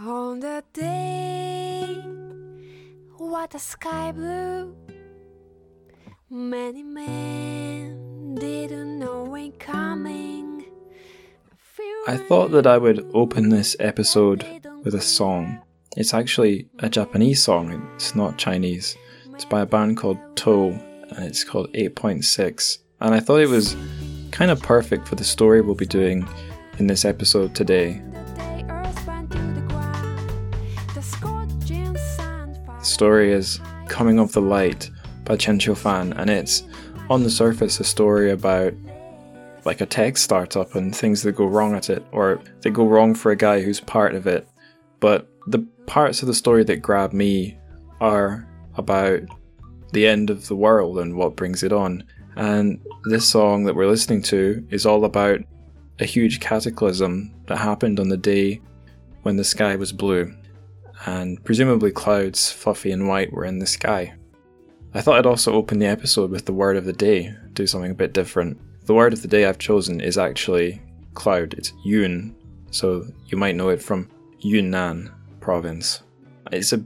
[0.00, 1.96] On the day
[3.16, 4.76] what a sky blue
[6.30, 10.66] Many men didn't know when coming
[12.06, 14.46] I thought that I would open this episode
[14.84, 15.60] with a song.
[15.96, 18.96] It's actually a Japanese song, it's not Chinese.
[19.34, 20.70] It's by a band called Toe,
[21.10, 22.78] and it's called 8.6.
[23.00, 23.76] And I thought it was
[24.30, 26.28] kind of perfect for the story we'll be doing
[26.78, 28.00] in this episode today.
[32.98, 34.90] Story is Coming of the Light
[35.24, 36.64] by Chen Fan, and it's
[37.08, 38.74] on the surface a story about
[39.64, 43.14] like a tech startup and things that go wrong at it, or they go wrong
[43.14, 44.48] for a guy who's part of it.
[44.98, 47.56] But the parts of the story that grab me
[48.00, 49.20] are about
[49.92, 52.02] the end of the world and what brings it on.
[52.34, 55.38] And this song that we're listening to is all about
[56.00, 58.60] a huge cataclysm that happened on the day
[59.22, 60.34] when the sky was blue,
[61.06, 64.14] and presumably clouds, fluffy and white, were in the sky.
[64.94, 67.90] I thought I'd also open the episode with the word of the day, do something
[67.90, 68.58] a bit different.
[68.86, 70.80] The word of the day I've chosen is actually
[71.14, 71.54] cloud.
[71.54, 72.34] It's Yun,
[72.70, 74.08] so you might know it from
[74.40, 75.10] Yunnan
[75.40, 76.02] province.
[76.50, 76.82] It's a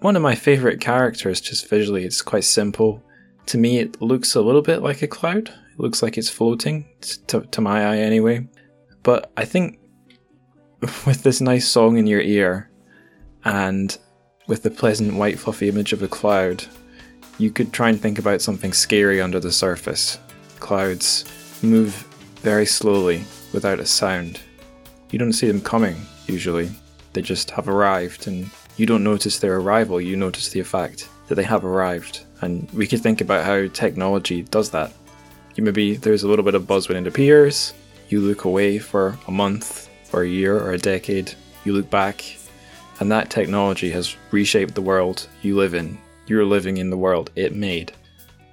[0.00, 2.04] one of my favorite characters just visually.
[2.04, 3.02] It's quite simple.
[3.46, 5.48] To me it looks a little bit like a cloud.
[5.48, 6.86] It looks like it's floating
[7.28, 8.48] to, to my eye anyway.
[9.02, 9.78] But I think
[10.80, 12.70] with this nice song in your ear
[13.44, 13.96] and
[14.46, 16.64] with the pleasant white fluffy image of a cloud,
[17.38, 20.18] you could try and think about something scary under the surface.
[20.60, 21.24] Clouds
[21.62, 21.94] move
[22.40, 24.40] very slowly without a sound.
[25.10, 26.70] You don't see them coming, usually.
[27.12, 31.34] They just have arrived, and you don't notice their arrival, you notice the effect that
[31.34, 32.24] they have arrived.
[32.40, 34.92] And we could think about how technology does that.
[35.54, 37.74] You maybe there's a little bit of buzz when it appears,
[38.08, 41.34] you look away for a month, or a year, or a decade,
[41.64, 42.24] you look back,
[43.00, 45.98] and that technology has reshaped the world you live in.
[46.26, 47.92] You're living in the world it made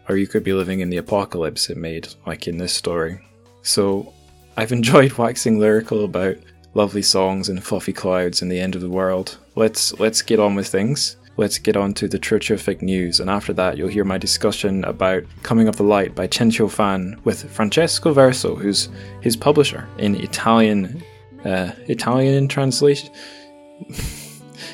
[0.09, 3.21] or you could be living in the apocalypse it made, like in this story.
[3.61, 4.11] So,
[4.58, 6.37] I've enjoyed waxing lyrical about
[6.73, 9.37] lovely songs and fluffy clouds and the end of the world.
[9.55, 11.15] Let's let's get on with things.
[11.37, 15.23] Let's get on to the Terrific news, and after that, you'll hear my discussion about
[15.41, 18.89] Coming of the Light by Chen Qiufan with Francesco Verso, who's
[19.21, 21.02] his publisher in Italian,
[21.45, 23.09] uh, Italian in translation.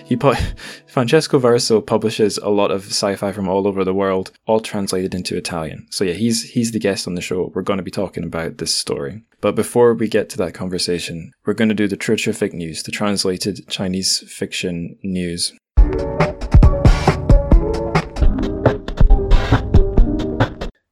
[0.05, 0.35] He pu-
[0.87, 5.35] Francesco Verso publishes a lot of sci-fi from all over the world, all translated into
[5.35, 5.87] Italian.
[5.89, 7.51] So yeah, he's he's the guest on the show.
[7.55, 9.23] We're going to be talking about this story.
[9.41, 12.91] But before we get to that conversation, we're going to do the Terrific news, the
[12.91, 15.53] translated Chinese fiction news.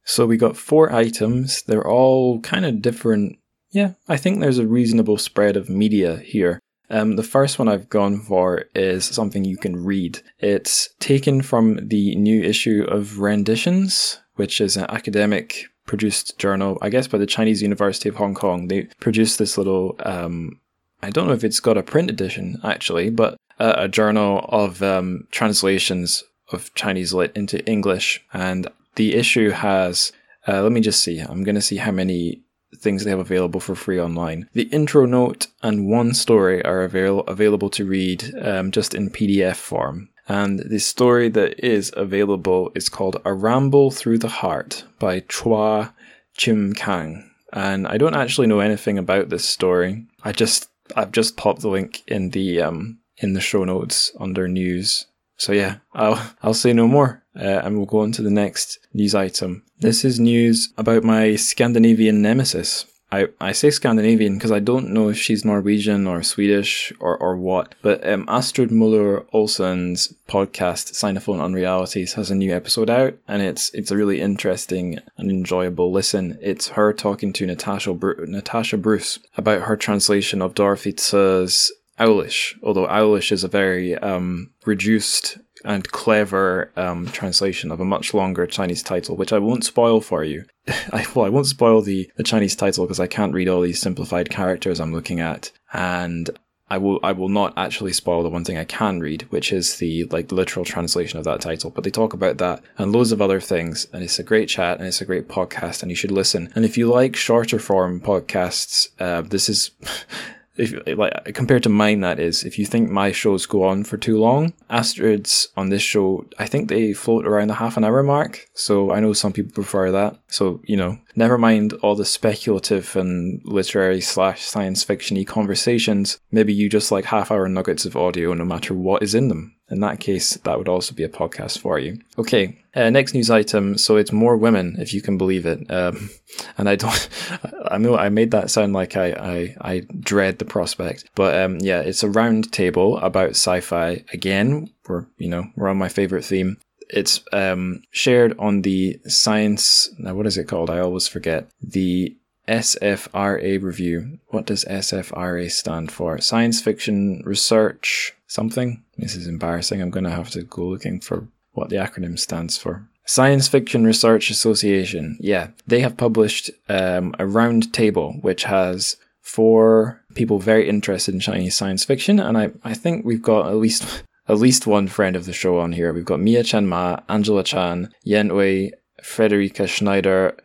[0.05, 1.61] So we got four items.
[1.63, 3.37] They're all kind of different.
[3.71, 6.59] Yeah, I think there's a reasonable spread of media here.
[6.93, 10.21] Um, the first one I've gone for is something you can read.
[10.37, 16.89] It's taken from the new issue of Renditions, which is an academic produced journal, I
[16.89, 18.67] guess by the Chinese University of Hong Kong.
[18.67, 20.61] They produced this little, um,
[21.01, 24.83] I don't know if it's got a print edition actually, but uh, a journal of
[24.83, 28.23] um, translations of Chinese lit into English.
[28.33, 28.67] And
[28.97, 30.11] the issue has,
[30.47, 32.43] uh, let me just see, I'm going to see how many
[32.77, 34.49] things they have available for free online.
[34.53, 39.55] The intro note and one story are avail- available to read um, just in PDF
[39.55, 40.09] form.
[40.27, 45.93] And the story that is available is called A Ramble Through the Heart by Chua
[46.37, 47.29] Chim Kang.
[47.51, 50.05] And I don't actually know anything about this story.
[50.23, 54.47] I just I've just popped the link in the um in the show notes under
[54.47, 55.05] news.
[55.37, 58.79] So yeah, I'll I'll say no more uh, and we'll go on to the next
[58.93, 59.63] news item.
[59.79, 62.85] This is news about my Scandinavian nemesis.
[63.13, 67.37] I, I say Scandinavian because I don't know if she's Norwegian or Swedish or, or
[67.37, 73.43] what, but um, Astrid Muller Olsen's podcast Sinophone Unrealities has a new episode out, and
[73.43, 76.39] it's it's a really interesting and enjoyable listen.
[76.41, 82.87] It's her talking to Natascha Natascha Bruce about her translation of Dorothy Tse's Owlish, although
[82.87, 88.83] Owlish is a very um, reduced and clever um, translation of a much longer Chinese
[88.83, 90.45] title, which I won't spoil for you.
[90.67, 93.81] I, well, I won't spoil the, the Chinese title because I can't read all these
[93.81, 96.29] simplified characters I'm looking at, and
[96.69, 99.77] I will I will not actually spoil the one thing I can read, which is
[99.77, 101.69] the like literal translation of that title.
[101.69, 104.79] But they talk about that and loads of other things, and it's a great chat
[104.79, 106.51] and it's a great podcast, and you should listen.
[106.55, 109.71] And if you like shorter form podcasts, uh, this is
[110.55, 113.97] if like compared to mine, that is, if you think my shows go on for
[113.97, 118.03] too long, Astrid's on this show, I think they float around the half an hour
[118.03, 118.47] mark.
[118.53, 120.19] So I know some people prefer that.
[120.27, 126.19] So you know, never mind all the speculative and literary slash science fictiony conversations.
[126.31, 129.55] Maybe you just like half hour nuggets of audio, no matter what is in them.
[129.69, 131.99] In that case, that would also be a podcast for you.
[132.17, 133.77] Okay, uh, next news item.
[133.77, 135.69] So it's more women, if you can believe it.
[135.71, 136.09] Um,
[136.57, 137.09] and I don't,
[137.71, 141.59] I know I made that sound like I, I, I dread the prospect, but um,
[141.59, 144.03] yeah, it's a round table about sci-fi.
[144.11, 146.57] Again, we're you know we're on my favorite theme.
[146.89, 149.89] It's um, shared on the science.
[149.97, 150.69] Now, what is it called?
[150.69, 151.47] I always forget.
[151.61, 152.15] The
[152.47, 154.19] SFRA review.
[154.27, 156.19] What does SFRA stand for?
[156.19, 158.83] Science fiction research something.
[158.97, 159.81] This is embarrassing.
[159.81, 162.87] I'm going to have to go looking for what the acronym stands for.
[163.05, 165.17] Science Fiction Research Association.
[165.19, 171.19] Yeah, they have published um, a round table which has four people very interested in
[171.19, 175.15] Chinese science fiction, and I, I think we've got at least at least one friend
[175.15, 175.91] of the show on here.
[175.93, 178.71] We've got Mia Chen Ma, Angela Chan, Yen Ooi,
[179.01, 180.37] Frederike Schneider,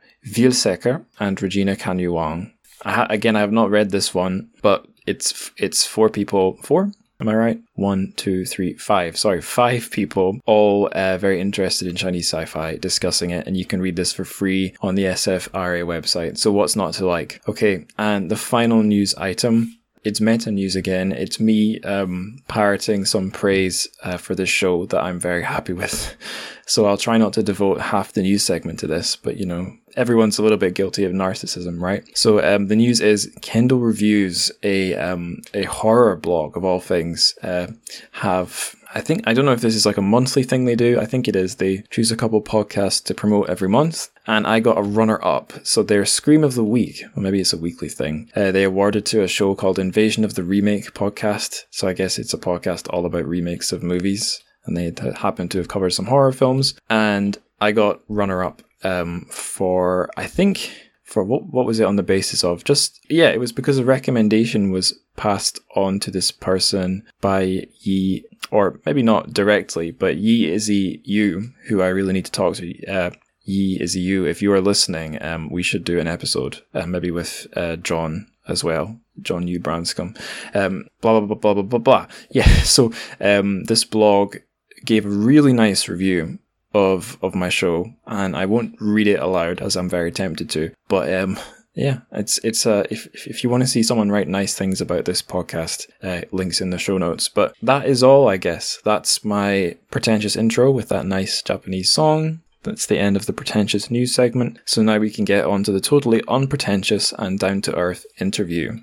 [0.50, 2.52] Secker, and Regina Kanyu Wang.
[2.84, 6.90] I ha- again, I have not read this one, but it's it's four people, four
[7.20, 7.60] Am I right?
[7.74, 9.16] One, two, three, five.
[9.18, 13.46] Sorry, five people, all uh, very interested in Chinese sci fi, discussing it.
[13.46, 16.38] And you can read this for free on the SFRA website.
[16.38, 17.42] So, what's not to like?
[17.48, 19.77] Okay, and the final news item
[20.08, 21.12] it's meta news again.
[21.12, 26.16] It's me um, parroting some praise uh, for this show that I'm very happy with.
[26.68, 29.72] So I'll try not to devote half the news segment to this, but you know,
[29.96, 32.04] everyone's a little bit guilty of narcissism, right?
[32.14, 37.32] So um, the news is Kendall Reviews, a um, a horror blog of all things,
[37.42, 37.68] uh,
[38.12, 40.98] have I think I don't know if this is like a monthly thing they do.
[40.98, 41.56] I think it is.
[41.56, 45.52] They choose a couple podcasts to promote every month, and I got a runner up.
[45.62, 48.30] So their Scream of the Week, or maybe it's a weekly thing.
[48.34, 51.64] Uh, they awarded to a show called Invasion of the Remake podcast.
[51.70, 55.58] So I guess it's a podcast all about remakes of movies, and they happened to
[55.58, 56.74] have covered some horror films.
[56.88, 60.70] And I got runner up um, for I think
[61.02, 62.64] for what what was it on the basis of?
[62.64, 68.24] Just yeah, it was because a recommendation was passed on to this person by Yi,
[68.50, 72.86] or maybe not directly, but Yi Izzy Yu, who I really need to talk to.
[72.86, 73.10] Uh,
[73.44, 77.10] Yi Izzy Yu, if you are listening, um, we should do an episode, uh, maybe
[77.10, 78.98] with uh, John as well.
[79.22, 80.18] John Yu Branscum.
[80.54, 82.06] Um, blah, blah, blah, blah, blah, blah, blah.
[82.30, 84.36] Yeah, so um, this blog
[84.84, 86.38] gave a really nice review
[86.74, 90.70] of of my show, and I won't read it aloud as I'm very tempted to.
[90.88, 91.38] But um,
[91.78, 95.04] yeah, it's it's uh, if if you want to see someone write nice things about
[95.04, 97.28] this podcast, uh, links in the show notes.
[97.28, 98.80] But that is all, I guess.
[98.84, 102.40] That's my pretentious intro with that nice Japanese song.
[102.64, 104.58] That's the end of the pretentious news segment.
[104.64, 108.80] So now we can get on to the totally unpretentious and down to earth interview.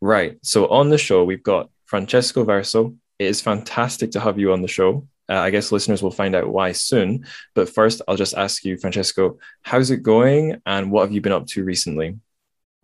[0.00, 0.38] Right.
[0.42, 2.94] So on the show, we've got Francesco Verso.
[3.18, 5.08] It is fantastic to have you on the show.
[5.28, 7.26] Uh, I guess listeners will find out why soon.
[7.54, 11.32] But first, I'll just ask you, Francesco, how's it going and what have you been
[11.32, 12.18] up to recently?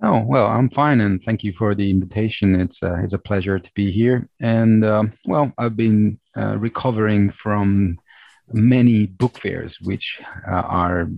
[0.02, 1.00] Oh, well, I'm fine.
[1.00, 2.61] And thank you for the invitation.
[2.61, 4.29] It's, uh, it's a pleasure to be here.
[4.41, 7.99] And, uh, well, I've been uh, recovering from
[8.52, 11.08] many book fairs, which uh, are,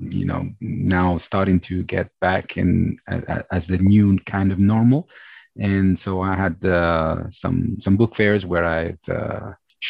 [0.00, 5.08] you know, now starting to get back in as the new kind of normal
[5.56, 8.98] and so I had uh, some some book fairs where I've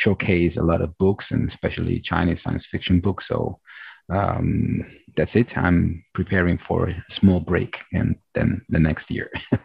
[0.04, 3.24] showcased a lot of books and especially Chinese science fiction books.
[3.28, 3.58] So
[4.12, 4.84] um,
[5.16, 5.48] that's it.
[5.56, 9.30] I'm preparing for a small break and then the next year.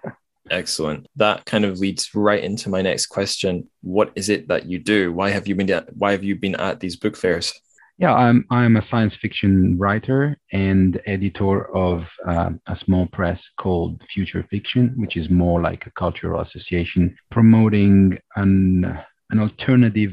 [0.52, 1.06] Excellent.
[1.16, 3.70] That kind of leads right into my next question.
[3.82, 5.14] What is it that you do?
[5.14, 7.54] Why have you been at, why have you been at these book fairs?
[8.00, 14.02] Yeah, I'm I'm a science fiction writer and editor of uh, a small press called
[14.14, 18.98] Future Fiction, which is more like a cultural association promoting an
[19.30, 20.12] an alternative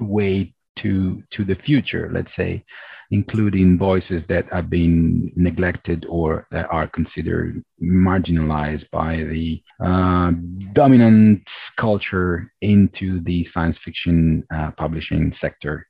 [0.00, 2.64] way to to the future, let's say,
[3.10, 10.30] including voices that have been neglected or that are considered marginalized by the uh,
[10.72, 11.42] dominant
[11.78, 15.86] culture into the science fiction uh, publishing sector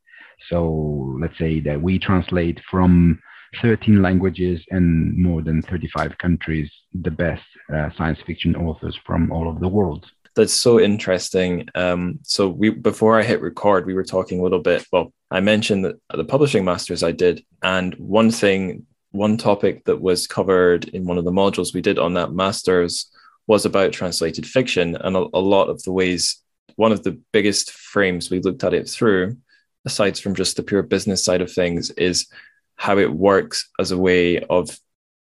[0.50, 3.18] so let's say that we translate from
[3.62, 6.70] 13 languages and more than 35 countries
[7.02, 7.42] the best
[7.74, 10.04] uh, science fiction authors from all over the world.
[10.36, 11.68] That's so interesting.
[11.74, 14.86] Um, so we before I hit record, we were talking a little bit.
[14.92, 20.00] Well, I mentioned that the publishing masters I did, and one thing, one topic that
[20.00, 23.10] was covered in one of the modules we did on that masters
[23.46, 26.42] was about translated fiction, and a, a lot of the ways.
[26.76, 29.38] One of the biggest frames we looked at it through
[29.86, 32.26] aside from just the pure business side of things, is
[32.74, 34.78] how it works as a way of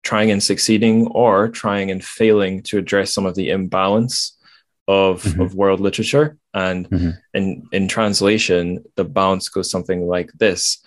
[0.02, 4.36] trying and succeeding or trying and failing to address some of the imbalance
[4.88, 5.44] of, Mhm.
[5.44, 6.36] of world literature.
[6.54, 7.18] And Mhm.
[7.34, 10.78] in, in translation, the balance goes something like this.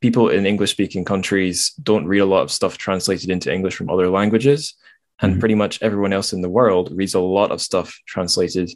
[0.00, 3.90] People in English speaking countries don't read a lot of stuff translated into English from
[3.90, 4.74] other languages.
[5.20, 5.40] And Mhm.
[5.40, 8.70] pretty much everyone else in the world reads a lot of stuff translated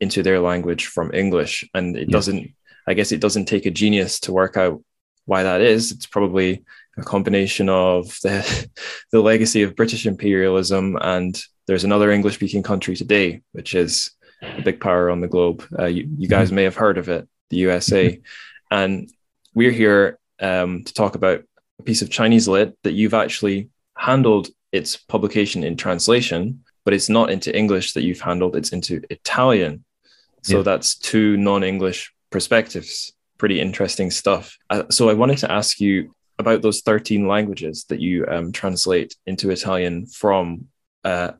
[0.00, 1.64] into their language from English.
[1.72, 2.12] And it Yes.
[2.12, 2.50] doesn't,
[2.86, 4.82] I guess it doesn't take a genius to work out
[5.24, 5.92] why that is.
[5.92, 6.64] It's probably
[6.98, 8.34] a combination of the,
[9.12, 14.12] the legacy of British imperialism and there's another English speaking country today, which is
[14.64, 15.64] big power on the globe.
[15.78, 18.20] Uh, you, you guys may have heard of it, the USA.
[18.70, 19.10] And
[19.54, 21.44] we're here um, to talk about
[21.78, 27.08] a piece of Chinese lit that you've actually handled its publication in translation, but it's
[27.08, 29.84] not into English that you've handled, it's into Italian.
[30.42, 30.62] So Yeah.
[30.62, 33.12] that's two non English perspectives.
[33.38, 34.56] Pretty interesting stuff.
[34.70, 39.14] Uh, so I wanted to ask you about those 13 languages that you um, translate
[39.26, 40.66] into Italian from,
[41.04, 41.32] uh,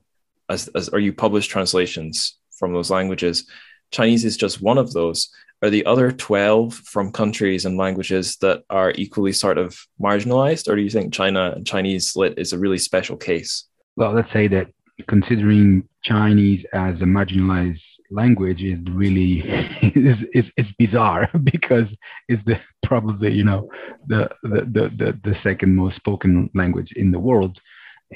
[0.48, 3.46] as, as, or you publish translations from those languages.
[3.90, 5.28] Chinese is just one of those.
[5.62, 10.76] Are the other 12 from countries and languages that are equally sort of marginalized, or
[10.76, 13.64] do you think China and Chinese lit is a really special case?
[13.96, 14.66] Well, let's say that
[15.08, 19.40] considering Chinese as a marginalized language is really
[19.82, 21.88] is, is, is bizarre because
[22.28, 23.68] it's the probably you know
[24.06, 27.58] the the, the, the, second most spoken language in the world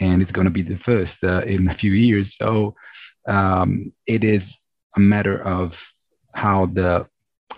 [0.01, 2.75] and it's going to be the first uh, in a few years so
[3.29, 4.43] um, it is
[4.97, 5.73] a matter of
[6.35, 7.07] how the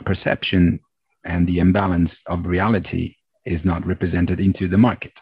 [0.04, 0.81] perception
[1.25, 3.14] and the imbalance of reality
[3.45, 5.12] is not represented into the market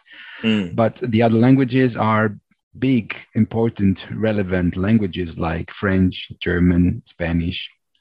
[0.43, 2.37] Mm, but the other languages are
[2.79, 7.59] big, important, relevant languages like French, German, Spanish,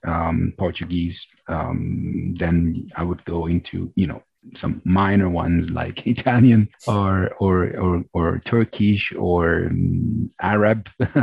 [0.08, 1.18] um, Portuguese.
[1.48, 4.24] Um, then I would go into, you know,
[4.62, 10.88] some minor ones like Italian or or or, or Turkish or um, Arab.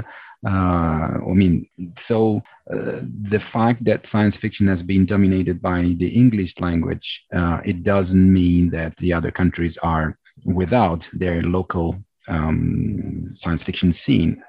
[0.47, 1.69] uh, I mean,
[2.07, 2.41] so
[2.73, 3.01] uh,
[3.31, 8.33] the fact that science fiction has been dominated by the English language, uh, it doesn't
[8.33, 11.97] mean that the other countries are without their local
[12.29, 14.41] um, science fiction scene.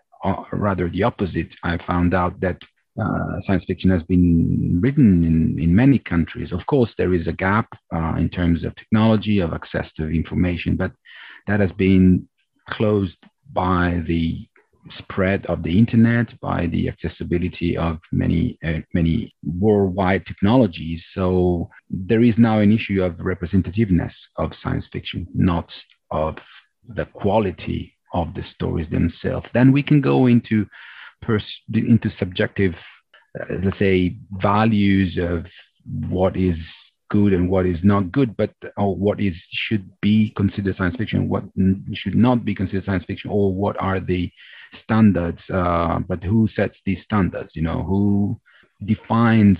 [0.52, 1.50] Rather, the opposite.
[1.64, 2.58] I found out that
[3.02, 6.52] uh, science fiction has been written in, in many countries.
[6.52, 10.76] Of course, there is a gap uh, in terms of technology, of access to information,
[10.76, 10.92] but
[11.48, 12.28] that has been
[12.70, 13.18] closed
[13.54, 14.48] by the
[14.98, 21.04] spread of the internet, by the accessibility of many, uh, many worldwide technologies.
[21.14, 25.70] So there is now an issue of representativeness of science fiction, not
[26.12, 26.36] of
[26.88, 29.48] the quality of the stories themselves.
[29.54, 30.66] Then we can go into
[31.22, 32.74] pers- into subjective,
[33.40, 35.46] uh, let's say, values of
[36.10, 36.58] what is
[37.10, 41.30] good and what is not good, but or what is should be considered science fiction,
[41.30, 41.44] what
[41.94, 44.32] should not be considered science fiction, or what are the
[44.84, 45.40] standards.
[45.52, 47.52] Uh, but who sets these standards?
[47.54, 48.40] You know, who
[48.86, 49.58] defines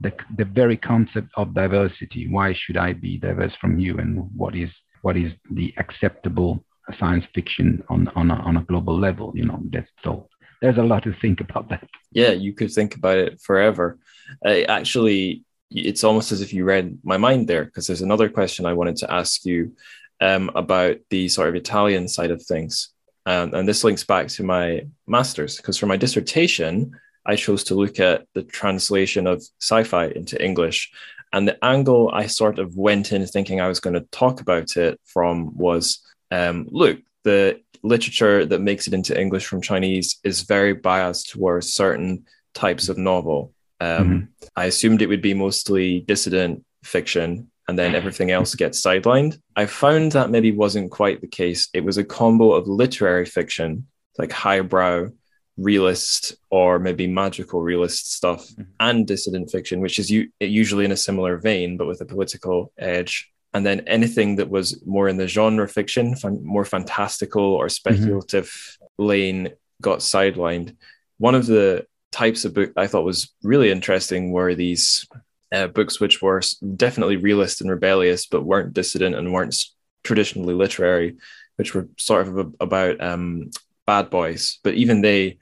[0.00, 2.28] the the very concept of diversity?
[2.28, 3.98] Why should I be diverse from you?
[3.98, 4.70] And what is
[5.02, 6.64] what is the acceptable
[6.98, 9.32] science fiction on on a, on a global level?
[9.34, 10.28] You know, that's so.
[10.60, 11.88] There's a lot to think about that.
[12.12, 13.98] yeah, you could think about it forever.
[14.46, 15.42] Actually,
[15.72, 18.96] it's almost as if you read my mind there, because there's another question I wanted
[18.98, 19.72] to ask you
[20.20, 22.91] um, about the sort of Italian side of things.
[23.24, 26.92] Um, and this links back to my master's, because for my dissertation,
[27.24, 30.90] I chose to look at the translation of sci fi into English.
[31.32, 34.76] And the angle I sort of went in thinking I was going to talk about
[34.76, 36.00] it from was
[36.30, 41.72] um, look, the literature that makes it into English from Chinese is very biased towards
[41.72, 42.24] certain
[42.54, 43.52] types of novel.
[43.80, 49.40] Um, I assumed it would be mostly dissident fiction, and then everything else gets sidelined.
[49.56, 51.70] I found that maybe wasn't quite the case.
[51.72, 53.86] It was a combo of literary fiction,
[54.18, 55.08] like highbrow
[55.56, 58.66] realist or maybe magical realist stuff, Mhm.
[58.78, 62.70] and dissident fiction, which is u- usually in a similar vein, but with a political
[62.76, 63.30] edge.
[63.54, 68.50] And then anything that was more in the genre fiction, fan- more fantastical or speculative
[68.98, 69.50] lane
[69.80, 70.76] got sidelined.
[71.16, 75.06] One of the types of book I thought was really interesting were these
[75.52, 76.40] uh, books which were
[76.76, 79.56] definitely realist and rebellious, but weren't dissident and weren't
[80.02, 81.16] traditionally literary,
[81.56, 83.50] which were sort of about um,
[83.86, 84.58] bad boys.
[84.64, 85.38] But even they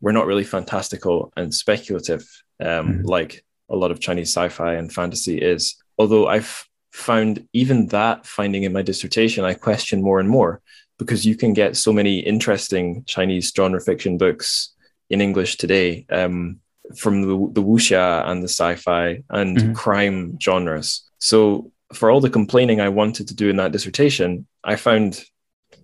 [0.00, 2.28] were not really fantastical and speculative,
[2.60, 3.04] um, Mhm.
[3.04, 5.76] like a lot of Chinese sci-fi and fantasy is.
[5.98, 10.60] Although I've found even that finding in my dissertation, I question more and more
[10.98, 14.74] because you can get so many interesting Chinese genre fiction books
[15.08, 16.60] in English today um,
[16.98, 19.74] from the, the wuxia and the sci-fi and Mhm.
[19.74, 21.02] crime genres.
[21.18, 25.24] So for all the complaining I wanted to do in that dissertation, I found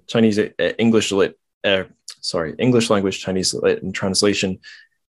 [0.06, 0.48] Chinese uh,
[0.78, 1.84] English lit, uh,
[2.20, 4.58] sorry, English language Chinese lit and translation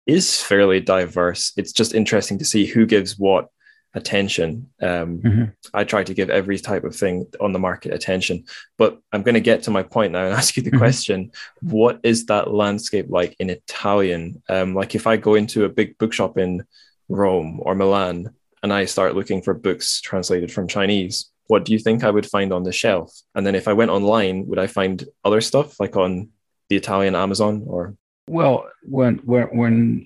[0.05, 1.53] is fairly diverse.
[1.55, 3.49] It's just interesting to see who gives what
[3.93, 4.69] attention.
[4.81, 5.43] Um, Mm-hmm.
[5.73, 8.45] I try to give every type of thing on the market attention,
[8.77, 10.77] but I'm going to get to my point now and ask you the Mhm.
[10.77, 11.31] question:
[11.61, 14.41] What is that landscape like in Italian?
[14.49, 16.63] Um, like if I go into a big bookshop in
[17.09, 18.29] Rome or Milan
[18.63, 22.25] and I start looking for books translated from Chinese, what do you think I would
[22.27, 23.11] find on the shelf?
[23.35, 26.29] And then if I went online, would I find other stuff like on
[26.69, 27.95] the Italian Amazon or?
[28.27, 30.05] Well, when when when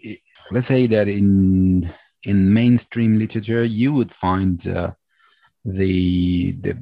[0.52, 1.92] let's say that in
[2.24, 4.92] in mainstream literature, you would find uh,
[5.66, 6.78] the the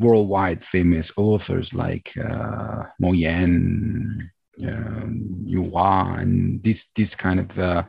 [0.00, 4.30] worldwide famous authors like uh, Mo Yan,
[4.66, 7.82] um, Yu Hua, and this this kind of uh,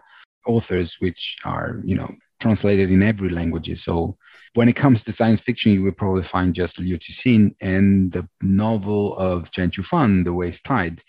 [0.45, 2.09] authors which are you know
[2.41, 3.69] translated in every language.
[3.83, 4.17] So
[4.53, 8.27] when it comes to science fiction, you will probably find just Liu Cixin and the
[8.41, 11.01] novel of Chen Fan, The Waste Tide.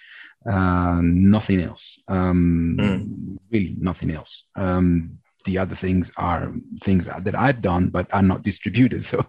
[0.50, 1.80] Uh, nothing else.
[2.08, 2.76] Um,
[3.50, 4.28] Really, nothing else.
[4.56, 6.52] Um, the other things are
[6.84, 9.04] things that I've done, but are not distributed.
[9.12, 9.22] So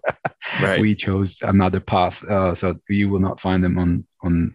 [0.62, 0.80] Right.
[0.80, 2.14] we chose another path.
[2.30, 4.54] Uh, so you will not find them on on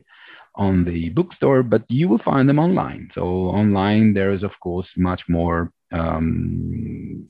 [0.56, 3.10] on the bookstore, but you will find them online.
[3.16, 3.24] So
[3.62, 7.28] online, there is of course much more um,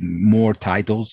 [0.00, 1.10] more titles,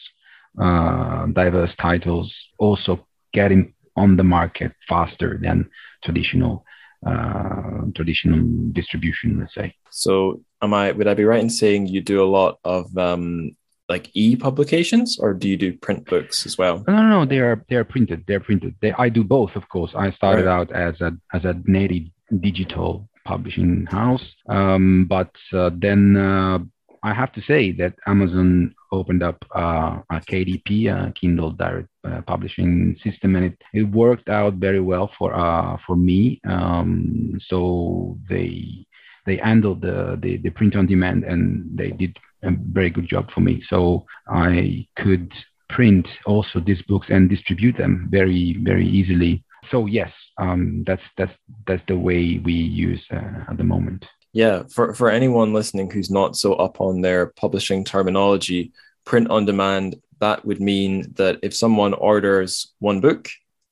[0.61, 5.69] uh, diverse titles, also getting on the market faster than
[6.03, 6.63] traditional
[7.05, 8.39] uh, traditional
[8.71, 9.39] distribution.
[9.39, 9.75] Let's say.
[9.91, 13.51] So am I would I be right in saying you do a lot of um
[13.87, 16.83] like e-publications or do you do print books as well?
[16.87, 17.25] No, no, no.
[17.25, 18.23] They are they are printed.
[18.27, 18.75] They're printed.
[18.81, 19.91] They, I do both, of course.
[19.95, 20.53] I started Right.
[20.53, 22.03] out as a as a native
[22.39, 26.59] digital publishing house, um, but uh, then uh,
[27.03, 32.21] I have to say that Amazon opened up uh, a KDP, a Kindle Direct uh,
[32.21, 36.39] Publishing system, and it, it worked out very well for uh, for me.
[36.47, 38.85] Um, so they
[39.25, 43.29] they handled the, the the print on demand, and they did a very good job
[43.31, 43.63] for me.
[43.69, 45.31] So I could
[45.69, 49.43] print also these books and distribute them very very easily.
[49.71, 51.33] So yes, um, that's that's
[51.67, 54.05] that's the way we use uh, at the moment.
[54.33, 58.71] Yeah, for for anyone listening who's not so up on their publishing terminology,
[59.05, 63.29] print on demand that would mean that if someone orders one book,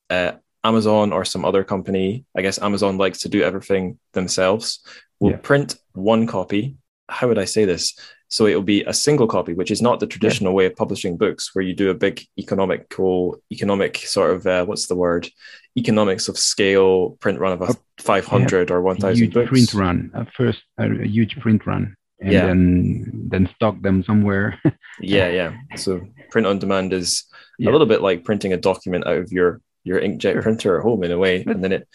[0.10, 0.32] uh,
[0.64, 4.80] Amazon or some other company, I guess Amazon likes to do everything themselves,
[5.20, 5.38] will Yeah.
[5.38, 6.78] print one copy.
[7.10, 7.96] How would I say this?
[8.30, 11.16] So it will be a single copy, which is not the traditional way of publishing
[11.18, 15.30] books, where you do a big economical, economic sort of uh, what's the word,
[15.78, 19.50] economics of scale print run of a five hundred or one thousand books.
[19.50, 22.46] print run, a first a huge print run, and Yeah.
[22.48, 24.60] then then stock them somewhere.
[25.00, 25.54] Yeah, yeah.
[25.76, 27.24] So print on demand is
[27.60, 27.70] Yeah.
[27.70, 31.04] a little bit like printing a document out of your your inkjet printer at home
[31.04, 31.88] in a way, But- and then it.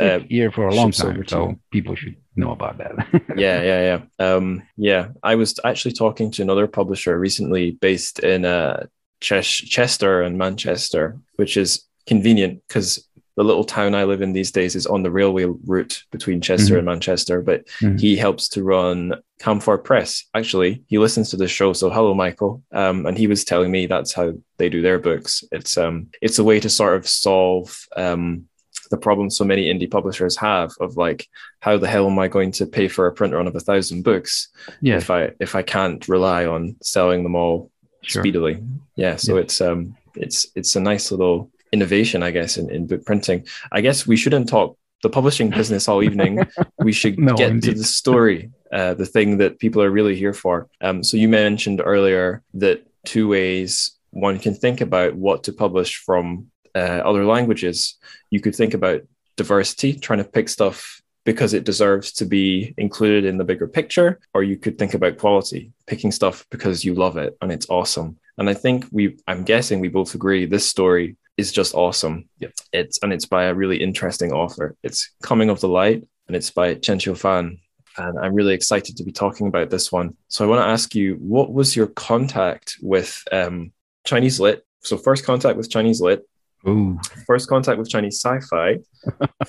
[0.00, 1.60] Uh, here for a long time, so you.
[1.70, 2.94] people should know about that.
[3.36, 4.00] yeah, yeah, yeah.
[4.34, 8.86] Um, yeah, I was actually talking to another publisher recently, based in uh,
[9.20, 13.07] Ches- Chester and Manchester, which is convenient because
[13.38, 16.74] the little town I live in these days is on the railway route between Chester
[16.74, 16.78] Mhm.
[16.78, 17.40] and Manchester.
[17.40, 18.00] But Mhm.
[18.00, 20.24] he helps to run Camphor Press.
[20.34, 22.64] Actually, he listens to the show, so hello, Michael.
[22.72, 25.44] Um, and he was telling me that's how they do their books.
[25.52, 28.48] It's um, it's a way to sort of solve um,
[28.90, 31.28] the problem so many indie publishers have of like,
[31.60, 34.02] how the hell am I going to pay for a print run of a thousand
[34.02, 34.48] books
[34.80, 37.70] yes, if I if I can't rely on selling them all
[38.02, 38.22] sure.
[38.22, 38.58] speedily.
[38.96, 39.42] Yeah, so Yeah.
[39.42, 43.46] it's um it's it's a nice little innovation, I guess, in, in book printing.
[43.72, 46.40] I guess we shouldn't talk the publishing business all evening.
[46.78, 50.32] we should No, get to the story, uh, the thing that people are really here
[50.32, 50.68] for.
[50.80, 55.96] Um, so you mentioned earlier that two ways one can think about what to publish
[55.96, 57.96] from uh, other languages.
[58.30, 59.02] You could think about
[59.36, 64.18] diversity, trying to pick stuff because it deserves to be included in the bigger picture,
[64.32, 68.16] or you could think about quality, picking stuff because you love it and it's awesome.
[68.38, 72.28] And I think we, I'm guessing we both agree this story is just awesome.
[72.40, 72.52] Yep.
[72.72, 74.76] It's and it's by a really interesting author.
[74.82, 77.58] It's Coming of the Light and it's by Chen Qiu Fan.
[77.96, 80.16] And I'm really excited to be talking about this one.
[80.28, 83.72] So I want to ask you, what was your contact with um,
[84.04, 84.64] Chinese lit?
[84.82, 86.28] So first contact with Chinese lit,
[86.66, 88.78] Ooh, first contact with Chinese sci-fi,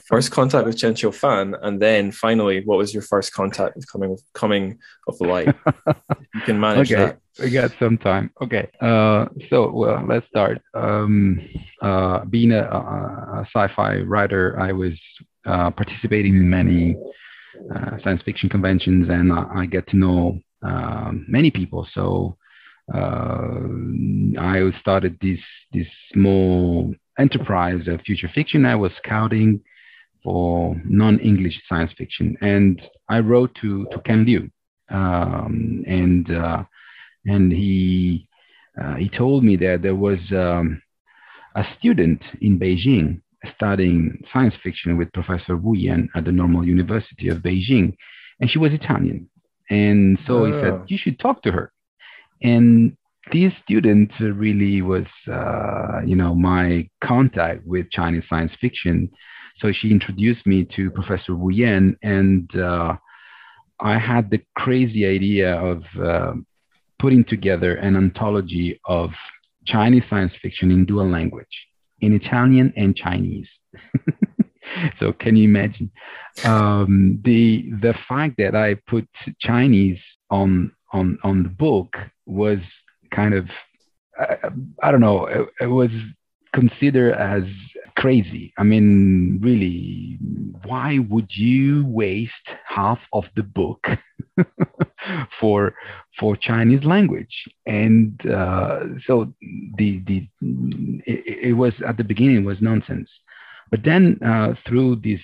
[0.06, 3.92] first contact with Chen Qiu Fan, and then finally, what was your first contact with
[3.92, 5.56] coming coming of the light?
[6.36, 7.20] you can manage okay, that.
[7.40, 8.32] we got some time.
[8.42, 10.62] Okay, uh, so well, let's start.
[10.76, 11.42] Um,
[11.82, 14.94] uh, being a, a, a sci-fi writer, I was
[15.46, 16.96] uh, participating in many
[17.74, 21.88] uh, science fiction conventions, and I, I get to know um, many people.
[21.94, 22.38] So
[22.98, 25.40] I started this
[25.74, 29.62] this small enterprise of future fiction, I was scouting
[30.24, 34.50] for non-English science fiction, and I wrote to to Ken Liu,
[34.90, 36.64] um, and uh,
[37.26, 38.28] and he
[38.82, 40.82] uh, he told me that there was um,
[41.56, 43.22] a student in Beijing
[43.56, 47.96] studying science fiction with Professor Wu Yan at the Normal University of Beijing,
[48.40, 49.30] and she was Italian.
[49.70, 50.46] And so oh.
[50.46, 50.86] he said, oh.
[50.88, 51.72] You should talk to her.
[52.42, 52.96] And
[53.32, 59.10] this student really was, uh, you know, my contact with Chinese science fiction.
[59.60, 62.96] So she introduced me to Professor Wu Yan, and uh,
[63.80, 66.34] I had the crazy idea of uh,
[66.98, 69.12] putting together an anthology of
[69.66, 71.68] Chinese science fiction in dual language,
[72.00, 73.48] in Italian and Chinese.
[75.00, 75.92] so can you imagine
[76.46, 79.08] um, the the fact that I put
[79.40, 80.00] Chinese
[80.30, 82.60] on on on the book was
[83.12, 83.48] kind of
[84.20, 84.38] I,
[84.84, 85.92] I don't know it, it was
[86.54, 87.44] considered as
[88.00, 88.54] crazy.
[88.58, 90.18] I mean, really,
[90.64, 93.86] why would you waste half of the book
[95.40, 95.74] for
[96.18, 97.36] for Chinese language?
[97.66, 99.34] And uh, so
[99.78, 100.28] the the
[101.06, 103.10] it, it, was at the beginning was nonsense,
[103.70, 105.22] but then uh, through this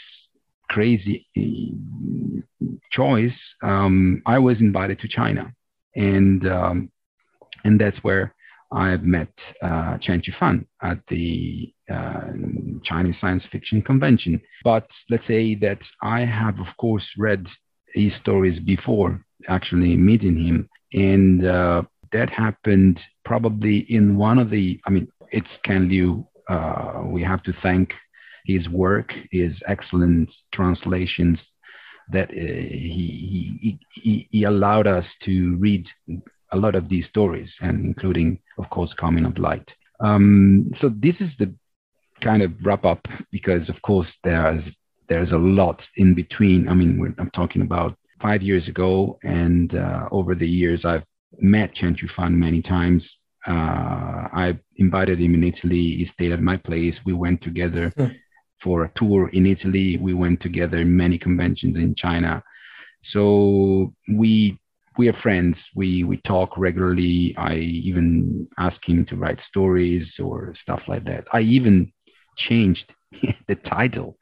[0.69, 2.41] crazy uh,
[2.91, 5.54] choice, um, I was invited to China,
[5.95, 6.91] and um,
[7.63, 8.34] and that's where
[8.71, 9.30] I've met
[9.62, 12.32] uh, Chen Fan at the uh,
[12.84, 14.41] Chinese Science Fiction Convention.
[14.63, 17.45] But let's say that I have, of course, read
[17.93, 24.80] his stories before actually meeting him, and uh, that happened probably in one of the.
[24.86, 26.28] I mean, it's Ken Liu.
[26.49, 27.91] Uh, we have to thank
[28.45, 31.39] his work, his excellent translations
[32.12, 35.88] that uh, he, he, he allowed us to read
[36.51, 39.67] a lot of these stories, and including, of course, Coming of Light.
[39.99, 41.53] Um, so this is the
[42.21, 44.63] kind of wrap up because, of course, there's
[45.08, 46.67] there's a lot in between.
[46.67, 51.03] I mean, I'm talking about five years ago, and uh, over the years, I've
[51.39, 53.03] met Chen Qiufan many times.
[53.47, 53.51] Uh,
[54.34, 55.97] I invited him in Italy.
[55.97, 56.95] He stayed at my place.
[57.05, 57.91] We went together.
[57.95, 58.08] Hmm
[58.63, 59.98] for a tour in Italy.
[59.98, 62.44] We went together in many conventions in China.
[63.12, 64.60] So we
[64.98, 65.58] we are friends.
[65.76, 67.36] We we talk regularly.
[67.38, 71.26] I even ask him to write stories or stuff like that.
[71.32, 71.91] I even
[72.38, 72.91] changed
[73.48, 74.18] the title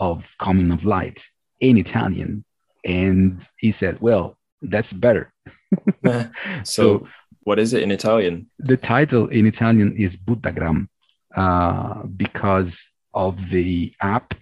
[0.00, 1.18] of Coming of Light
[1.60, 2.44] in Italian,
[2.84, 5.32] and he said, "Well, that's better."
[6.04, 6.30] so,
[6.64, 7.08] so,
[7.42, 8.50] what is it in Italian?
[8.58, 10.88] The title in Italian is Buddhagram,
[11.36, 12.70] uh, because
[13.14, 14.34] of the app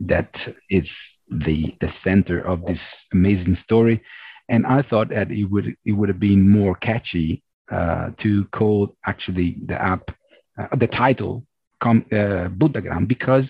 [0.00, 0.34] that
[0.70, 0.88] is
[1.28, 2.78] the the center of this
[3.12, 4.02] amazing story.
[4.48, 8.96] And I thought that it would it would have been more catchy uh, to call
[9.06, 10.10] actually the app
[10.58, 11.44] uh, the title
[11.82, 13.44] com, uh, Buddhagram because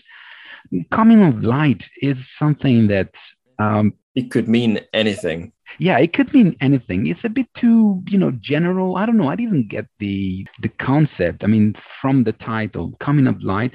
[0.90, 3.10] coming of light is something that
[3.58, 5.52] um, it could mean anything.
[5.78, 7.06] Yeah, it could mean anything.
[7.06, 8.96] It's a bit too, you know, general.
[8.96, 9.28] I don't know.
[9.28, 11.44] I didn't get the the concept.
[11.44, 13.74] I mean, from the title, coming of light,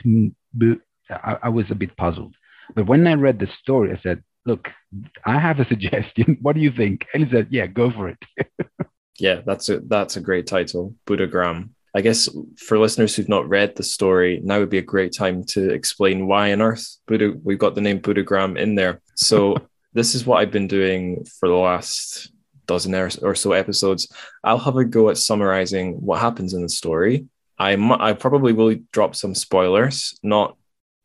[1.12, 2.36] I, I was a bit puzzled.
[2.76, 4.70] But when I read the story, I said, look,
[5.26, 6.38] I have a suggestion.
[6.42, 7.06] What do you think?
[7.14, 8.18] And he said, yeah, go for it.
[9.20, 11.70] yeah, that's a that's a great title, Buddhagram.
[11.94, 15.44] I guess for listeners who've not read the story, now would be a great time
[15.48, 19.02] to explain why on earth Buddha we've got the name Buddhagram in there.
[19.16, 19.58] So
[19.94, 22.32] this is what I've been doing for the last
[22.66, 24.08] dozen or so episodes.
[24.44, 27.28] I'll have a go at summarizing what happens in the story.
[27.60, 30.56] I I probably will drop some spoilers, not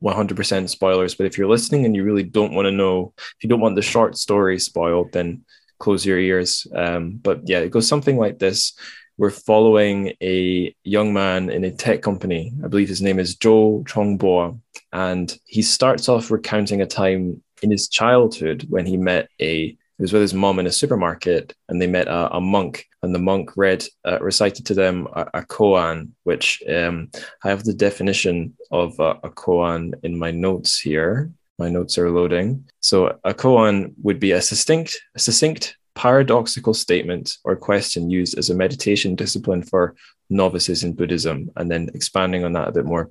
[0.02, 3.48] 100% spoilers, but if you're listening and you really don't want to know, if you
[3.48, 5.44] don't want the short story spoiled, then
[5.78, 6.66] close your ears.
[6.74, 8.74] Um, but yeah, it goes something like this.
[9.18, 12.52] We're following a young man in a tech company.
[12.62, 14.60] I believe his name is Zhou Chongbo.
[14.92, 20.02] And he starts off recounting a time in his childhood when he met a he
[20.02, 23.18] was with his mom in a supermarket and they met a, a monk and the
[23.18, 27.08] monk read uh, recited to them a, a koan which um,
[27.44, 31.30] i have the definition of a, a koan in my notes here.
[31.58, 32.68] My notes are loading.
[32.80, 38.50] So a koan would be a succinct a succinct paradoxical statement or question used as
[38.50, 39.94] a meditation discipline for
[40.28, 43.10] novices in buddhism and then expanding on that a bit more.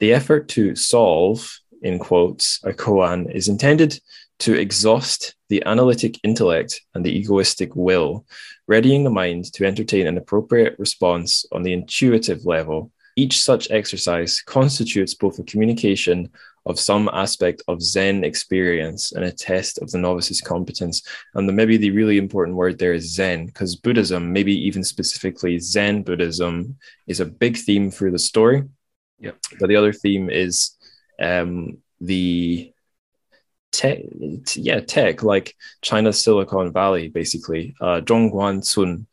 [0.00, 4.00] The effort to solve in quotes a koan is intended
[4.40, 8.26] to exhaust the analytic intellect and the egoistic will,
[8.66, 12.90] readying the mind to entertain an appropriate response on the intuitive level.
[13.16, 16.30] Each such exercise constitutes both a communication
[16.64, 21.02] of some aspect of Zen experience and a test of the novice's competence.
[21.34, 25.58] And the, maybe the really important word there is Zen, because Buddhism, maybe even specifically
[25.58, 28.62] Zen Buddhism, is a big theme through the story.
[29.18, 29.36] Yep.
[29.58, 30.76] But the other theme is
[31.20, 32.71] um, the
[33.72, 33.98] tech,
[34.54, 37.74] yeah, tech like China's Silicon Valley, basically.
[37.80, 39.06] Uh, Zhongguancun,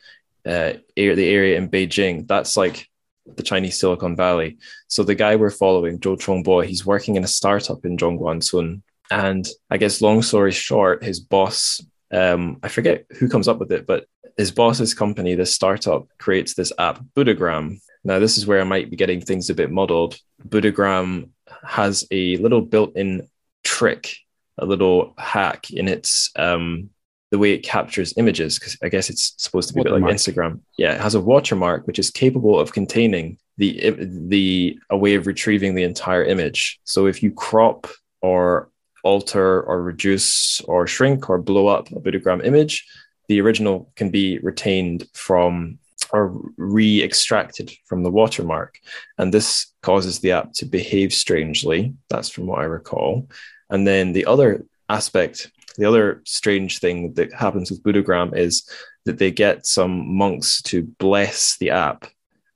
[0.45, 2.87] uh, the area in Beijing, that's like
[3.35, 4.57] the Chinese Silicon Valley.
[4.87, 8.81] So the guy we're following, Zhou Chongbo, he's working in a startup in Zhongguancun.
[9.11, 13.71] And I guess long story short, his boss, um, I forget who comes up with
[13.71, 14.05] it, but
[14.37, 17.79] his boss's company, this startup, creates this app, Buddhagram.
[18.03, 20.17] Now, this is where I might be getting things a bit muddled.
[20.47, 21.29] Buddhagram
[21.63, 23.27] has a little built-in
[23.63, 24.15] trick,
[24.59, 26.89] a little hack in its um,
[27.31, 30.03] the way it captures images, because I guess it's supposed to be a bit like
[30.03, 30.61] Instagram.
[30.77, 33.93] Yeah, it has a watermark which is capable of containing the
[34.27, 36.79] the a way of retrieving the entire image.
[36.83, 37.87] So if you crop
[38.21, 38.69] or
[39.03, 42.85] alter or reduce or shrink or blow up a Buddhagram image,
[43.27, 45.77] the original can be retained from
[46.11, 48.79] or re-extracted from the watermark.
[49.19, 51.93] And this causes the app to behave strangely.
[52.09, 53.29] That's from what I recall.
[53.69, 58.69] And then the other aspect, the other strange thing that happens with Buddhagram is
[59.05, 62.05] that they get some monks to bless the app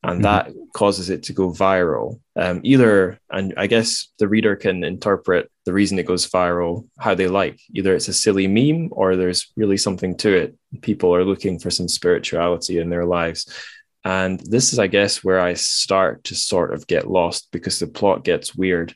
[0.03, 0.23] and Mhm.
[0.23, 2.19] that causes it to go viral.
[2.35, 7.15] Um, either, and I guess the reader can interpret the reason it goes viral how
[7.15, 7.59] they like.
[7.73, 10.55] Either it's a silly meme or there's really something to it.
[10.81, 13.47] People are looking for some spirituality in their lives.
[14.03, 17.87] And this is, I guess, where I start to sort of get lost because the
[17.87, 18.93] plot gets weird.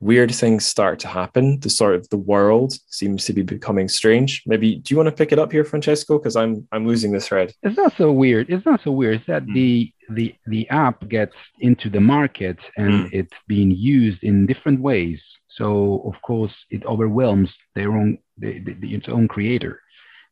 [0.00, 1.58] Weird things start to happen.
[1.60, 4.42] The sort of the world seems to be becoming strange.
[4.44, 6.18] Maybe do you want to pick it up here, Francesco?
[6.18, 7.54] Because I'm I'm losing the thread.
[7.62, 8.50] It's not so weird.
[8.50, 9.14] It's not so weird.
[9.16, 9.54] It's that Mm.
[9.54, 13.08] the the the app gets into the market and Mm.
[13.12, 15.20] it's being used in different ways.
[15.48, 19.80] So of course it overwhelms their own the, the, the- its own creator,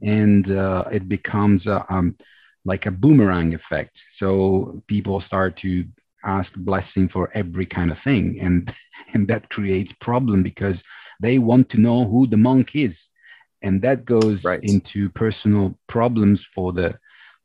[0.02, 2.16] and uh, it becomes a, um,
[2.66, 3.96] like a boomerang effect.
[4.18, 5.84] So people start to
[6.24, 8.72] ask blessing for every kind of thing, and
[9.14, 10.76] and that creates problem because
[11.20, 12.94] they want to know who the monk is,
[13.62, 14.62] and that goes Right.
[14.62, 16.94] into personal problems for the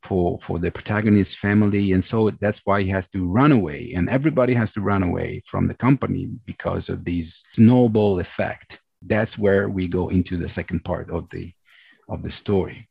[0.07, 1.91] for for the protagonist's family.
[1.91, 3.93] And so that's why he has to run away.
[3.95, 8.73] And everybody has to run away from the company because of these snowball effect.
[9.05, 11.53] That's where we go into the second part of the
[12.09, 12.87] of the story.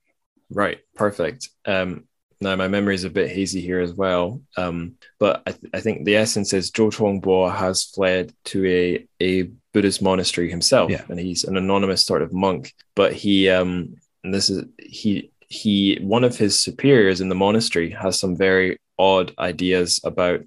[0.50, 1.48] Right, perfect.
[1.66, 2.07] Um,
[2.40, 5.80] now my memory is a bit hazy here as well, um, but I, th- I
[5.80, 11.04] think the essence is Zhou Chongbo has fled to a a Buddhist monastery himself, Yeah.
[11.08, 12.74] and he's an anonymous sort of monk.
[12.94, 17.90] But he, um, and this is he he one of his superiors in the monastery
[17.90, 20.40] has some very odd ideas about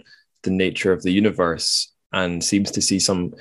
[0.44, 3.34] the nature of the universe and seems to see some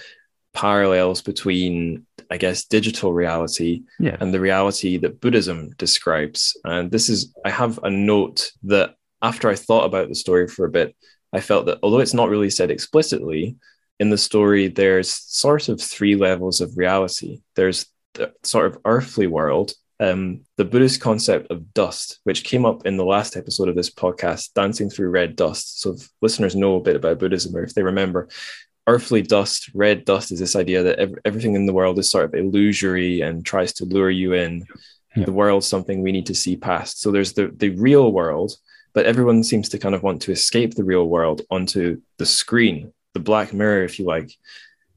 [0.52, 6.56] parallels between I guess digital reality yeah and the reality that Buddhism describes.
[6.64, 10.64] And this is, I have a note that after I thought about the story for
[10.64, 10.96] a bit,
[11.32, 13.56] I felt that although it's not really said explicitly
[13.98, 17.40] in the story, there's sort of three levels of reality.
[17.54, 22.86] There's the sort of earthly world, um, the Buddhist concept of dust, which came up
[22.86, 25.80] in the last episode of this podcast, Dancing Through Red Dust.
[25.82, 28.28] So if listeners know a bit about Buddhism or if they remember,
[28.86, 32.24] earthly dust, red dust is this idea that ev- everything in the world is sort
[32.24, 34.66] of illusory and tries to lure you in.
[35.16, 35.24] Yeah.
[35.24, 37.00] The world's something we need to see past.
[37.00, 38.52] So there's the, the real world,
[38.92, 42.92] but everyone seems to kind of want to escape the real world onto the screen,
[43.14, 44.32] the black mirror, if you like.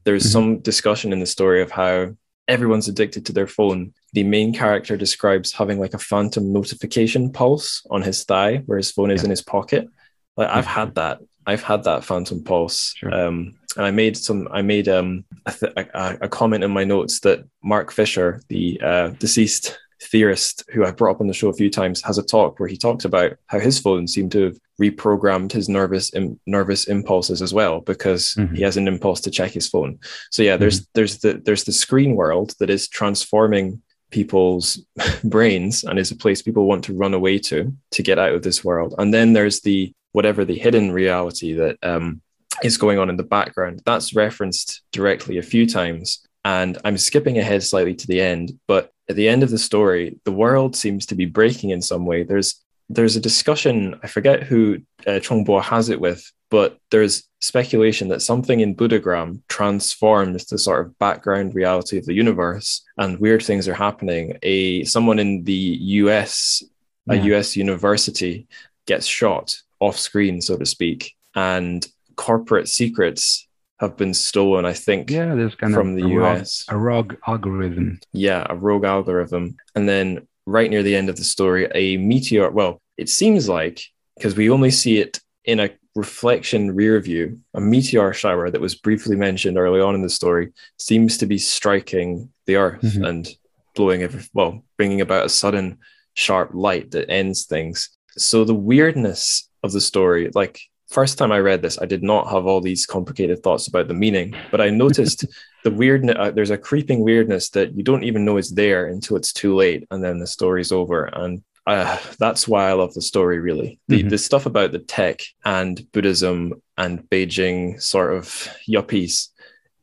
[0.04, 0.32] There's Mhm.
[0.32, 2.14] some discussion in the story of how
[2.46, 3.92] everyone's addicted to their phone.
[4.12, 8.90] The main character describes having like a phantom notification pulse on his thigh where his
[8.92, 9.26] phone is Yeah.
[9.26, 9.88] in his pocket.
[10.36, 11.20] Like I've had that.
[11.46, 12.94] I've had that phantom pulse.
[12.96, 13.12] Sure.
[13.14, 14.48] Um, and I made some.
[14.50, 18.80] I made um, a, th- a, a comment in my notes that Mark Fisher, the
[18.82, 22.22] uh, deceased theorist who I've brought up on the show a few times, has a
[22.22, 26.38] talk where he talks about how his phone seemed to have reprogrammed his nervous Im-
[26.46, 28.56] nervous impulses as well because Mhm.
[28.56, 29.98] he has an impulse to check his phone.
[30.30, 34.84] So yeah, there's there's the there's the screen world that is transforming people's
[35.24, 38.42] brains and is a place people want to run away to to get out of
[38.42, 38.94] this world.
[38.98, 42.20] And then there's the whatever the hidden reality that um,
[42.64, 43.82] is going on in the background.
[43.84, 46.26] That's referenced directly a few times.
[46.44, 50.18] And I'm skipping ahead slightly to the end, but at the end of the story,
[50.24, 52.24] the world seems to be breaking in some way.
[52.24, 53.98] There's there's a discussion.
[54.02, 59.40] I forget who uh, Chongbo has it with, but there's speculation that something in Buddhagram
[59.48, 64.38] transforms the sort of background reality of the universe, and weird things are happening.
[64.42, 66.62] A someone in the U.S.
[67.08, 68.46] a US university
[68.86, 73.46] gets shot off screen, so to speak, and corporate secrets
[73.80, 74.64] have been stolen.
[74.64, 76.64] I think yeah there's kind from of the a rogue, US.
[76.68, 79.56] a rogue algorithm Yeah, a rogue algorithm.
[79.74, 82.50] And then right near the end of the story, a meteor.
[82.50, 83.80] Well, it seems like
[84.16, 88.74] because we only see it in a reflection rear view, a meteor shower that was
[88.74, 93.08] briefly mentioned early on in the story seems to be striking the earth Mhm.
[93.08, 93.28] and
[93.74, 95.78] blowing every, well, bringing about a sudden
[96.14, 97.90] sharp light that ends things.
[98.16, 100.60] So the weirdness of the story, like
[100.98, 103.94] first time I read this, I did not have all these complicated thoughts about the
[104.04, 105.18] meaning, but I noticed
[105.64, 106.16] the weirdness.
[106.18, 109.54] Uh, there's a creeping weirdness that you don't even know is there until it's too
[109.56, 111.04] late, and then the story's over.
[111.06, 113.38] And uh, that's why I love the story.
[113.40, 114.10] Really, the Mhm.
[114.10, 116.38] the stuff about the tech and Buddhism
[116.76, 118.24] and Beijing sort of
[118.68, 119.28] yuppies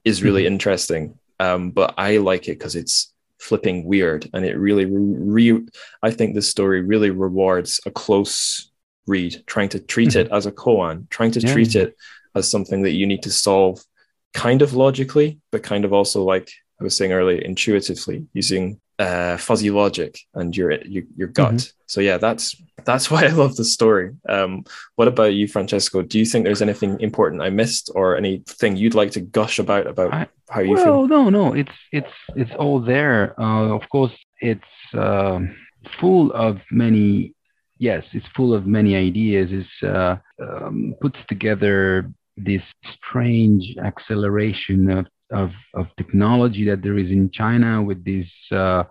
[0.06, 1.04] is really interesting.
[1.40, 5.60] Um, but I like it because it's flipping weird, and it really re.
[6.08, 8.71] I think this story really rewards a close
[9.08, 11.54] read, trying to treat it as a koan, trying to Yeah.
[11.54, 11.96] treat it
[12.36, 13.82] as something that you need to solve
[14.34, 19.38] kind of logically, but kind of also like I was saying earlier, intuitively using uh,
[19.38, 21.72] fuzzy logic and your your, your gut.
[21.88, 24.12] So yeah, that's that's why I love the story.
[24.30, 24.64] Um,
[24.96, 26.02] what about you, Francesco?
[26.04, 29.88] Do you think there's anything important I missed, or anything you'd like to gush about
[29.88, 31.08] about I- how you well, feel?
[31.08, 33.40] no, no, it's it's it's all there.
[33.40, 35.56] Uh, of course, it's um
[36.00, 37.34] full of many.
[37.82, 39.50] Yes, it's full of many ideas.
[39.52, 42.62] It uh, um, puts together this
[42.96, 48.84] strange acceleration of, of of technology that there is in China with this uh,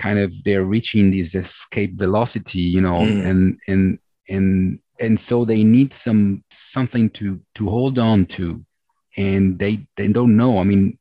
[0.00, 3.26] kind of they're reaching this escape velocity, you know, Mm.
[3.30, 6.44] and and and and so they need some
[6.74, 8.62] something to to hold on to
[9.16, 10.58] and they they don't know.
[10.58, 10.98] I mean,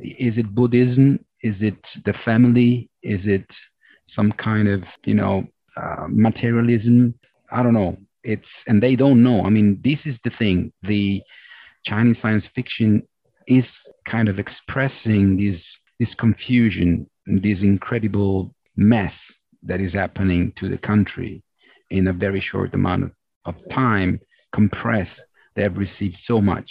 [0.00, 1.24] is it Buddhism?
[1.42, 2.88] Is it the family?
[3.02, 3.46] Is it
[4.16, 5.46] some kind of you know
[5.80, 7.14] uh, materialism?
[7.50, 7.96] I don't know.
[8.24, 9.42] It's and they don't know.
[9.44, 10.72] I mean, this is the thing.
[10.82, 11.22] The
[11.84, 13.02] Chinese science fiction
[13.46, 13.64] is
[14.10, 15.60] kind of expressing this
[15.98, 19.12] this confusion, this incredible mess
[19.62, 21.42] that is happening to the country
[21.90, 23.10] in a very short amount of,
[23.46, 24.20] of time,
[24.54, 25.20] compressed.
[25.56, 26.70] They have received so much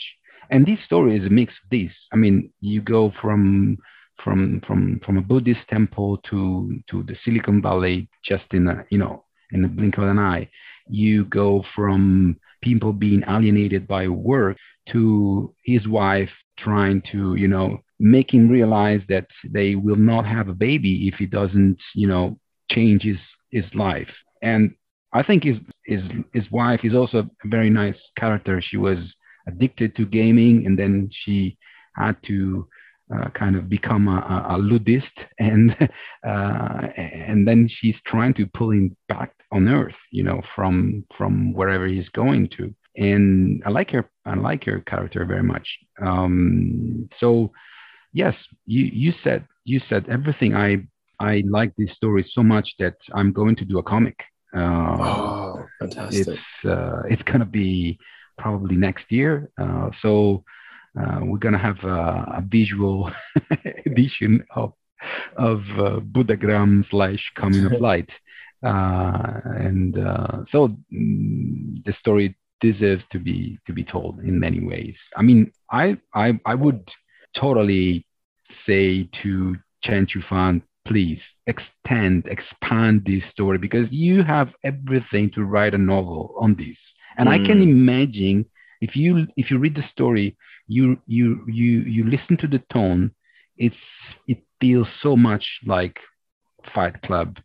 [0.49, 1.91] and this story is a mix of this.
[2.11, 3.77] I mean, you go from
[4.23, 8.97] from from from a Buddhist temple to to the Silicon Valley just in a you
[8.97, 10.49] know in the blink of an eye.
[10.89, 14.57] You go from people being alienated by work
[14.91, 20.47] to his wife trying to you know make him realize that they will not have
[20.47, 22.37] a baby if he doesn't you know
[22.71, 23.17] change his
[23.51, 24.09] his life
[24.41, 24.73] and
[25.13, 26.01] i think his his
[26.33, 28.99] his wife is also a very nice character she was
[29.47, 31.57] addicted to gaming and then she
[31.95, 32.67] had to
[33.13, 35.03] uh, kind of become a, a, ludist
[35.39, 35.75] and
[36.27, 41.53] uh, and then she's trying to pull him back on earth you know from from
[41.53, 45.67] wherever he's going to and i like her i like her character very much
[46.01, 47.51] um, so
[48.13, 50.77] yes you you said you said everything i
[51.19, 54.19] i like this story so much that i'm going to do a comic
[54.55, 56.27] uh, Oh, fantastic!
[56.27, 57.99] it's uh, it's gonna be
[58.37, 59.49] probably next year.
[59.59, 60.43] Uh, so
[60.99, 63.11] uh, we're gonna have a, a visual
[63.85, 64.73] edition of
[65.37, 68.09] of uh, Buddhagram slash Coming of Light,
[68.65, 74.59] uh, and uh, so mm, the story deserves to be to be told in many
[74.59, 74.95] ways.
[75.15, 76.87] I mean, I I I would
[77.35, 78.05] totally
[78.65, 85.73] say to Chen Qiufan, please extend, expand this story because you have everything to write
[85.73, 86.77] a novel on this.
[87.17, 87.61] And I can Mm.
[87.61, 88.45] imagine
[88.81, 90.35] if you if you read the story,
[90.67, 93.11] you you you you listen to the tone,
[93.57, 93.75] it's
[94.27, 95.99] it feels so much like
[96.73, 97.39] Fight Club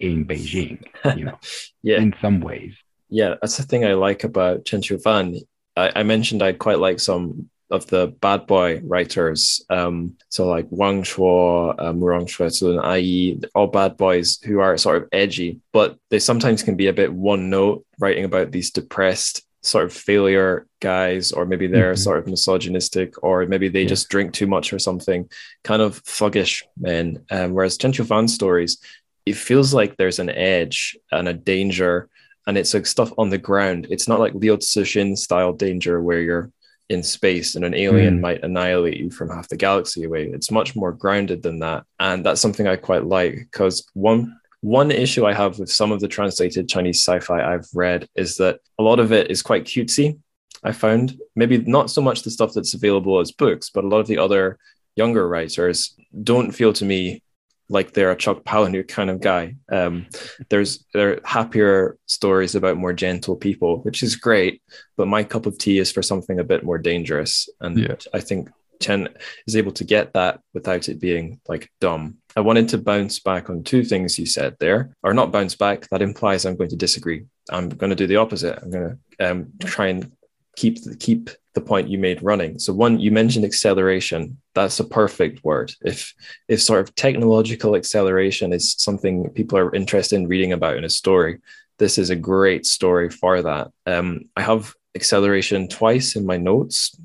[0.00, 0.82] in Beijing,
[1.16, 1.38] you know,
[1.82, 2.74] yeah, in some ways.
[3.08, 5.40] yeah, that's the thing I like about Chen Qiufan.
[5.76, 9.64] I, I mentioned I quite like some of the bad boy writers.
[9.70, 14.76] Um, so like Wang Shuo, Murong Rong Xuecun, and Ai, all bad boys who are
[14.76, 18.70] sort of edgy, but they sometimes can be a bit one note, writing about these
[18.70, 21.98] depressed sort of failure guys, or maybe they're Mhm.
[21.98, 23.88] sort of misogynistic, or maybe they Yeah.
[23.88, 25.28] just drink too much or something,
[25.62, 27.20] kind of thuggish men.
[27.30, 28.78] Um, whereas Chen Qiufan's stories,
[29.24, 32.08] it feels like there's an edge and a danger
[32.48, 33.86] and it's like stuff on the ground.
[33.88, 36.50] It's not like Liu Cixin style danger where you're
[36.88, 38.20] in space and an alien Mm.
[38.20, 40.28] might annihilate you from half the galaxy away.
[40.28, 44.90] It's much more grounded than that, and that's something I quite like because one one
[44.90, 48.82] issue I have with some of the translated Chinese sci-fi I've read is that a
[48.82, 50.18] lot of it is quite cutesy.
[50.64, 53.98] I found maybe not so much the stuff that's available as books, but a lot
[53.98, 54.58] of the other
[54.94, 57.22] younger writers don't feel to me
[57.68, 59.56] like they're a Chuck Palahniuk kind of guy.
[59.70, 60.06] Um,
[60.50, 64.62] there's there are happier stories about more gentle people, which is great.
[64.96, 67.96] But my cup of tea is for something a bit more dangerous, and Yeah.
[68.14, 68.50] I think
[68.82, 69.08] Chen
[69.46, 72.18] is able to get that without it being like dumb.
[72.36, 75.88] I wanted to bounce back on two things you said there, or not bounce back.
[75.90, 77.24] That implies I'm going to disagree.
[77.50, 78.58] I'm going to do the opposite.
[78.62, 80.12] I'm going to um, try and
[80.56, 82.58] keep the, keep the point you made running.
[82.58, 84.38] So one, you mentioned acceleration.
[84.54, 85.72] That's a perfect word.
[85.82, 86.14] If
[86.48, 90.90] if sort of technological acceleration is something people are interested in reading about in a
[90.90, 91.38] story,
[91.78, 93.70] this is a great story for that.
[93.86, 96.96] Um, I have acceleration twice in my notes.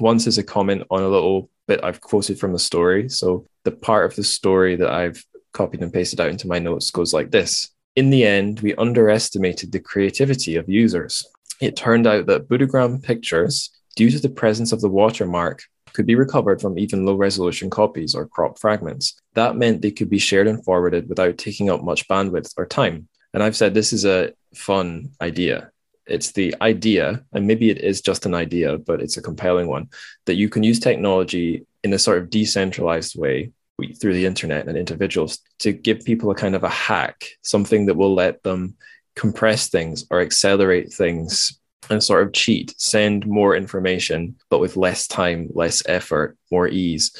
[0.00, 3.08] Once is a comment on a little bit I've quoted from the story.
[3.08, 6.90] So the part of the story that I've copied and pasted out into my notes
[6.90, 7.70] goes like this.
[7.94, 11.26] In the end, we underestimated the creativity of users.
[11.60, 15.62] It turned out that Buddhagram pictures, due to the presence of the watermark,
[15.92, 19.20] could be recovered from even low resolution copies or crop fragments.
[19.34, 23.08] That meant they could be shared and forwarded without taking up much bandwidth or time.
[23.34, 25.71] And I've said this is a fun idea.
[26.12, 29.88] It's the idea, and maybe it is just an idea, but it's a compelling one,
[30.26, 33.50] that you can use technology in a sort of decentralized way
[33.98, 37.96] through the internet and individuals to give people a kind of a hack, something that
[37.96, 38.76] will let them
[39.16, 41.58] compress things or accelerate things
[41.90, 47.16] and sort of cheat, send more information, but with less time, less effort, more ease.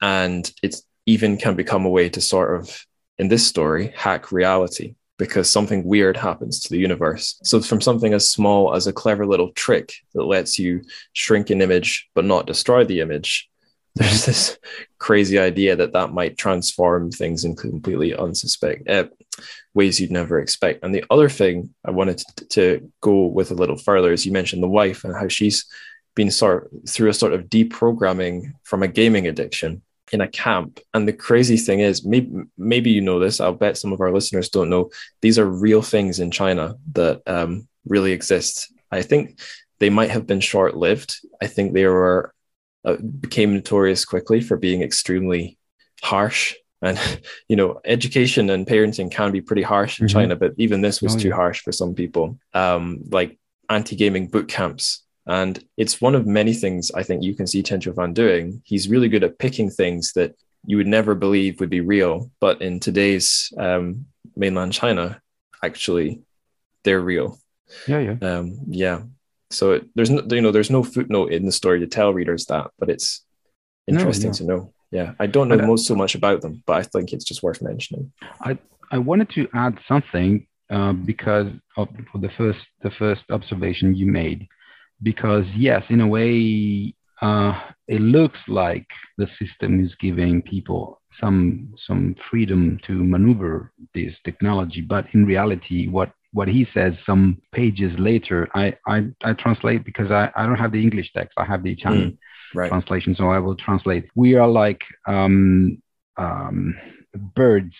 [0.00, 0.76] And it
[1.06, 2.86] even can become a way to sort of,
[3.18, 7.38] in this story, hack reality because something weird happens to the universe.
[7.44, 11.62] So, from something as small as a clever little trick that lets you shrink an
[11.62, 13.48] image but not destroy the image,
[13.94, 14.58] there's this
[14.98, 19.08] crazy idea that that might transform things in completely unsuspect uh,
[19.72, 20.82] ways you'd never expect.
[20.82, 24.32] And the other thing I wanted to, to go with a little further is you
[24.32, 25.64] mentioned the wife and how she's
[26.16, 29.82] been sort through a sort of deprogramming from a gaming addiction
[30.14, 30.80] in a camp.
[30.94, 33.40] And the crazy thing is, maybe maybe you know this.
[33.40, 34.90] I'll bet some of our listeners don't know.
[35.20, 38.72] These are real things in China that um, really exist.
[38.92, 39.40] I think
[39.80, 41.16] they might have been short lived.
[41.42, 42.32] I think they were
[42.84, 45.58] uh, became notorious quickly for being extremely
[46.00, 46.54] harsh.
[46.80, 46.98] And
[47.48, 50.16] you know, education and parenting can be pretty harsh in mm-hmm.
[50.16, 51.34] China, but even this was oh, too yeah.
[51.34, 52.38] harsh for some people.
[52.54, 53.36] Um, like
[53.68, 57.80] anti-gaming boot camps and it's one of many things I think you can see Chen
[57.80, 58.62] Qiufan doing.
[58.64, 60.34] He's really good at picking things that
[60.66, 64.06] you would never believe would be real, but in today's um,
[64.36, 65.20] mainland China,
[65.62, 66.22] actually,
[66.84, 67.38] they're real.
[67.86, 69.02] Yeah, yeah, um, yeah.
[69.50, 72.46] So it, there's no, you know, there's no footnote in the story to tell readers
[72.46, 73.24] that, but it's
[73.86, 74.36] interesting no, no.
[74.36, 74.72] to know.
[74.90, 77.24] Yeah, I don't know but, uh, most so much about them, but I think it's
[77.24, 78.12] just worth mentioning.
[78.40, 78.58] I
[78.90, 84.48] I wanted to add something uh, because of the first the first observation you made
[85.02, 88.86] because yes, in a way, uh, it looks like
[89.18, 95.88] the system is giving people some some freedom to maneuver this technology, but in reality,
[95.88, 100.58] what what he says some pages later, I I, I translate because I, I don't
[100.58, 102.18] have the English text, I have the Chinese mm,
[102.54, 102.68] right.
[102.68, 104.08] translation, so I will translate.
[104.14, 105.80] We are like um,
[106.16, 106.74] um,
[107.36, 107.74] birds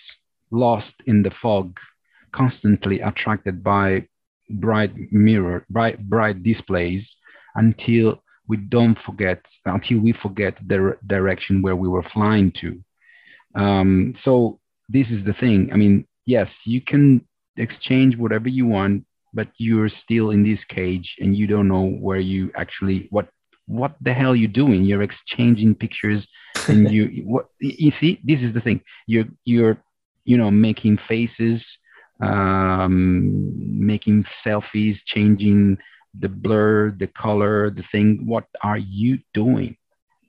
[0.51, 1.77] lost in the fog,
[2.33, 4.07] constantly attracted by
[4.51, 7.03] bright mirror, bright, bright displays
[7.55, 12.81] until we don't forget, until we forget the direction where we were flying to.
[13.55, 15.71] Um, so this is the thing.
[15.73, 17.27] I mean, yes, you can
[17.57, 22.21] exchange whatever you want, but you're still in this cage and you don't know where
[22.21, 23.29] you actually what
[23.67, 26.27] what the hell you're doing you're exchanging pictures
[26.69, 29.77] and you what you see this is the thing you're you're
[30.25, 31.63] you know making faces
[32.21, 35.79] um, making selfies, changing
[36.19, 38.27] the blur, the color, the thing.
[38.27, 39.77] What are you doing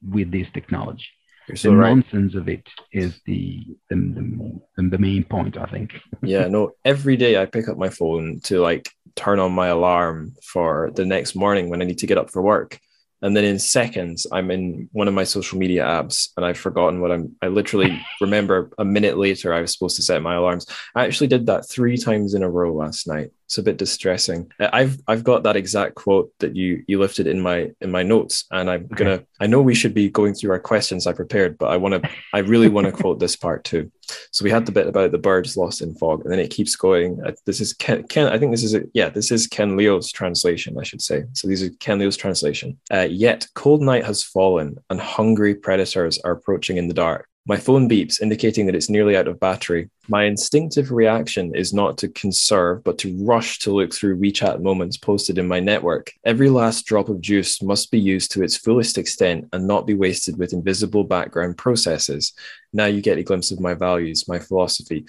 [0.02, 1.06] with this technology?
[1.54, 1.90] So the right.
[1.90, 5.94] nonsense of it is the the, the the main point, I think.
[6.24, 6.72] yeah, no.
[6.84, 11.06] Every day I pick up my phone to like turn on my alarm for the
[11.06, 12.80] next morning when I need to get up for work,
[13.26, 17.02] and then in seconds i'm in one of my social media apps and i've forgotten
[17.02, 20.68] what i'm i literally remember a minute later i was supposed to set my alarms.
[20.96, 24.52] I actually did that three times in a row last night it's a bit distressing
[24.74, 28.46] i've i've got that exact quote that you you lifted in my in my notes
[28.52, 29.04] and i'm okay.
[29.04, 32.02] gonna i know we should be going through our questions i prepared but i want
[32.02, 33.90] to i really want to quote this part too
[34.32, 36.76] so we had the bit about the birds lost in fog, and then it keeps
[36.76, 37.22] going.
[37.26, 38.04] Uh, this is Ken.
[38.04, 39.10] Ken I think this is a, yeah.
[39.10, 41.24] This is Ken Liu's translation, I should say.
[41.34, 42.78] So these are Ken Liu's translation.
[42.92, 47.28] Uh, Yet cold night has fallen, and hungry predators are approaching in the dark.
[47.48, 49.92] My phone beeps, indicating that it's nearly out of battery.
[50.08, 54.98] My instinctive reaction is not to conserve, but to rush to look through WeChat moments
[54.98, 56.12] posted in my network.
[56.24, 59.94] Every last drop of juice must be used to its fullest extent and not be
[59.94, 62.34] wasted with invisible background processes.
[62.74, 65.06] Now you get a glimpse of my values, my philosophy.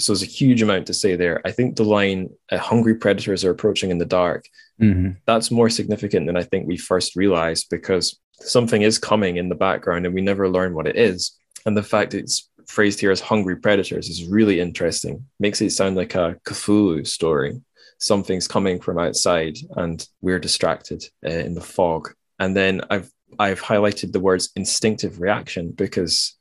[0.00, 1.40] So there's a huge amount to say there.
[1.44, 4.44] I think the line hungry predators are approaching in the dark,
[4.80, 5.12] mm-hmm.
[5.24, 9.54] that's more significant than I think we first realized because something is coming in the
[9.54, 13.20] background and we never learn what it is and the fact it's phrased here as
[13.20, 15.26] hungry predators is really interesting.
[15.38, 17.60] Makes it sound like a Cthulhu story.
[17.98, 22.12] something's coming from outside and we're distracted uh, in the fog.
[22.38, 26.36] And then I've I've highlighted the words instinctive reaction because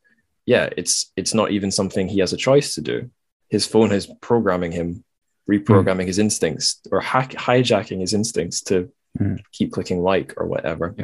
[0.45, 3.09] yeah, it's it's not even something he has a choice to do.
[3.49, 5.03] His phone is programming him,
[5.49, 6.07] reprogramming mm.
[6.07, 9.39] his instincts or hack, hijacking his instincts to mm.
[9.51, 10.95] keep clicking like or whatever.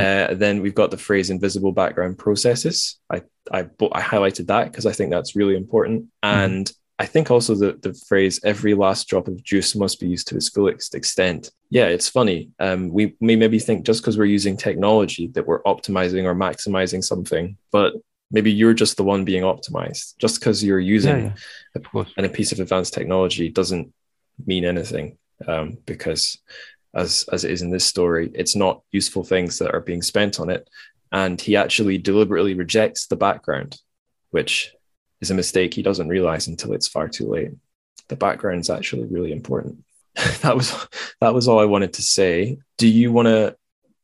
[0.00, 2.98] Uh, then we've got the phrase invisible background processes.
[3.10, 3.60] I I,
[3.92, 6.06] I highlighted that because I think that's really important.
[6.22, 6.74] And mm.
[6.98, 10.36] I think also the, the phrase every last drop of juice must be used to
[10.36, 11.50] its fullest extent.
[11.68, 12.50] Yeah, it's funny.
[12.60, 17.02] Um, we may maybe think just because we're using technology that we're optimizing or maximizing
[17.02, 17.94] something, but
[18.30, 20.16] maybe you're just the one being optimized.
[20.18, 21.32] Just because you're using yeah,
[21.94, 22.04] yeah.
[22.16, 23.92] A, a piece of advanced technology doesn't
[24.46, 25.18] mean anything
[25.48, 26.38] um, because
[26.94, 30.40] as as it is in this story, it's not useful things that are being spent
[30.40, 30.68] on it.
[31.10, 33.78] And he actually deliberately rejects the background,
[34.30, 34.72] which
[35.20, 37.52] is a mistake he doesn't realize until it's far too late.
[38.08, 39.84] The background is actually really important.
[40.42, 40.88] that was
[41.20, 42.58] that was all I wanted to say.
[42.78, 43.56] Do you want to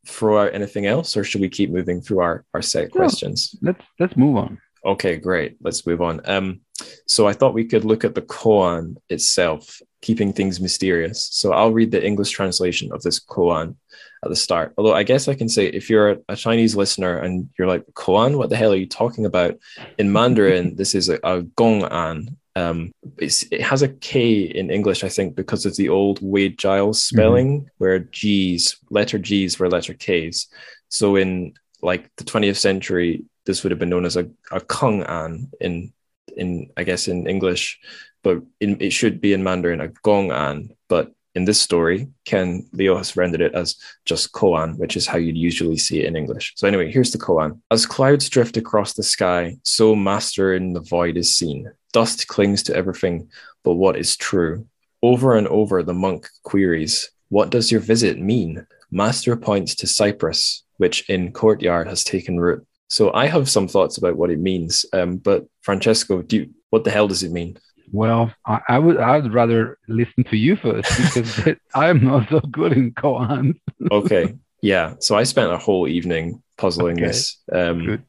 [0.07, 3.55] throw out anything else, or should we keep moving through our our set no, questions?
[3.61, 4.59] Let's let's move on.
[4.84, 5.57] Okay, great.
[5.61, 6.20] Let's move on.
[6.24, 6.61] Um,
[7.07, 11.28] so I thought we could look at the koan itself, keeping things mysterious.
[11.32, 13.76] So I'll read the English translation of this koan
[14.24, 14.74] at the start.
[14.76, 18.36] Although I guess I can say if you're a Chinese listener and you're like koan,
[18.36, 19.59] what the hell are you talking about?
[19.99, 22.36] In Mandarin, this is a, a gong'an.
[22.57, 27.03] Um, it has a K in English, I think, because of the old Wade Giles
[27.03, 27.68] spelling, mm-hmm.
[27.78, 30.49] where G's, letter G's were letter K's.
[30.89, 35.03] So in like the 20th century, this would have been known as a, a Kung
[35.03, 35.93] An in
[36.37, 37.79] in I guess in English,
[38.22, 40.70] but in, it should be in Mandarin a Gong An.
[40.89, 45.18] But in this story, Ken Liu has rendered it as just Koan, which is how
[45.18, 46.55] you'd usually see it in English.
[46.57, 47.61] So anyway, here's the Koan.
[47.70, 51.70] As clouds drift across the sky, so master in the void is seen.
[51.93, 53.31] Dust clings to everything
[53.64, 54.66] but what is true.
[55.03, 58.66] Over and over the monk queries, What does your visit mean?
[58.91, 62.66] Master points to cypress, which in courtyard has taken root.
[62.89, 64.84] So I have some thoughts about what it means.
[64.93, 67.59] Um, but Francesco, do you, what the hell does it mean?
[67.93, 72.41] Well, I, I, would I would rather listen to you first because I'm not so
[72.41, 73.59] good in koan.
[73.91, 74.95] okay, yeah.
[75.01, 77.07] So I spent a whole evening puzzling okay.
[77.07, 77.39] this.
[77.53, 78.05] Um,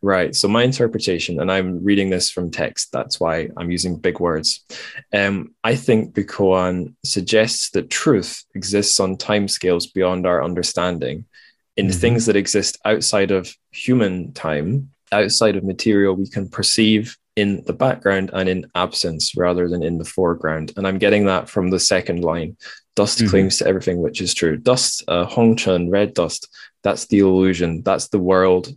[0.00, 0.34] right.
[0.34, 2.92] So my interpretation, and I'm reading this from text.
[2.92, 4.64] That's why I'm using big words.
[5.12, 11.26] Um, I think the koan suggests that truth exists on timescales beyond our understanding
[11.80, 11.98] in mm-hmm.
[11.98, 17.72] things that exist outside of human time, outside of material we can perceive in the
[17.72, 20.74] background and in absence rather than in the foreground.
[20.76, 22.58] And I'm getting that from the second line.
[22.96, 23.28] Dust mm-hmm.
[23.28, 24.58] clings to everything which is true.
[24.58, 26.48] Dust, uh, Hongchen, red dust,
[26.82, 27.82] that's the illusion.
[27.82, 28.68] That's the world.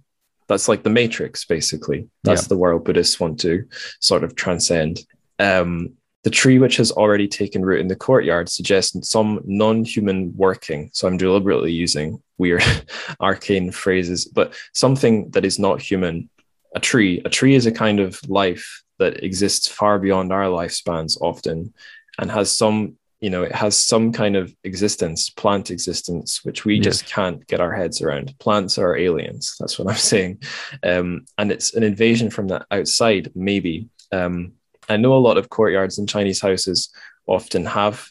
[0.48, 2.08] That's like the matrix, basically.
[2.24, 2.48] That's yeah.
[2.50, 3.68] the world Buddhists want to
[4.00, 5.02] sort of transcend.
[5.40, 5.94] Um,
[6.24, 10.90] the tree which has already taken root in the courtyard suggests some non human working.
[10.94, 12.64] So I'm deliberately using weird
[13.20, 16.30] arcane phrases, but something that is not human.
[16.76, 17.22] A tree.
[17.24, 21.74] A tree is a kind of life that exists far beyond our lifespans often
[22.20, 26.78] and has some you know it has some kind of existence plant existence which we
[26.78, 30.42] just can't get our heads around plants are aliens that's what i'm saying
[30.84, 34.52] um, and it's an invasion from the outside maybe um,
[34.90, 36.90] I know a lot of courtyards in Chinese houses
[37.26, 38.10] often have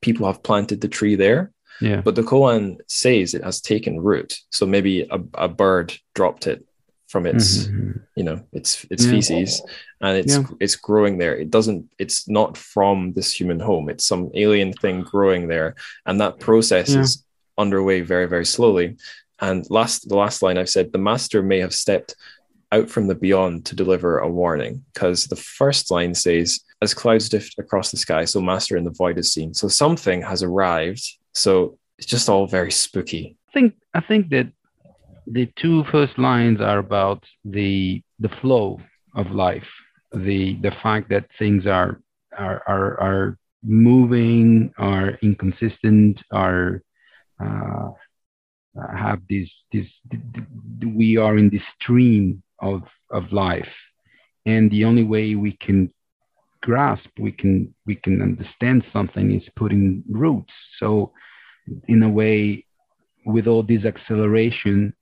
[0.00, 1.52] people have planted the tree there.
[1.80, 2.00] Yeah.
[2.00, 4.38] But the koan says it has taken root.
[4.50, 6.64] So maybe a, a bird dropped it
[7.08, 7.98] from its, mm-hmm.
[8.16, 9.10] you know, its its yeah.
[9.10, 9.62] feces
[10.00, 10.44] and it's yeah.
[10.60, 11.36] it's growing there.
[11.36, 13.88] It doesn't it's not from this human home.
[13.88, 15.74] It's some alien thing growing there.
[16.06, 17.00] And that process yeah.
[17.00, 17.24] is
[17.58, 18.96] underway very, very slowly.
[19.40, 22.14] And last the last line I've said, the master may have stepped
[22.72, 27.28] out from the beyond to deliver a warning because the first line says, as clouds
[27.28, 29.54] drift across the sky, so master in the void is seen.
[29.54, 31.06] So something has arrived.
[31.32, 33.36] So it's just all very spooky.
[33.48, 34.50] I think I think that
[35.26, 38.80] the two first lines are about the the flow
[39.14, 39.68] of life,
[40.12, 42.00] the the fact that things are
[42.36, 46.82] are are, are moving, are inconsistent, are
[47.38, 47.90] uh,
[48.96, 49.86] have this this
[50.86, 53.68] we are in this stream of, of life.
[54.46, 55.92] And the only way we can
[56.62, 60.52] grasp, we can we can understand something is putting roots.
[60.78, 61.12] So
[61.88, 62.64] in a way,
[63.26, 64.94] with all this acceleration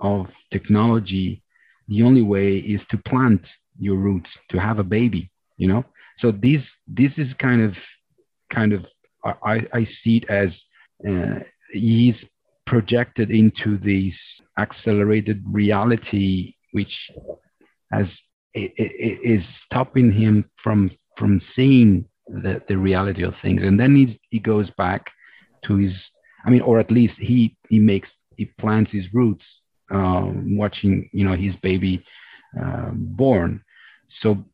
[0.00, 1.42] of technology,
[1.88, 3.42] the only way is to plant
[3.78, 5.84] your roots, to have a baby, you know?
[6.20, 7.74] So this this is kind of
[8.52, 8.84] kind of
[9.24, 10.50] I, I see it as
[11.08, 11.40] uh,
[11.72, 12.14] he's
[12.66, 14.14] projected into this
[14.58, 17.10] accelerated reality which
[17.92, 18.06] has
[18.54, 23.62] is stopping him from from seeing the, the reality of things.
[23.62, 25.06] And then he, he goes back
[25.64, 25.92] to his,
[26.44, 29.44] I mean, or at least he, he makes, he plants his roots
[29.90, 32.04] um, watching, you know, his baby
[32.60, 33.62] uh, born.
[34.22, 34.44] So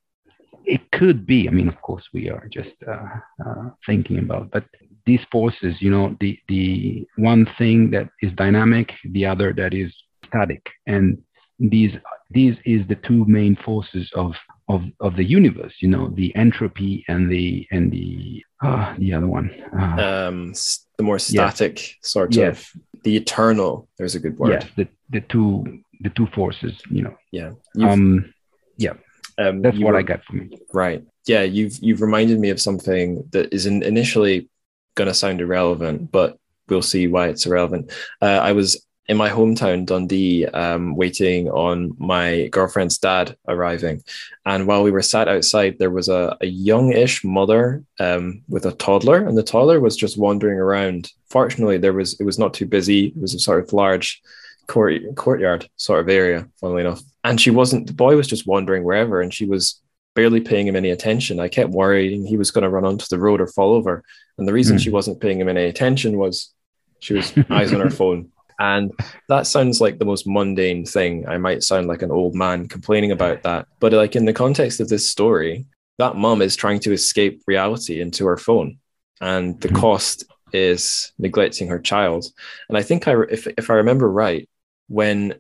[0.65, 3.07] it could be, I mean, of course, we are just uh,
[3.45, 4.65] uh, thinking about, but
[5.07, 9.93] these forces, you know, the, the one thing that is dynamic, the other that is
[10.27, 10.65] static.
[10.87, 11.19] And
[11.59, 11.93] these,
[12.31, 14.35] these is the two main forces of
[14.69, 19.27] of of the universe you know the entropy and the and the uh, the other
[19.27, 20.55] one uh, um
[20.97, 21.97] the more static yes.
[22.03, 22.75] sort yes.
[22.75, 24.53] of the eternal there's a good word.
[24.53, 27.17] Yes the the two the two forces you know.
[27.31, 27.53] Yeah.
[27.75, 28.35] You've, um
[28.77, 28.95] yeah.
[29.39, 31.05] Um that's what were, i got from me right.
[31.27, 34.49] Yeah you've you've reminded me of something that is in, initially
[34.95, 36.39] going to sound irrelevant but
[36.69, 37.93] we'll see why it's irrelevant.
[38.23, 44.03] Uh, i was in my hometown, Dundee, um, waiting on my girlfriend's dad arriving.
[44.47, 48.73] And while we were sat outside, there was a, a young-ish mother um, with a
[48.73, 51.13] toddler, and the toddler was just wandering around.
[51.29, 53.07] Fortunately, there was it was not too busy.
[53.07, 54.23] It was a sort of large
[54.69, 57.03] court, courtyard sort of area, funnily enough.
[57.25, 57.87] And she wasn't.
[57.87, 59.81] The boy was just wandering wherever, and she was
[60.15, 61.41] barely paying him any attention.
[61.41, 64.03] I kept worrying he was going to run onto the road or fall over.
[64.39, 64.81] And the reason mm.
[64.81, 66.55] she wasn't paying him any attention was
[67.01, 68.93] she was eyes on her phone and
[69.29, 71.27] that sounds like the most mundane thing.
[71.29, 73.67] I might sound like an old man complaining about that.
[73.81, 75.67] But like in the context of this story,
[75.99, 78.79] that mom is trying to escape reality into her phone.
[79.21, 79.79] And the mm-hmm.
[79.79, 82.27] cost is neglecting her child.
[82.69, 84.49] And I think I, if, if I remember right,
[84.89, 85.35] when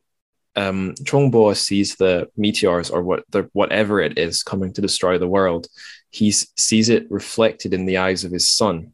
[0.56, 5.28] um, Chongbo sees the meteors or what the, whatever it is coming to destroy the
[5.28, 5.66] world,
[6.10, 8.92] he sees it reflected in the eyes of his son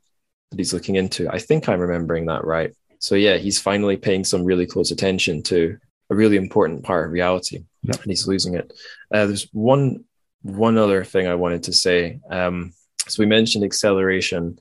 [0.51, 1.29] that he's looking into.
[1.29, 2.75] I think I'm remembering that right.
[3.01, 5.77] So yeah, he's finally paying some really close attention to
[6.11, 7.95] a really important part of reality, yeah.
[7.95, 8.73] and he's losing it.
[9.13, 10.05] Uh, there's one
[10.43, 12.21] one other thing I wanted to say.
[12.31, 12.73] Um,
[13.09, 14.59] so we mentioned acceleration,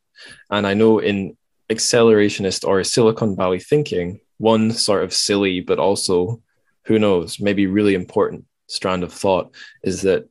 [0.49, 1.37] and I know in
[1.69, 6.41] accelerationist or Silicon Valley thinking, one sort of silly but also
[6.85, 10.27] who knows maybe really important strand of thought is that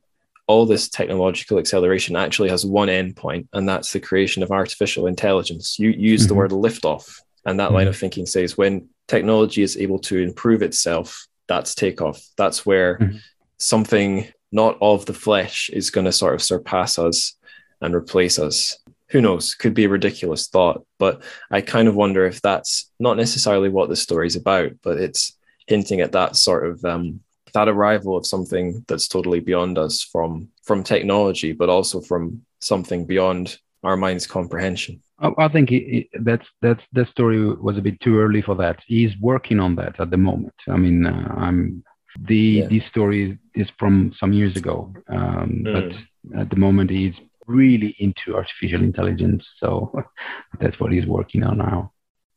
[0.47, 5.77] all this technological acceleration actually has one endpoint, and that's the creation of artificial intelligence.
[5.77, 6.27] You use mm-hmm.
[6.29, 7.07] the word liftoff
[7.49, 7.75] and that mm-hmm.
[7.75, 12.21] line of thinking says when technology is able to improve itself, that's takeoff.
[12.37, 13.17] That's where mm-hmm.
[13.57, 17.35] something not of the flesh is going to sort of surpass us
[17.81, 18.77] and replace us.
[19.09, 19.55] Who knows?
[19.55, 23.89] Could be a ridiculous thought, but I kind of wonder if that's not necessarily what
[23.89, 25.35] the story's about, but it's
[25.65, 27.21] hinting at that sort of um,
[27.53, 33.05] that arrival of something that's totally beyond us from from technology, but also from something
[33.05, 35.01] beyond our mind's comprehension.
[35.21, 35.79] I think he,
[36.11, 38.79] he, that's that's that story was a bit too early for that.
[38.87, 40.53] He's working on that at the moment.
[40.67, 41.83] I mean, uh, I'm
[42.27, 42.67] the yeah.
[42.67, 45.73] this story is from some years ago, um, mm.
[45.73, 47.15] but at the moment he's
[47.47, 49.45] really into artificial intelligence.
[49.57, 49.91] So
[50.59, 51.91] that's what he's working on now.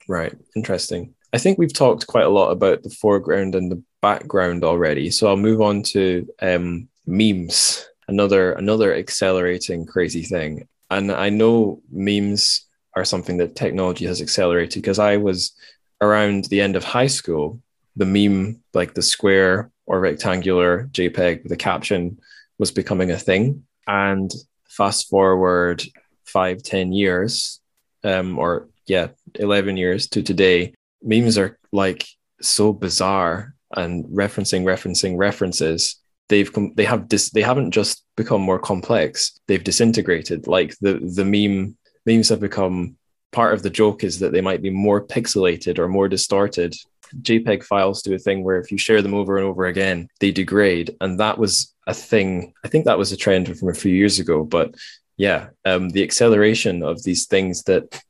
[0.09, 0.35] Right.
[0.57, 1.15] Interesting.
[1.33, 5.11] I think we've talked quite a lot about the foreground and the background already.
[5.11, 7.87] So I'll move on to um, memes.
[8.09, 10.67] Another another accelerating crazy thing.
[10.91, 15.53] And I know memes are something that technology has accelerated because I was
[16.01, 17.61] around the end of high school,
[17.97, 22.19] the meme, like the square or rectangular JPEG with a caption,
[22.59, 23.65] was becoming a thing.
[23.87, 24.33] And
[24.69, 25.83] fast forward
[26.25, 27.61] five, ten years,
[28.05, 32.07] um, or yeah, 11 years to today, memes are like
[32.41, 35.97] so bizarre and referencing, referencing references.
[36.29, 39.39] They've com- they have dis- they haven't just become more complex.
[39.49, 40.47] They've disintegrated.
[40.47, 41.77] Like the the meme
[42.07, 42.97] memes have become
[43.33, 46.75] part of the joke is that they might be more pixelated or more distorted.
[47.21, 50.31] JPEG files do a thing where if you share them over and over again, they
[50.31, 50.97] degrade.
[51.01, 52.55] And that was a thing.
[52.65, 54.45] I think that was a trend from a few years ago.
[54.45, 54.75] But
[55.17, 58.03] yeah, um, the acceleration of these things that,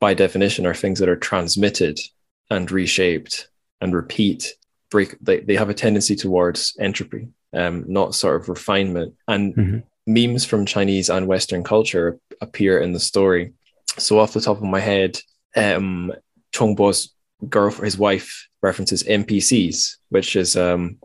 [0.00, 1.98] by definition, are things that are transmitted
[2.50, 3.48] and reshaped
[3.80, 4.54] and repeat,
[4.90, 5.16] break.
[5.20, 9.14] They, they have a tendency towards entropy, um, not sort of refinement.
[9.26, 9.78] And mm-hmm
[10.08, 13.52] memes from Chinese and Western culture appear in the story.
[13.98, 15.20] So off the top of my head,
[15.54, 16.12] um,
[16.52, 17.14] Chongbo's
[17.48, 20.98] girl, his wife, references NPCs, which is um,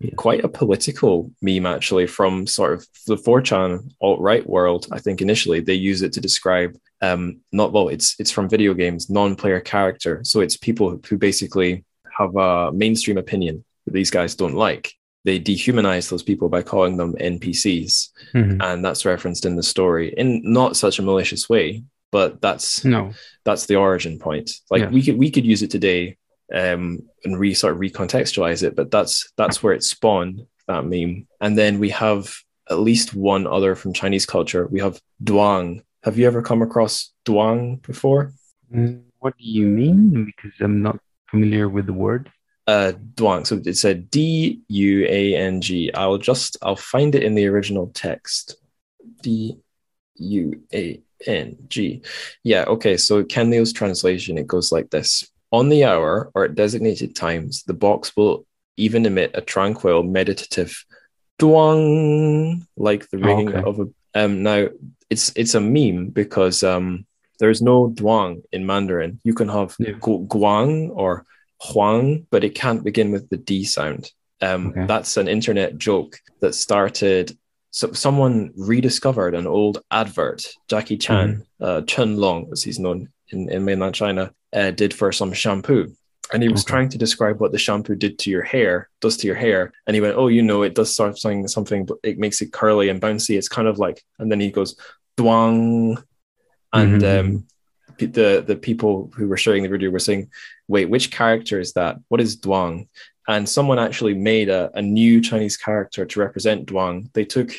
[0.00, 0.10] yeah.
[0.16, 4.86] quite a political meme actually from sort of the 4chan alt right world.
[4.92, 8.74] I think initially they use it to describe um, not well, it's it's from video
[8.74, 10.20] games, non-player character.
[10.24, 11.84] So it's people who basically
[12.18, 14.92] have a mainstream opinion that these guys don't like
[15.28, 18.08] they dehumanize those people by calling them NPCs.
[18.34, 18.62] Mm-hmm.
[18.62, 23.12] And that's referenced in the story in not such a malicious way, but that's no
[23.44, 24.50] that's the origin point.
[24.70, 24.88] Like yeah.
[24.88, 26.16] we could we could use it today
[26.54, 31.26] um and re sort of recontextualize it, but that's that's where it spawned that meme.
[31.42, 32.34] And then we have
[32.70, 34.66] at least one other from Chinese culture.
[34.66, 38.32] We have duang, Have you ever come across Duang before?
[38.74, 40.24] Mm, What do you mean?
[40.24, 40.98] Because I'm not
[41.30, 42.30] familiar with the word.
[42.68, 43.46] Uh, Duang.
[43.46, 45.90] So it's a D U A N G.
[45.94, 48.56] I'll just I'll find it in the original text.
[49.22, 49.56] D
[50.16, 52.02] U A N G.
[52.44, 52.64] Yeah.
[52.74, 52.96] Okay.
[52.98, 57.62] So Ken Liu's translation it goes like this: On the hour or at designated times,
[57.64, 58.44] the box will
[58.76, 60.84] even emit a tranquil, meditative
[61.40, 63.62] duang, like the ringing Okay.
[63.68, 63.86] of a.
[64.14, 64.68] Um, now
[65.10, 67.06] it's it's a meme because um
[67.40, 69.20] there's no duang in Mandarin.
[69.24, 69.92] You can have Yeah.
[70.00, 71.24] gu- guang or
[71.60, 74.10] huang, but it can't begin with the D sound.
[74.40, 74.86] Um, Okay.
[74.86, 77.36] That's an internet joke that started.
[77.70, 80.46] So someone rediscovered an old advert.
[80.68, 85.12] Jackie Chan, uh, Chen Long, as he's known in, in mainland China, uh, did for
[85.12, 85.92] some shampoo.
[86.32, 86.70] And he was Okay.
[86.72, 89.72] trying to describe what the shampoo did to your hair, does to your hair.
[89.86, 92.88] And he went, "Oh, you know, it does something, something, but it makes it curly
[92.90, 93.36] and bouncy.
[93.36, 94.76] It's kind of like." And then he goes,
[95.16, 96.02] "Duang,"
[96.72, 97.46] and Mhm, um,
[97.98, 100.30] the the people who were sharing the video were saying,
[100.68, 101.96] "Wait, which character is that?
[102.08, 102.88] What is Duang?"
[103.26, 107.12] And someone actually made a, a new Chinese character to represent Duang.
[107.12, 107.50] They took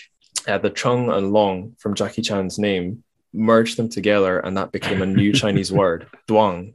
[0.47, 3.03] uh, the Chung and Long from Jackie Chan's name,
[3.33, 6.73] merged them together, and that became a new Chinese word, Duang.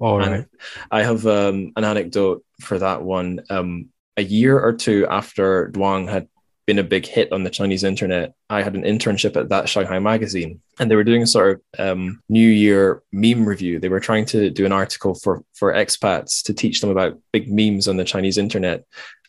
[0.00, 0.46] All And right.
[0.90, 3.40] I have um, an anecdote for that one.
[3.50, 6.28] Um, a year or two after Duang had
[6.66, 9.98] been a big hit on the Chinese internet, I had an internship at that Shanghai
[9.98, 13.78] magazine, and they were doing a sort of um, New Year meme review.
[13.78, 17.50] They were trying to do an article for for expats to teach them about big
[17.50, 18.84] memes on the Chinese internet.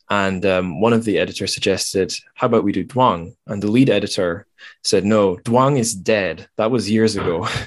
[0.10, 3.90] And um, one of the editors suggested, "How about we do Duang?" And the lead
[3.90, 4.46] editor
[4.84, 6.48] said, "No, Duang is dead.
[6.58, 7.48] That was years ago."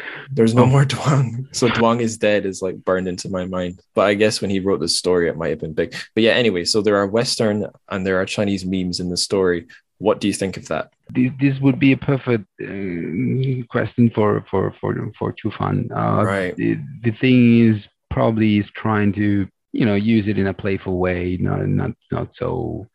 [0.32, 0.66] There's no Oh.
[0.66, 1.54] more Duang.
[1.54, 3.80] So Duang is dead is like burned into my mind.
[3.94, 5.94] But I guess when he wrote the story, it might have been big.
[6.14, 9.66] But yeah, anyway, so there are Western and there are Chinese memes in the story.
[9.98, 10.92] What do you think of that?
[11.14, 15.90] This, this would be a perfect uh, question for for for for Qiufan.
[15.90, 16.54] Uh, Right.
[16.56, 20.98] The, the thing is, probably is trying to you know use it in a playful
[20.98, 22.86] way, not not not so.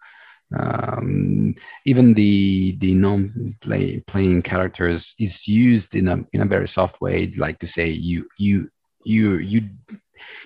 [0.60, 6.70] Um, even the the non play playing characters is used in a in a very
[6.74, 8.70] soft way, like to say you you
[9.04, 9.62] you you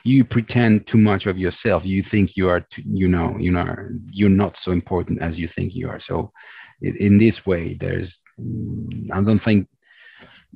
[0.03, 1.83] you pretend too much of yourself.
[1.85, 3.75] You think you are, too, you know, you know,
[4.11, 6.01] you're not so important as you think you are.
[6.07, 6.31] So,
[6.81, 9.67] in, in this way, there's, mm, I don't think,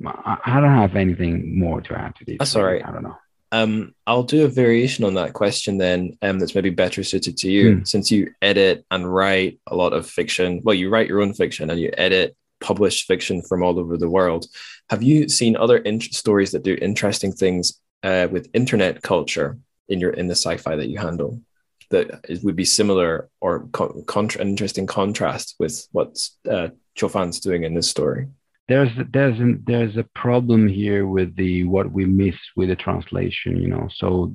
[0.06, 2.38] I, I don't have anything more to add to this.
[2.40, 2.84] That's all right.
[2.86, 3.18] I don't know.
[3.52, 7.52] Um, I'll do a variation on that question then, um, that's maybe better suited to
[7.52, 7.84] you, Hmm.
[7.84, 10.62] since you edit and write a lot of fiction.
[10.64, 14.10] Well, you write your own fiction and you edit published fiction from all over the
[14.10, 14.46] world.
[14.90, 19.58] Have you seen other in- stories that do interesting things uh, with internet culture
[19.90, 21.42] in your in the sci-fi that you handle
[21.90, 26.18] that it would be similar or con- interesting contrast with what
[26.50, 28.28] uh, Qiufan's doing in this story?
[28.72, 33.52] There's there's an, there's a problem here with the what we miss with the translation.
[33.62, 34.34] You know, so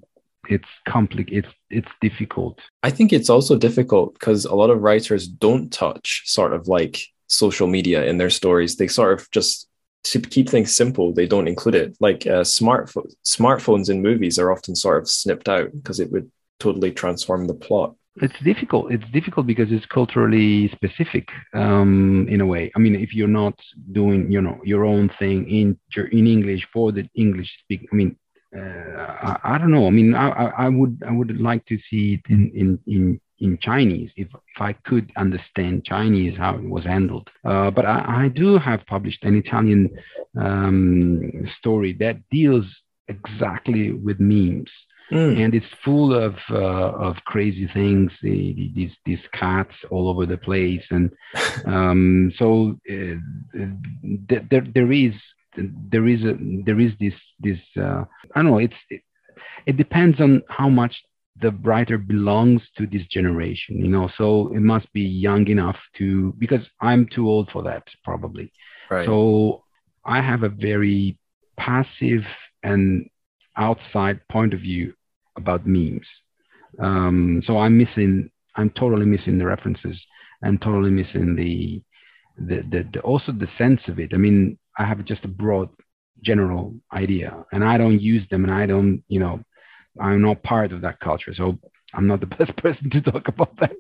[0.54, 2.58] it's compli- It's it's difficult.
[2.82, 6.94] I think it's also difficult because a lot of writers don't touch sort of like
[7.28, 8.76] social media in their stories.
[8.76, 9.68] They sort of just
[10.04, 11.96] to keep things simple, they don't include it.
[11.98, 16.30] Like uh, smartphone smartphones in movies are often sort of snipped out because it would
[16.60, 17.94] totally transform the plot.
[18.22, 18.92] It's difficult.
[18.92, 22.72] It's difficult because it's culturally specific um, in a way.
[22.74, 23.58] I mean if you're not
[23.92, 25.78] doing you know your own thing in
[26.12, 28.16] in english for the english speak i mean
[28.56, 29.86] uh, I, I don't know.
[29.86, 30.28] I mean I,
[30.66, 34.60] I would i would like to see it in in in in Chinese, if, if
[34.60, 37.28] I could understand Chinese, how it was handled.
[37.44, 39.90] Uh, but I, I do have published an Italian
[40.40, 42.64] um, story that deals
[43.08, 44.70] exactly with memes
[45.12, 45.38] Mm.
[45.44, 48.10] and it's full of uh, of crazy things.
[48.22, 51.10] the- the- These these cats all over the place, and
[51.66, 53.14] um, so uh,
[54.50, 55.12] there there is
[55.56, 58.04] there is a there is this this uh,
[58.34, 58.58] I don't know.
[58.58, 59.02] It's it,
[59.66, 60.94] it depends on how much
[61.40, 64.08] the writer belongs to this generation, you know.
[64.16, 68.52] So it must be young enough to because I'm too old for that probably.
[68.90, 69.06] Right.
[69.06, 69.64] So
[70.04, 71.18] I have a very
[71.56, 72.24] passive
[72.62, 73.08] and
[73.56, 74.94] outside point of view
[75.36, 76.06] about memes.
[76.80, 79.98] Um, so I'm missing, I'm totally missing the references
[80.42, 81.82] and totally missing the,
[82.38, 84.12] the, the, the, also the sense of it.
[84.12, 85.70] I mean, I have just a broad
[86.22, 89.40] general idea and I don't use them and I don't, you know,
[90.00, 91.34] I'm not part of that culture.
[91.34, 91.58] So
[91.94, 93.76] I'm not the best person to talk about that.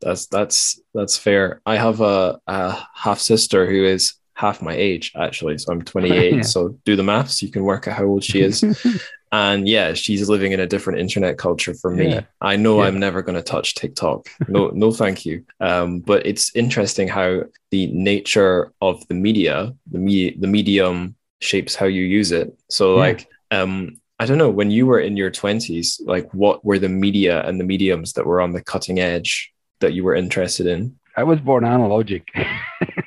[0.00, 1.60] That's that's that's fair.
[1.66, 6.34] I have a, a half sister who is half my age actually, so I'm 28.
[6.34, 6.42] Yeah.
[6.42, 7.42] So do the maths.
[7.42, 8.62] You can work out how old she is.
[9.30, 12.08] And yeah, she's living in a different internet culture for me.
[12.08, 12.22] Yeah.
[12.40, 12.86] I know Yeah.
[12.86, 14.26] I'm never going to touch TikTok.
[14.48, 15.44] No, no, thank you.
[15.60, 21.74] Um, but it's interesting how the nature of the media, the media, the medium shapes
[21.74, 22.58] how you use it.
[22.70, 26.78] So like, um, I don't know, when you were in your twenties, like what were
[26.78, 30.66] the media and the mediums that were on the cutting edge that you were interested
[30.66, 30.97] in?
[31.18, 32.22] I was born analogic.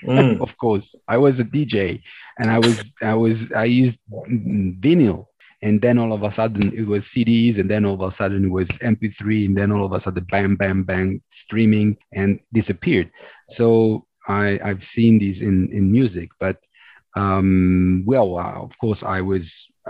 [0.05, 0.41] Mm.
[0.45, 2.01] of course, I was a DJ,
[2.37, 3.97] and I was I was I used
[4.85, 5.27] vinyl,
[5.61, 8.43] and then all of a sudden it was CDs, and then all of a sudden
[8.43, 13.09] it was MP3, and then all of a sudden bam bam bang streaming and disappeared.
[13.57, 16.57] So I I've seen these in in music, but
[17.15, 19.43] um, well, uh, of course I was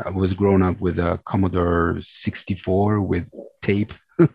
[0.06, 3.26] I was grown up with a Commodore 64 with
[3.66, 3.92] tape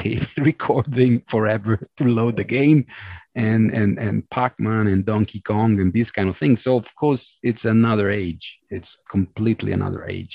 [0.00, 2.86] tape recording forever to load the game
[3.34, 6.60] and and and Pac-Man and Donkey Kong and these kind of things.
[6.62, 8.44] So of course it's another age.
[8.70, 10.30] It's completely another age.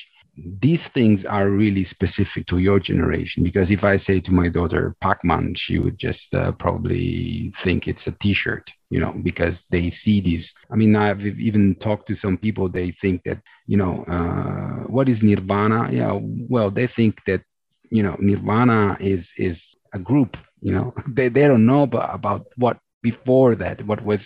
[0.61, 4.95] These things are really specific to your generation because if I say to my daughter
[5.01, 10.21] Pac-Man, she would just uh, probably think it's a T-shirt, you know, because they see
[10.21, 10.45] these.
[10.71, 12.69] I mean, I've even talked to some people.
[12.69, 15.89] They think that you know uh, what is Nirvana?
[15.91, 17.41] Yeah, well, they think that
[17.89, 19.57] you know Nirvana is is
[19.93, 20.37] a group.
[20.61, 24.19] You know, they they don't know about, about what before that, what was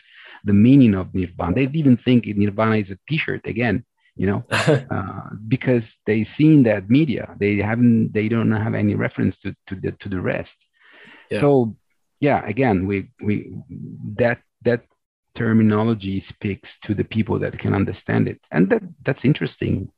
[0.44, 1.56] the meaning of Nirvana.
[1.56, 3.86] They even think Nirvana is a T-shirt again.
[4.16, 7.36] You know, uh, because they seen that media.
[7.40, 8.14] They haven't.
[8.14, 10.52] They don't have any reference to to the to the rest.
[11.32, 11.42] Yeah.
[11.42, 11.76] So
[12.20, 13.52] yeah, again, we we
[14.18, 14.86] that that
[15.36, 19.92] terminology speaks to the people that can understand it, and that that's interesting.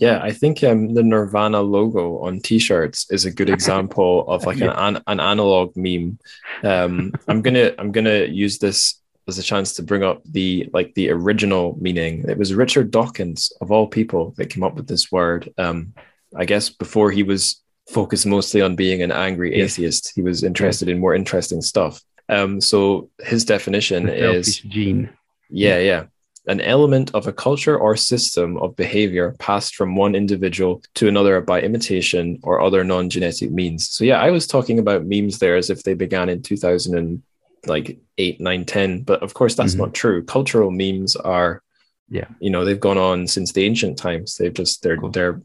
[0.00, 4.60] Yeah, I think um, the Nirvana logo on T-shirts is a good example of like
[4.60, 6.18] an, an an analog meme.
[6.62, 10.94] Um, I'm gonna I'm gonna use this as a chance to bring up the like
[10.94, 12.24] the original meaning.
[12.28, 15.52] It was Richard Dawkins of all people that came up with this word.
[15.58, 15.94] Um,
[16.36, 20.88] I guess before he was focused mostly on being an angry atheist, he was interested
[20.88, 22.02] in more interesting stuff.
[22.28, 25.10] Um, so his definition The is gene.
[25.48, 26.04] yeah, yeah.
[26.48, 31.40] An element of a culture or system of behavior passed from one individual to another
[31.42, 33.88] by imitation or other non-genetic means.
[33.90, 37.22] So yeah, I was talking about memes there as if they began in 2000 and
[37.66, 39.78] like 8, 9, 10, but of course that's Mhm.
[39.78, 40.24] not true.
[40.24, 41.62] Cultural memes are
[42.10, 42.28] Yeah.
[42.40, 44.36] you know, they've gone on since the ancient times.
[44.36, 45.10] They've just they're Cool.
[45.10, 45.42] they're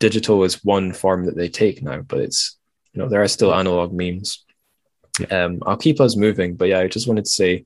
[0.00, 2.56] digital is one form that they take now, but it's
[2.92, 4.44] you know, there are still analog memes.
[5.30, 7.64] Um, I'll keep us moving, but yeah, I just wanted to say,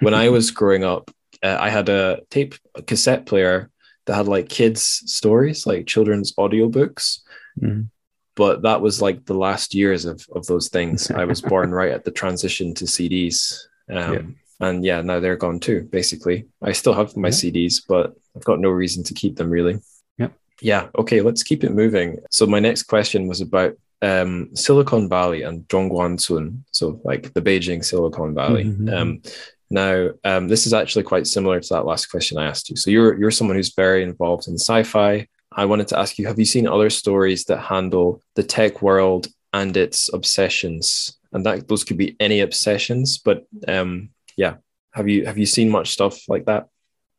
[0.00, 1.10] when I was growing up,
[1.42, 3.70] uh, I had a tape a cassette player
[4.06, 7.20] that had like kids stories, like children's audiobooks.
[7.60, 7.88] Mhm.
[8.36, 11.10] But that was like the last years of of those things.
[11.10, 13.58] I was born right at the transition to CDs.
[13.88, 14.22] Um, Yeah.
[14.62, 15.88] And yeah, now they're gone too.
[15.90, 17.34] Basically, I still have my Yeah.
[17.40, 19.80] CDs, but I've got no reason to keep them really.
[20.18, 20.32] Yep.
[20.60, 20.88] Yeah.
[20.98, 21.22] Okay.
[21.22, 22.18] Let's keep it moving.
[22.30, 23.72] So my next question was about
[24.02, 26.60] um, Silicon Valley and Zhongguancun.
[26.72, 28.64] So like the Beijing Silicon Valley.
[28.64, 28.92] Mhm.
[28.92, 29.22] Um,
[29.70, 32.76] now, um, this is actually quite similar to that last question I asked you.
[32.76, 35.26] So you're you're someone who's very involved in sci-fi.
[35.52, 39.28] I wanted to ask you: Have you seen other stories that handle the tech world
[39.52, 41.16] and its obsessions?
[41.32, 44.56] And that those could be any obsessions, but um, yeah.
[44.92, 46.68] Have you have you seen much stuff like that?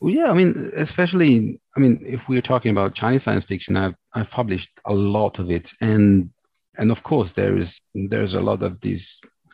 [0.02, 3.96] Well, yeah, I mean, especially, I mean, if we're talking about Chinese science fiction, I've
[4.14, 6.32] I've published a lot of it, and
[6.78, 9.04] and of course there is there's a lot of these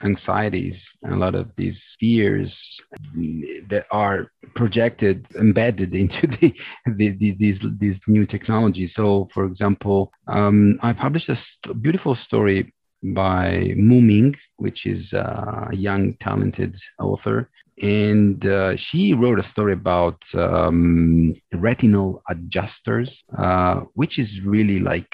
[0.03, 2.51] anxieties and a lot of these fears
[3.69, 6.53] that are projected embedded into the,
[6.95, 8.91] the, the these these new technologies.
[8.95, 12.73] So, for example, um, I published a st- beautiful story
[13.03, 17.49] by Mu Ming, which is a young talented author
[17.81, 25.07] and uh, she wrote a story about um, retinal adjusters, uh, which is really like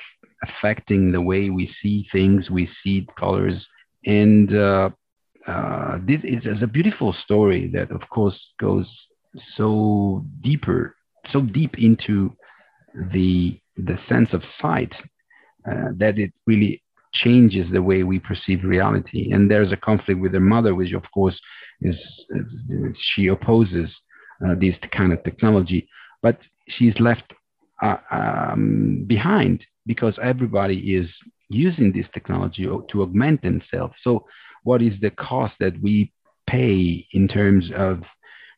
[0.44, 3.66] affecting the way we see things, we see colors,
[4.06, 4.89] and uh,
[5.47, 8.88] uh, this is, a beautiful story that, of course, goes
[9.56, 10.95] so deeper,
[11.32, 12.36] so deep into
[13.12, 14.93] the the sense of sight
[15.70, 19.32] uh, that it really changes the way we perceive reality.
[19.32, 21.39] And there's a conflict with her mother, which of course
[21.82, 21.95] is,
[22.30, 22.45] is
[23.16, 23.89] she opposes
[24.45, 25.88] uh, this kind of technology,
[26.22, 26.38] but
[26.68, 27.34] she's left
[27.82, 31.10] uh, um, behind because everybody is
[31.50, 33.94] using this technology to augment themselves.
[34.04, 34.26] So,
[34.64, 36.12] what is the cost that we
[36.48, 38.04] pay in terms of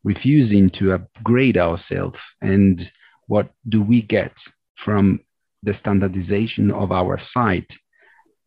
[0.03, 2.89] refusing to upgrade ourselves, and
[3.27, 4.31] what do we get
[4.83, 5.19] from
[5.63, 7.67] the standardization of our sight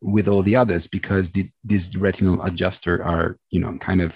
[0.00, 0.84] with all the others?
[0.92, 4.12] Because the, these retinal adjuster are you know kind of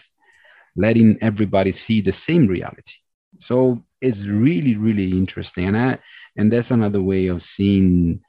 [0.76, 2.96] letting everybody see the same reality.
[3.46, 5.66] So it's really really interesting.
[5.66, 5.98] And I,
[6.36, 8.20] and that's another way of seeing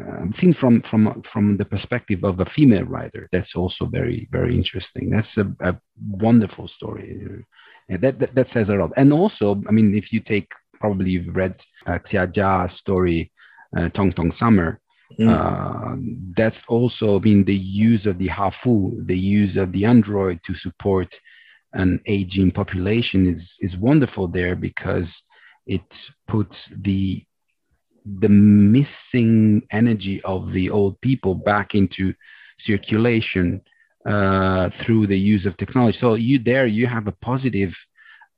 [0.00, 3.28] uh, seen from from from the perspective of a female writer.
[3.32, 5.10] That's also very very interesting.
[5.10, 5.80] That's a, a
[6.10, 7.44] wonderful story.
[7.88, 8.92] And that, that, that says a lot.
[8.96, 10.48] And also, I mean, if you take
[10.80, 13.32] probably you've read uh, Xia Jia's story,
[13.76, 14.80] uh, Tong Tong Summer.
[15.18, 15.28] Mm.
[15.30, 15.96] Uh,
[16.36, 21.08] that's also been the use of the Hafu, the use of the Android to support
[21.72, 25.06] an aging population is is wonderful there because
[25.66, 25.82] it
[26.28, 27.24] puts the
[28.20, 32.14] the missing energy of the old people back into
[32.64, 33.60] circulation
[34.06, 35.98] uh, through the use of technology.
[36.00, 37.72] So you there you have a positive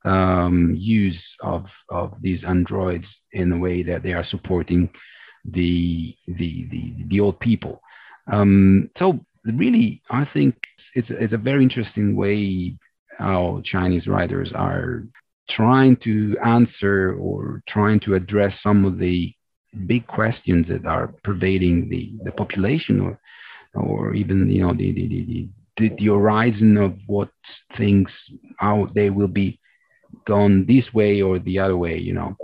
[0.05, 4.91] um, use of of these androids in a way that they are supporting
[5.45, 7.81] the the the, the old people.
[8.33, 10.57] Um, so really, I think
[10.95, 12.77] it's it's a very interesting way
[13.18, 15.05] how Chinese writers are
[15.51, 19.35] trying to answer or trying to address some of the
[19.87, 23.21] big questions that are pervading the, the population or
[23.75, 27.31] or even you know the the, the, the, the horizon of what
[27.77, 28.11] things
[28.59, 29.61] how they will be
[30.27, 32.37] gone this way or the other way you know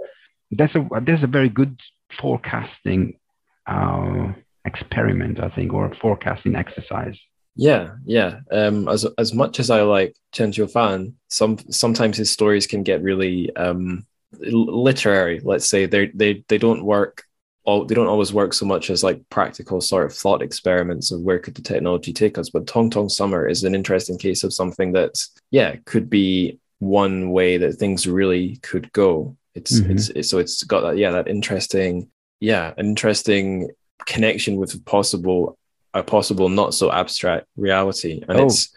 [0.52, 1.78] that's a that's a very good
[2.20, 3.18] forecasting
[3.66, 4.32] uh,
[4.64, 7.18] experiment i think or forecasting exercise
[7.58, 8.40] yeah, yeah.
[8.52, 13.02] Um, as as much as I like Chen Qiufan, some sometimes his stories can get
[13.02, 15.40] really um, literary.
[15.42, 17.24] Let's say they they they don't work.
[17.64, 21.22] All, they don't always work so much as like practical sort of thought experiments of
[21.22, 22.48] where could the technology take us.
[22.48, 27.30] But Tong Tong Summer is an interesting case of something that's yeah could be one
[27.30, 29.36] way that things really could go.
[29.54, 29.92] It's mm-hmm.
[29.92, 32.08] it's, it's so it's got that yeah that interesting
[32.40, 33.70] yeah an interesting
[34.04, 35.58] connection with a possible
[35.94, 38.44] a possible not so abstract reality and oh.
[38.44, 38.68] it's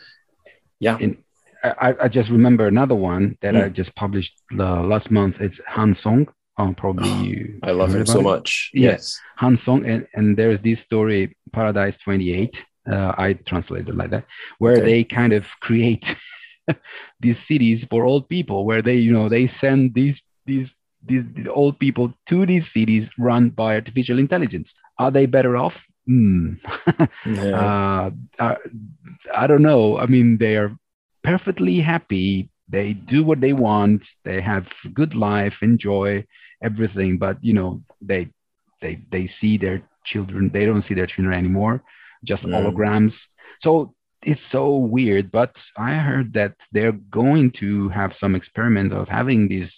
[0.80, 1.24] yeah In,
[1.64, 3.64] I, I just remember another one that mm.
[3.64, 7.94] i just published uh, last month it's han song um, probably oh, you i love
[7.94, 8.24] him so it?
[8.24, 12.54] much yes han song and, and there's this story paradise 28
[12.92, 14.26] uh, i translated like that
[14.60, 14.86] where okay.
[14.86, 16.04] they kind of create
[17.20, 20.68] these cities for old people where they you know they send these these
[21.08, 25.74] these, these old people to these cities run by artificial intelligence are they better off
[26.06, 26.54] hmm.
[27.26, 27.56] yeah.
[27.56, 28.56] uh, I,
[29.36, 29.98] I don't know.
[29.98, 30.76] I mean, they are
[31.30, 32.50] perfectly happy.
[32.68, 34.02] They do what they want.
[34.26, 36.26] They have good life, enjoy
[36.64, 37.18] everything.
[37.18, 38.30] But you know, they
[38.82, 40.50] they they see their children.
[40.52, 41.84] They don't see their children anymore.
[42.26, 42.52] Just mm.
[42.54, 43.14] holograms.
[43.62, 45.32] So it's so weird.
[45.32, 49.72] But I heard that they're going to have some experiment of having these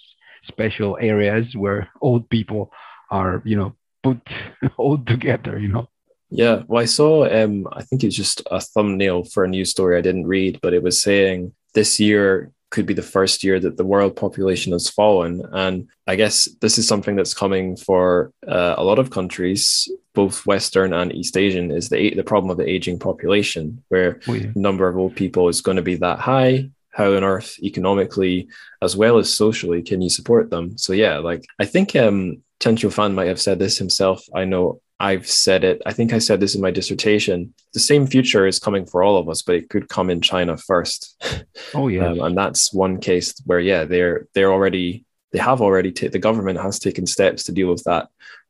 [0.46, 2.70] special areas where old people
[3.10, 4.20] are, you know, put
[4.76, 5.58] all together.
[5.58, 5.88] You know.
[6.32, 7.26] Yeah, well, I saw.
[7.26, 10.74] Um, I think it's just a thumbnail for a news story I didn't read, but
[10.74, 14.88] it was saying this year could be the first year that the world population has
[14.88, 19.90] fallen, and I guess this is something that's coming for uh, a lot of countries,
[20.14, 21.70] both Western and East Asian.
[21.70, 24.50] Is the the problem of the aging population, where oh, yeah.
[24.54, 28.48] number of old people is going to be that high, how on earth economically
[28.80, 32.76] as well as socially can you support them so yeah like i think um Chen
[32.76, 35.82] Qiufan might have said this himself i know I've said it.
[35.84, 37.52] I think I said this in my dissertation.
[37.72, 40.56] The same future is coming for all of us, but it could come in China
[40.56, 41.20] first.
[41.74, 45.90] Oh yeah, um, and that's one case where yeah, they're they're already they have already
[45.90, 48.08] ta- the government has taken steps to deal with that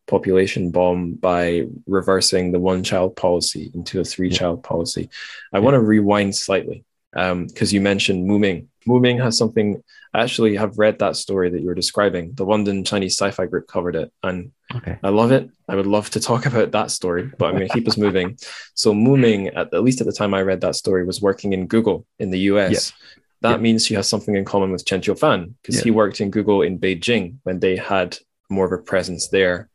[0.08, 5.08] population bomb by reversing the one child policy into a three child policy.
[5.52, 5.64] I yeah.
[5.64, 8.68] want to rewind slightly because um, you mentioned Muming.
[8.86, 9.82] Muming has something.
[10.14, 12.34] I actually have read that story that you were describing.
[12.34, 14.98] The London Chinese Sci-Fi Group covered it, and okay.
[15.02, 15.50] I love it.
[15.68, 18.36] I would love to talk about that story, but I'm going to keep us moving.
[18.74, 21.66] So Muming, at, at, least at the time I read that story, was working in
[21.66, 22.92] Google in the US.
[23.40, 23.56] That yeah.
[23.56, 25.84] means she has something in common with Chen Qiufan because yeah.
[25.84, 28.16] he worked in Google in Beijing when they had
[28.48, 29.68] more of a presence there.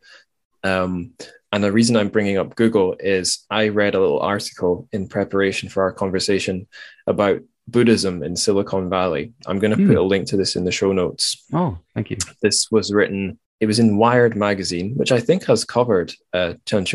[0.63, 1.13] Um,
[1.51, 5.69] and the reason I'm bringing up Google is I read a little article in preparation
[5.69, 6.67] for our conversation
[7.07, 9.33] about Buddhism in Silicon Valley.
[9.45, 9.87] I'm going to mm.
[9.87, 11.45] put a link to this in the show notes.
[11.53, 12.17] Oh, thank you.
[12.41, 16.85] This was written, it was in Wired magazine, which I think has covered uh, Chen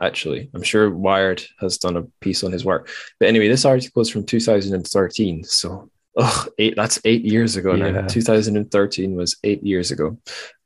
[0.00, 0.50] actually.
[0.52, 2.90] I'm sure Wired has done a piece on his work.
[3.20, 5.44] But anyway, this article is from 2013.
[5.44, 7.90] So oh, eight, that's eight years ago yeah.
[7.90, 8.06] now.
[8.08, 10.18] 2013 was eight years ago.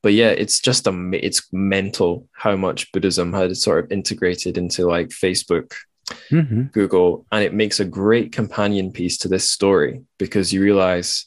[0.03, 4.87] But yeah, it's just a, it's mental how much Buddhism had sort of integrated into
[4.87, 5.74] like Facebook
[6.31, 6.63] mm-hmm.
[6.73, 11.27] Google, and it makes a great companion piece to this story because you realize,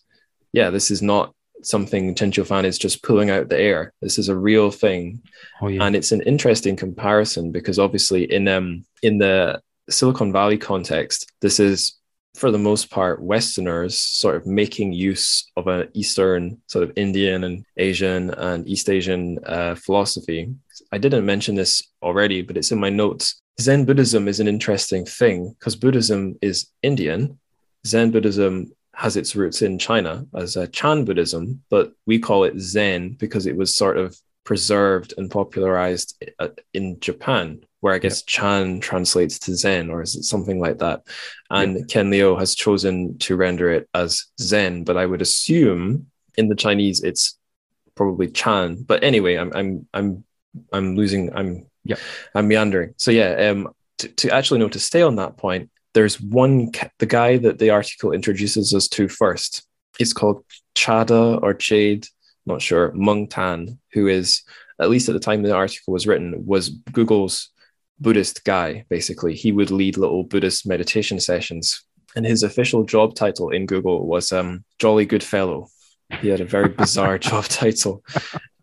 [0.54, 3.94] yeah, this is not something Chen Qiufan is just pulling out the air.
[4.02, 5.22] This is a real thing,
[5.62, 5.84] oh, yeah.
[5.84, 11.60] and it's an interesting comparison because obviously in um in the Silicon Valley context, this
[11.60, 12.00] is
[12.36, 17.44] for the most part, Westerners sort of making use of an Eastern, sort of Indian
[17.44, 20.50] and Asian and East Asian uh, philosophy.
[20.92, 23.42] I didn't mention this already, but it's in my notes.
[23.60, 27.40] Zen Buddhism is an interesting thing because Buddhism is Indian.
[27.86, 32.60] Zen Buddhism has its roots in China as a Chan Buddhism, but we call it
[32.60, 38.24] Zen because it was sort of preserved and popularized uh, in Japan, where I guess
[38.24, 41.04] Chan translates to Zen or is it something like that.
[41.50, 46.08] And Ken Liu has chosen to render it as Zen, but I would assume
[46.38, 47.38] in the Chinese it's
[47.96, 48.84] probably Chan.
[48.84, 50.24] But anyway, I'm I'm I'm
[50.74, 51.98] I'm losing I'm Yeah.
[52.36, 52.94] I'm meandering.
[52.98, 53.70] So yeah, um
[54.00, 57.70] to, to actually know to stay on that point, there's one the guy that the
[57.70, 59.66] article introduces us to first.
[60.00, 62.08] It's called Chada or Jade,
[62.46, 64.44] not sure, Mung Tan, who is
[64.80, 67.50] at least at the time the article was written, was Google's
[68.00, 69.36] Buddhist guy, basically.
[69.36, 71.84] He would lead little Buddhist meditation sessions.
[72.16, 75.68] And his official job title in Google was um, Jolly Good Fellow.
[76.22, 78.04] He had a very bizarre job title.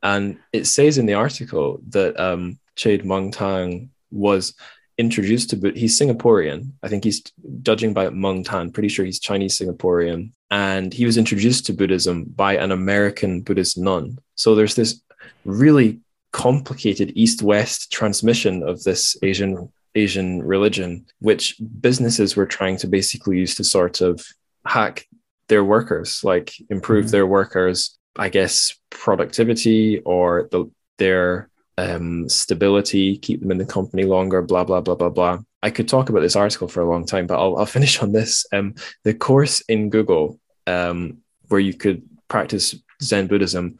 [0.03, 4.55] And it says in the article that um, Chade Mung Tang was
[4.99, 5.79] introduced to Buddha.
[5.79, 6.73] He's Singaporean.
[6.83, 7.23] I think he's
[7.63, 10.33] judging by Mung Tan, pretty sure he's Chinese Singaporean.
[10.51, 14.19] And he was introduced to Buddhism by an American Buddhist nun.
[14.37, 15.03] So there's this
[15.45, 16.01] really
[16.33, 23.55] complicated east-west transmission of this Asian Asian religion, which businesses were trying to basically use
[23.55, 24.23] to sort of
[24.67, 25.07] hack
[25.49, 27.11] their workers, like improve Mhm.
[27.13, 30.67] their workers, I guess, productivity or the,
[30.99, 31.49] their
[31.79, 35.39] um, stability, keep them in the company longer, blah, blah, blah, blah, blah.
[35.63, 38.13] I could talk about this article for a long time, but I'll, I'll finish on
[38.13, 38.47] this.
[38.53, 38.75] Um,
[39.05, 41.19] the course in Google um,
[41.49, 43.79] where you could practice Zen Buddhism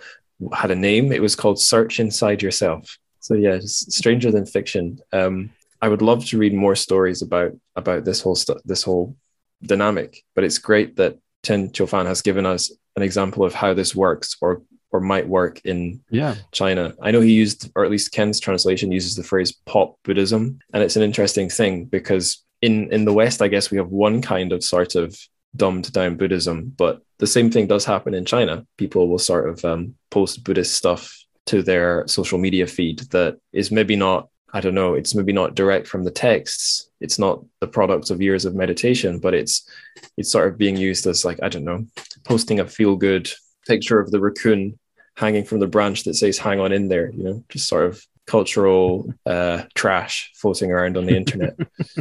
[0.53, 1.13] had a name.
[1.13, 2.99] It was called Search Inside Yourself.
[3.21, 5.01] So yeah, stranger than fiction.
[5.13, 5.51] Um,
[5.83, 9.17] I would love to read more stories about about this whole stu- this whole
[9.63, 13.95] dynamic, but it's great that Chen Qiufan has given us an example of how this
[13.95, 14.63] works or
[14.97, 16.37] or might work in Yeah.
[16.53, 16.95] China.
[17.03, 20.59] I know he used, or at least Ken's translation uses the phrase pop Buddhism.
[20.73, 24.23] And it's an interesting thing because in, in the West, I guess we have one
[24.23, 25.17] kind of sort of
[25.55, 28.67] dumbed down Buddhism, but the same thing does happen in China.
[28.79, 31.15] People will sort of um, post Buddhist stuff
[31.47, 35.55] to their social media feed that is maybe not, I don't know, it's maybe not
[35.55, 36.91] direct from the texts.
[37.01, 39.69] It's not the product of years of meditation, but it's
[40.17, 41.87] it's sort of being used as like, I don't know,
[42.25, 43.31] posting a feel good
[43.67, 44.79] picture of the raccoon
[45.17, 48.03] hanging from the branch that says hang on in there you know just sort of
[48.27, 51.57] cultural uh, trash floating around on the internet.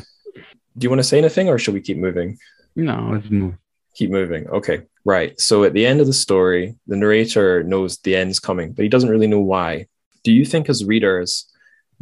[0.78, 2.38] Do you want to say anything or should we keep moving?
[2.76, 3.56] No, let's move.
[3.96, 4.48] keep moving.
[4.50, 5.40] Okay right.
[5.40, 8.90] So at the end of the story the narrator knows the end's coming but he
[8.90, 9.88] doesn't really know why.
[10.24, 11.50] Do you think as readers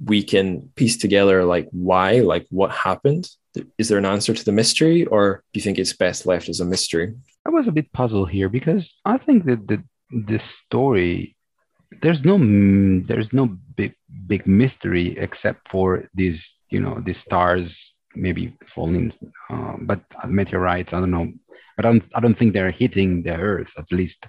[0.03, 3.29] we can piece together like why like what happened?
[3.77, 6.59] Is there an answer to the mystery or do you think it's best left as
[6.59, 7.13] a mystery?
[7.45, 9.83] I was a bit puzzled here because I think that the
[10.27, 11.35] the story
[12.01, 12.37] there's no
[13.07, 13.45] there's no
[13.77, 13.93] big
[14.27, 15.85] big mystery except for
[16.15, 16.39] these
[16.69, 17.69] you know these stars
[18.15, 19.11] maybe falling
[19.51, 21.31] uh, but meteorites I don't know.
[21.75, 23.71] But I don't I don't think they're hitting the Earth.
[23.77, 24.21] At least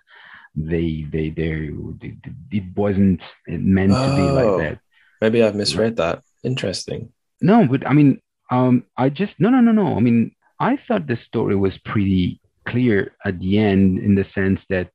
[0.57, 1.55] they they they,
[2.01, 2.17] they
[2.51, 4.35] it wasn't meant to be Oh.
[4.41, 4.79] like that.
[5.21, 6.23] Maybe i've misread that.
[6.43, 7.13] Interesting.
[7.41, 8.21] No, but I mean,
[8.51, 9.97] um, I just no, no, no, no.
[9.97, 14.61] I mean, I thought the story was pretty clear at the end in the sense
[14.71, 14.91] that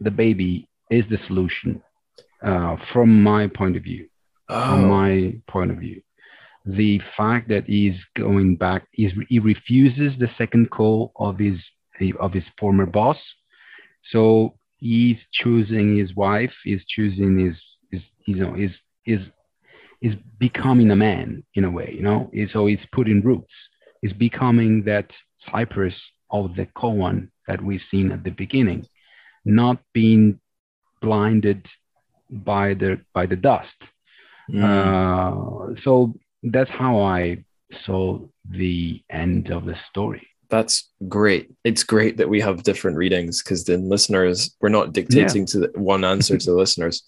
[0.00, 1.82] the baby is the solution,
[2.42, 4.08] uh, from my point of view.
[4.48, 6.00] From oh my point of view,
[6.64, 11.58] the fact that he's going back, he's, he refuses the second call of his
[12.18, 13.18] of his former boss,
[14.10, 17.56] so he's choosing his wife, he's choosing his,
[17.90, 18.70] his you know, his
[19.04, 19.20] his
[20.00, 22.30] is becoming a man in a way, you know.
[22.52, 23.52] So he's putting roots.
[24.00, 25.10] He's becoming that
[25.50, 25.94] cypress
[26.30, 28.86] of the koan that we've seen at the beginning,
[29.48, 30.38] not being
[31.00, 31.66] blinded
[32.30, 33.78] by the by the dust.
[34.50, 34.62] Mm.
[34.62, 37.44] Uh, so that's how I
[37.84, 40.26] saw the end of the story.
[40.50, 41.50] That's great.
[41.62, 45.72] It's great that we have different readings because then listeners, we're not dictating to the,
[45.74, 47.02] one answer to the listeners.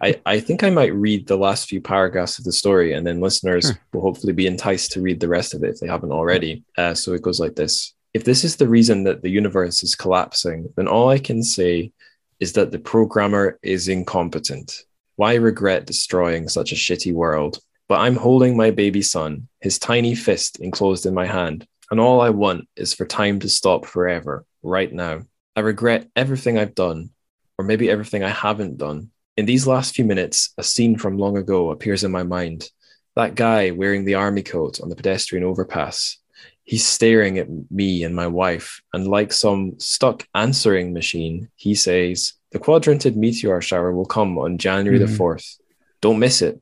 [0.00, 3.20] I, I think I might read the last few paragraphs of the story and then
[3.20, 3.80] listeners Sure.
[3.92, 6.62] will hopefully be enticed to read the rest of it if they haven't already.
[6.78, 9.96] Uh, so it goes like this If this is the reason that the universe is
[9.96, 11.90] collapsing, then all I can say
[12.38, 14.84] is that the programmer is incompetent.
[15.16, 17.58] Why regret destroying such a shitty world?
[17.88, 22.20] But I'm holding my baby son, his tiny fist enclosed in my hand, and all
[22.20, 25.22] I want is for time to stop forever, right now.
[25.56, 27.10] I regret everything I've done,
[27.58, 29.10] or maybe everything I haven't done.
[29.36, 32.70] In these last few minutes, a scene from long ago appears in my mind.
[33.16, 36.18] That guy wearing the army coat on the pedestrian overpass.
[36.64, 42.32] He's staring at me and my wife, and like some stuck answering machine, he says,
[42.52, 45.06] The Quadrantid meteor shower will come on January Mhm.
[45.06, 45.58] the 4th.
[46.00, 46.60] Don't miss it.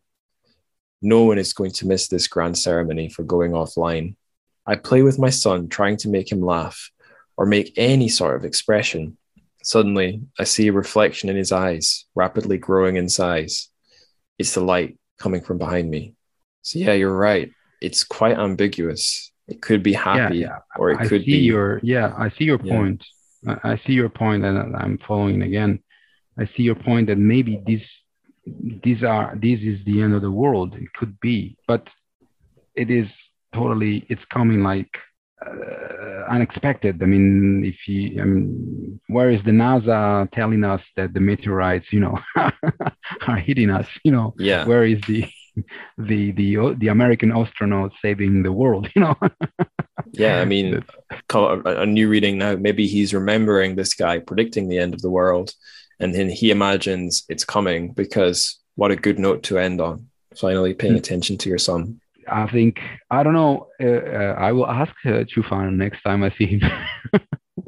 [1.00, 4.16] No one is going to miss this grand ceremony for going offline.
[4.66, 6.90] I play with my son, trying to make him laugh
[7.36, 9.18] or make any sort of expression.
[9.64, 13.68] Suddenly, I see a reflection in his eyes, rapidly growing in size.
[14.38, 16.14] It's the light coming from behind me.
[16.62, 17.50] So, yeah, you're right.
[17.80, 19.31] It's quite ambiguous.
[19.48, 20.58] It could be happy, yeah.
[20.76, 21.46] or it I could see be.
[21.52, 22.14] your yeah.
[22.16, 22.76] I see your Yeah.
[22.76, 23.04] point.
[23.44, 25.80] I, see your point, and I'm following again.
[26.38, 27.82] I see your point that maybe this
[28.84, 30.74] these are this is the end of the world.
[30.76, 31.88] It could be, but
[32.76, 33.08] it is
[33.52, 34.06] totally.
[34.08, 34.90] It's coming like
[35.44, 37.02] uh, unexpected.
[37.02, 41.86] I mean, if you, I mean, where is the NASA telling us that the meteorites,
[41.90, 42.18] you know,
[43.26, 43.86] are hitting us?
[44.04, 44.64] You know, yeah.
[44.66, 45.24] where is the
[45.98, 48.88] the the the American astronaut saving the world?
[48.94, 49.16] You know.
[50.12, 50.82] Yeah, I mean,
[51.32, 52.56] a, a new reading now.
[52.56, 55.52] Maybe he's remembering this guy predicting the end of the world,
[56.00, 60.08] and then he imagines it's coming because what a good note to end on.
[60.36, 60.98] Finally, paying Hmm.
[60.98, 62.00] attention to your son.
[62.28, 62.80] I think
[63.10, 63.68] I don't know.
[63.80, 66.62] Uh, uh, I will ask uh, Qiufan next time I see him,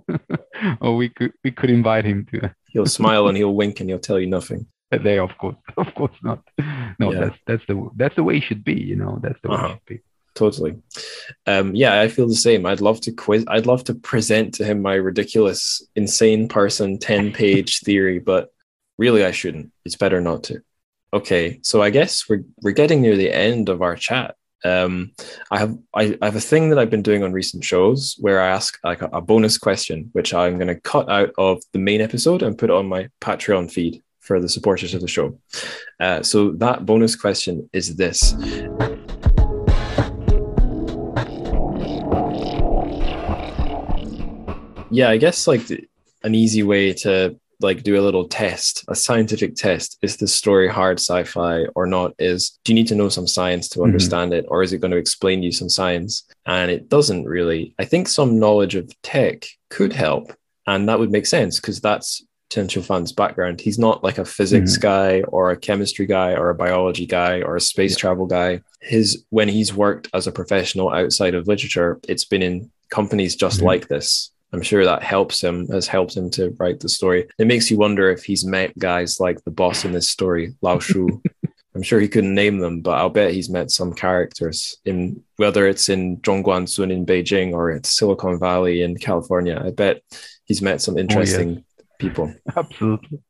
[0.81, 3.99] or we could we could invite him to He'll smile and he'll wink and he'll
[4.01, 4.67] tell you nothing.
[5.03, 5.19] day.
[5.19, 6.43] Of course, of course not.
[6.99, 7.21] No, Yeah.
[7.21, 8.75] that's that's the that's the way it should be.
[8.81, 9.67] You know, that's the way Uh-huh.
[9.67, 10.01] it should be.
[10.35, 10.75] Totally.
[11.47, 12.67] Um, yeah, I feel the same.
[12.67, 13.45] I'd love to quiz.
[13.49, 18.53] I'd love to present to him my ridiculous, insane person ten page theory, but
[18.99, 19.71] really, I shouldn't.
[19.85, 20.61] It's better not to.
[21.13, 24.35] Okay, so I guess we're we're getting near the end of our chat.
[24.65, 25.13] Um,
[25.53, 28.41] I have I, I have a thing that I've been doing on recent shows where
[28.41, 31.79] I ask like a, a bonus question, which I'm going to cut out of the
[31.79, 35.39] main episode and put on my Patreon feed for the supporters of the show.
[36.01, 38.35] Uh, so that bonus question is this:
[44.91, 45.69] yeah i guess like
[46.23, 49.97] an easy way to like do a little test a scientific test.
[50.03, 52.13] Is the story hard sci-fi or not?
[52.19, 53.85] Is do you need to know some science to Mhm.
[53.85, 56.25] understand it or is it going to explain you some science?
[56.47, 57.73] And it doesn't really.
[57.79, 60.33] I think some knowledge of tech could help
[60.67, 62.23] and that would make sense because that's
[62.55, 63.61] Chen Qiufan's background.
[63.61, 67.57] He's not like a physics guy or a chemistry guy or a biology guy or
[67.57, 67.99] a space Yeah.
[67.99, 68.61] travel guy.
[68.81, 73.61] His when he's worked as a professional outside of literature, it's been in companies just
[73.61, 73.65] Mhm.
[73.65, 74.31] like this.
[74.53, 77.27] I'm sure that helps him, has helped him to write the story.
[77.41, 80.79] It makes you wonder if he's met guys like the boss in this story, Lao
[80.79, 81.21] Shu.
[81.75, 85.67] I'm sure he couldn't name them, but I'll bet he's met some characters in whether
[85.67, 89.61] it's in Zhongguancun in Beijing or it's Silicon Valley in California.
[89.61, 90.03] I bet
[90.45, 91.65] he's met some interesting
[91.99, 92.33] people.
[92.57, 93.21] Absolutely.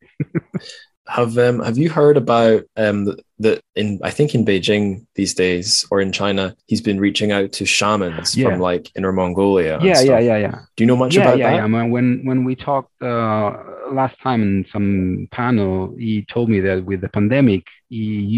[1.07, 5.85] Have um have you heard about um that in I think in Beijing these days
[5.91, 8.49] or in China he's been reaching out to shamans Yeah.
[8.49, 9.79] from like Inner Mongolia.
[9.83, 10.59] Yeah, yeah, yeah, yeah.
[10.77, 11.57] Do you know much yeah, about yeah, that?
[11.57, 11.67] yeah.
[11.67, 13.53] When- When when we talked uh,
[13.93, 17.97] last time in some panel, he told me that with the pandemic, he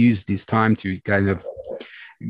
[0.09, 1.39] used this time to kind of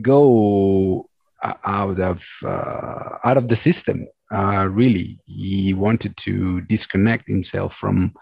[0.02, 1.09] go
[1.43, 4.06] uh, out of uh, out of the system.
[4.32, 8.12] Uh, really, he wanted to disconnect himself from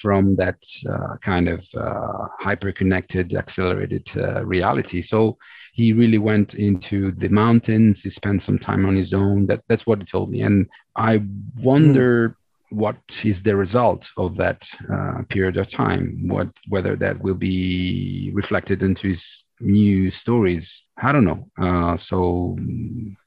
[0.00, 0.56] from that
[0.90, 5.04] uh, kind of uh, hyper-connected, accelerated uh, reality.
[5.08, 5.36] So
[5.74, 7.98] he really went into the mountains.
[8.02, 9.46] He spent some time on his own.
[9.46, 10.66] That that's what he told me, and
[10.96, 11.22] I
[11.56, 12.36] wonder
[12.70, 14.60] what is the result of that
[14.92, 16.26] uh, period of time.
[16.28, 19.20] What whether that will be reflected into his
[19.60, 20.64] new stories.
[21.02, 21.48] I don't know.
[21.60, 22.56] Uh, so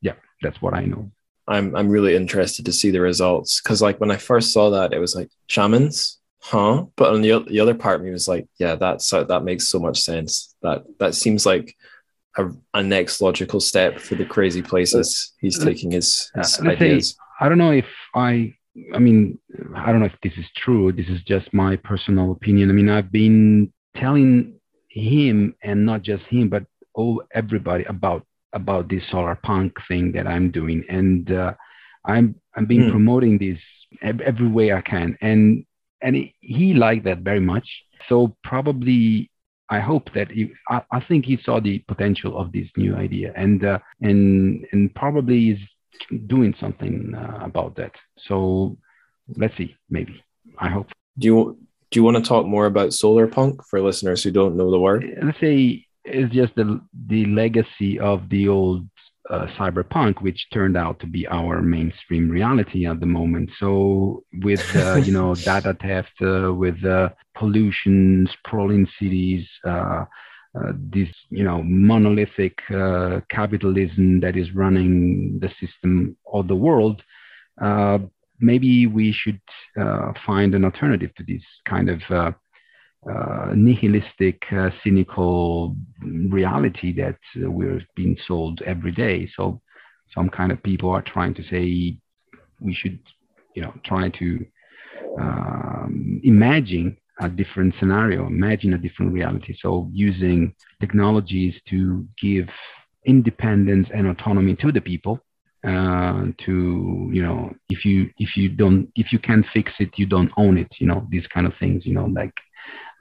[0.01, 1.11] yeah, that's what I know.
[1.47, 4.93] I'm I'm really interested to see the results because like when I first saw that
[4.93, 6.85] it was like shamans, huh?
[6.95, 9.67] But on the the other part of me was like, yeah, that's so that makes
[9.67, 10.55] so much sense.
[10.61, 11.75] That that seems like
[12.37, 16.63] a, a next logical step for the crazy places he's Uh, taking his, his uh,
[16.65, 17.15] let's say- ideas.
[17.39, 17.85] I don't know if
[18.15, 18.53] I,
[18.93, 19.39] I mean,
[19.75, 20.91] I don't know if this is true.
[20.93, 22.69] This is just my personal opinion.
[22.69, 24.55] I mean, I've been telling
[24.89, 26.63] him and not just him, but
[26.93, 31.53] all everybody about about this solar punk thing that I'm doing, and uh,
[32.05, 32.89] I'm I'm been Hmm.
[32.89, 33.59] promoting this
[34.01, 35.65] every way I can, and
[36.01, 37.67] and he, he liked that very much.
[38.09, 39.31] So probably
[39.69, 43.33] I hope that he, I, I think he saw the potential of this new idea,
[43.35, 45.59] and uh, and and probably is
[46.27, 47.93] doing something uh, about that.
[48.27, 48.77] So
[49.37, 50.23] let's see, maybe.
[50.59, 50.89] I hope.
[51.17, 51.57] Do you
[51.91, 54.79] do you want to talk more about solar punk for listeners who don't know the
[54.79, 55.05] word?
[55.23, 58.87] Let's say it's just the the legacy of the old
[59.29, 63.49] uh, cyberpunk, which turned out to be our mainstream reality at the moment.
[63.59, 70.05] So with uh, you know data theft, uh, with uh, pollution, sprawling cities, uh,
[70.57, 77.01] uh, this you know monolithic uh, capitalism that is running the system of the world.
[77.61, 77.99] Uh,
[78.39, 79.39] maybe we should
[79.79, 82.35] uh, find an alternative to this kind of
[83.07, 84.41] uh, uh, nihilistic,
[84.83, 89.29] cynical reality that we're being sold every day.
[89.35, 89.61] So
[90.13, 91.97] some kind of people are trying to say
[92.59, 92.99] we should,
[93.55, 94.45] you know, try to
[95.19, 99.55] um, imagine a different scenario, imagine a different reality.
[99.61, 102.47] So using technologies to give
[103.05, 105.19] independence and autonomy to the people.
[105.63, 110.05] Uh, to you know, if you if you don't if you can't fix it, you
[110.05, 110.71] don't own it.
[110.77, 111.87] You know these kind of things.
[111.87, 112.33] You know, like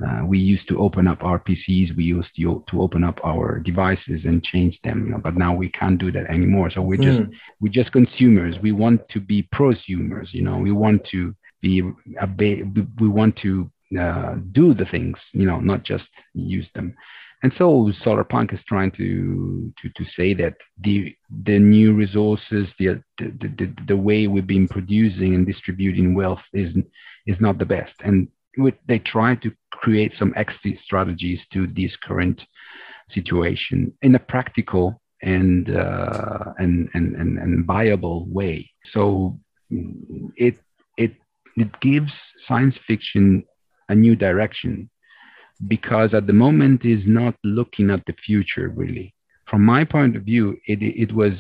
[0.05, 3.61] uh, we used to open up our PCs, we used to, to open up our
[3.61, 6.71] devices and change them, you know, but now we can't do that anymore.
[6.71, 7.31] So we're just mm.
[7.61, 8.57] we're just consumers.
[8.61, 10.59] We want to be prosumers, you know.
[10.59, 11.83] We want to be
[12.21, 12.27] a
[12.99, 16.05] we want to uh, do the things, you know, not just
[16.35, 16.95] use them.
[17.45, 21.15] And so Solarpunk is trying to, to, to say that the,
[21.45, 26.75] the new resources, the, the, the, the way we've been producing and distributing wealth is,
[27.27, 27.93] is not the best.
[28.03, 28.29] And
[28.87, 32.41] they try to create some exit strategies to this current
[33.11, 38.71] situation in a practical and, uh, and, and, and, and viable way.
[38.93, 39.39] So
[39.71, 40.59] it,
[40.97, 41.15] it,
[41.57, 42.13] it gives
[42.47, 43.45] science fiction
[43.89, 44.91] a new direction
[45.69, 49.15] because at the moment is not looking at the future really.
[49.47, 51.35] From my point of view, it, it was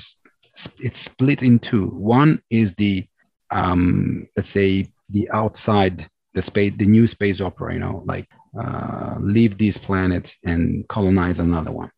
[0.78, 1.86] it's split in two.
[1.86, 3.07] One is the
[3.51, 8.28] um, let's say the outside the space the new space opera, you know, like
[8.59, 11.90] uh, leave this planet and colonize another one.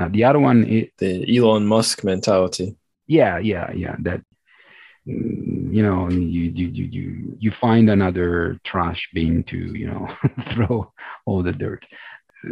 [0.00, 2.76] Uh, the other one is the Elon Musk mentality.
[3.06, 3.96] Yeah, yeah, yeah.
[4.00, 4.22] That
[5.08, 10.06] Mm, you know you you you you you find another trash bin to you know
[10.54, 10.92] throw
[11.24, 11.82] all the dirt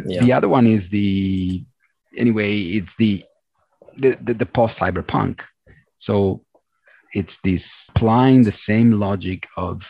[0.07, 0.23] yeah.
[0.23, 1.63] the other one is the
[2.17, 3.23] anyway it's the
[3.99, 5.41] the, the, the post cyberpunk
[5.99, 6.43] so
[7.13, 9.81] it's this applying the same logic of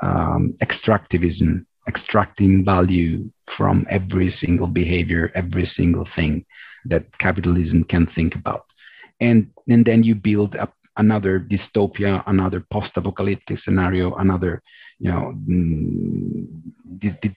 [0.00, 6.44] um, extractivism extracting value from every single behavior every single thing
[6.84, 8.66] that capitalism can think about
[9.20, 14.60] and and then you build up another dystopia, another post-apocalyptic scenario, another,
[14.98, 16.46] you know, mm,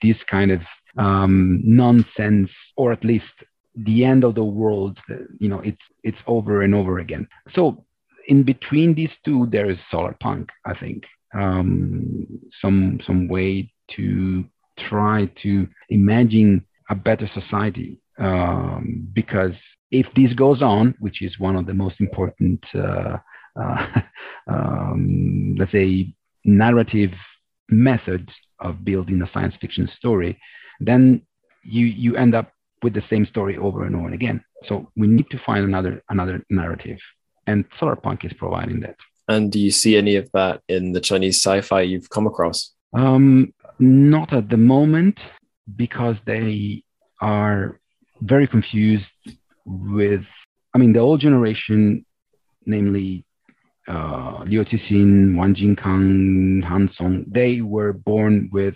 [0.02, 0.60] this, kind of
[0.98, 3.32] um, nonsense, or at least
[3.74, 4.98] the end of the world.
[5.38, 7.26] You know, it's it's over and over again.
[7.54, 7.84] So
[8.26, 10.50] in between these two, there is solar punk.
[10.66, 11.04] I think
[11.34, 12.26] um,
[12.60, 14.44] some some way to
[14.78, 19.52] try to imagine a better society um, because
[19.90, 23.18] if this goes on, which is one of the most important uh,
[23.60, 23.86] uh,
[24.46, 26.14] um, let's say,
[26.44, 27.10] narrative
[27.68, 28.28] methods
[28.60, 30.38] of building a science fiction story,
[30.80, 31.20] then
[31.62, 32.52] you you end up
[32.82, 34.42] with the same story over and over and again.
[34.66, 36.98] So we need to find another another narrative,
[37.46, 38.96] and Solarpunk is providing that.
[39.28, 42.72] And do you see any of that in the Chinese sci-fi you've come across?
[42.92, 45.18] Um, not at the moment,
[45.76, 46.82] because they
[47.20, 47.80] are
[48.20, 49.04] very confused
[49.64, 50.22] with.
[50.74, 52.04] I mean, the old generation,
[52.66, 53.24] namely
[53.88, 58.74] uh, Liu Cixin, Wang Jinkang, Han Song, they were born with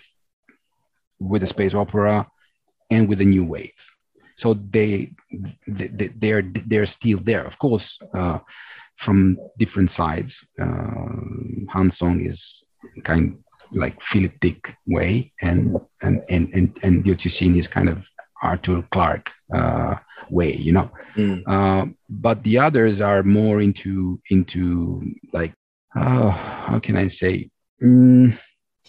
[1.19, 2.27] with the space opera
[2.89, 3.71] and with the new wave.
[4.39, 5.13] So they,
[5.67, 7.45] they they're they're still there.
[7.45, 7.83] Of course,
[8.13, 8.39] uh,
[9.03, 10.31] from different sides.
[10.59, 10.65] Uh,
[11.73, 12.39] Han Song is
[13.03, 17.15] kind of like Philip Dick way, and and and and, and Liu
[17.59, 17.97] is kind of
[18.41, 19.95] Arthur Clarke uh,
[20.29, 20.89] way, you know.
[21.15, 21.41] Mm.
[21.47, 25.01] Uh, but the others are more into into
[25.33, 25.53] like
[25.95, 27.49] uh, how can I say?
[27.83, 28.37] Mm,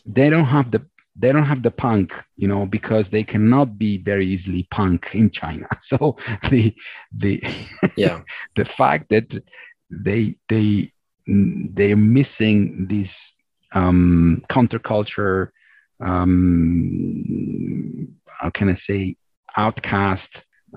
[0.07, 0.85] they don't have the
[1.21, 5.31] they don't have the punk, you know, because they cannot be very easily punk in
[5.31, 5.67] China.
[5.89, 6.17] So
[6.51, 6.75] the
[7.17, 7.43] the
[7.97, 8.21] yeah
[8.57, 9.27] the fact that
[9.91, 10.93] they they
[11.27, 13.11] they're missing this
[13.73, 15.51] um, counterculture
[16.01, 17.19] um,
[18.27, 19.17] how can I say
[19.57, 20.29] outcast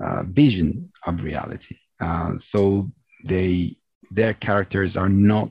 [0.02, 1.76] uh, vision of reality.
[2.00, 2.90] Uh, so
[3.24, 3.76] they
[4.10, 5.50] their characters are not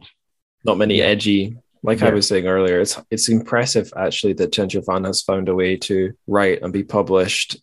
[0.66, 1.58] not many edgy.
[1.84, 5.56] Like I was saying earlier, it's it's impressive actually that Chen Qiufan has found a
[5.56, 7.58] way to write and be published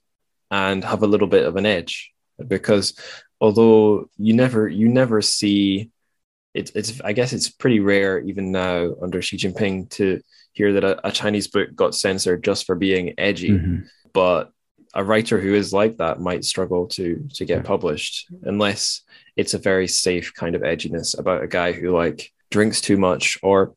[0.51, 2.11] and have a little bit of an edge
[2.47, 2.95] because
[3.41, 5.91] although you never you never see
[6.55, 10.21] it, it's I guess it's pretty rare even now under Xi Jinping to
[10.53, 13.51] hear that a, a Chinese book got censored just for being edgy.
[13.51, 13.83] Mm-hmm.
[14.13, 14.51] But
[14.95, 19.03] a writer who is like that might struggle to to get published unless
[19.37, 23.39] it's a very safe kind of edginess about a guy who like drinks too much
[23.43, 23.75] or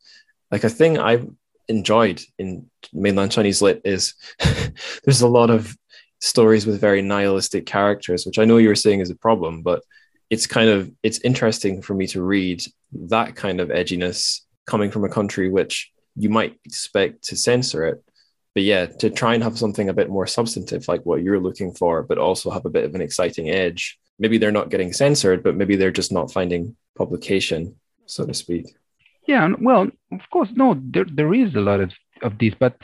[0.50, 1.28] like a thing I've
[1.68, 4.14] enjoyed in mainland Chinese lit is
[5.04, 5.76] there's a lot of
[6.22, 9.82] stories with very nihilistic characters, which I know you were saying is a problem, but
[10.30, 12.62] it's kind of it's interesting for me to read
[13.10, 18.02] that kind of edginess coming from a country which you might expect to censor it.
[18.54, 21.72] But yeah, to try and have something a bit more substantive, like what you're looking
[21.72, 23.98] for, but also have a bit of an exciting edge.
[24.18, 27.74] Maybe they're not getting censored, but maybe they're just not finding publication,
[28.06, 28.66] so to speak.
[29.26, 31.90] Yeah, well, of course, no, there, there is a lot of,
[32.22, 32.76] of this, but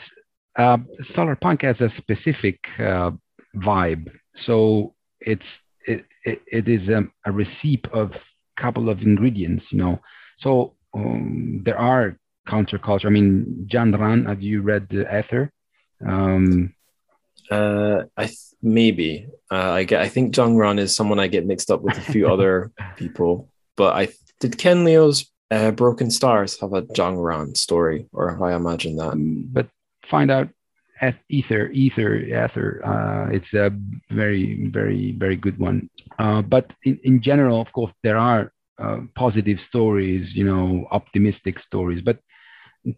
[0.57, 0.77] uh,
[1.15, 3.11] solar punk has a specific uh,
[3.55, 4.11] vibe.
[4.45, 5.45] So it's
[5.85, 9.99] it, it, it is a, a recipe of a couple of ingredients, you know.
[10.39, 12.17] So um, there are
[12.47, 13.05] counterculture.
[13.05, 15.51] I mean, Zhang Ran, have you read the Ether?
[16.05, 16.73] Um,
[17.51, 20.01] uh, I th- maybe uh, I get.
[20.01, 23.49] I think Zhang Ran is someone I get mixed up with a few other people.
[23.75, 24.09] But I
[24.39, 29.15] did Ken Liu's uh, Broken Stars have a Zhang Ran story, or I imagine that?
[29.51, 29.67] But
[30.09, 30.49] find out
[31.29, 32.81] Ether, Ether, Ether.
[32.85, 33.71] Uh, it's a
[34.13, 35.89] very, very, very good one.
[36.17, 38.51] Uh, but in, in general, of course, there are
[38.81, 42.01] uh, positive stories, you know, optimistic stories.
[42.03, 42.19] But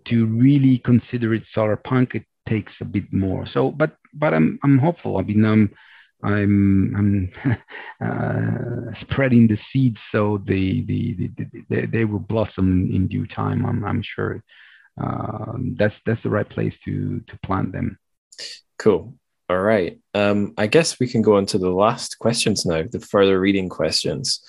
[0.07, 3.45] to really consider it solar punk, it takes a bit more.
[3.51, 5.17] So, but but I'm I'm hopeful.
[5.17, 5.71] I mean, I'm
[6.23, 7.57] I'm I'm
[8.05, 13.65] uh, spreading the seeds so they, they, they, they, they will blossom in due time.
[13.65, 14.43] I'm I'm sure.
[14.99, 17.97] Um, that's that's the right place to to plant them.
[18.77, 19.15] Cool.
[19.49, 19.99] All right.
[20.13, 23.67] Um, I guess we can go on to the last questions now, the further reading
[23.67, 24.41] questions.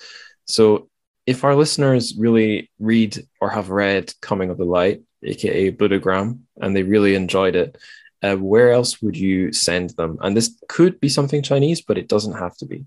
[0.45, 0.89] So,
[1.25, 6.75] if our listeners really read or have read Coming of the Light, aka Buddhagram, and
[6.75, 7.77] they really enjoyed it,
[8.21, 10.17] uh, where else would you send them?
[10.21, 12.85] And this could be something Chinese, but it doesn't have to be.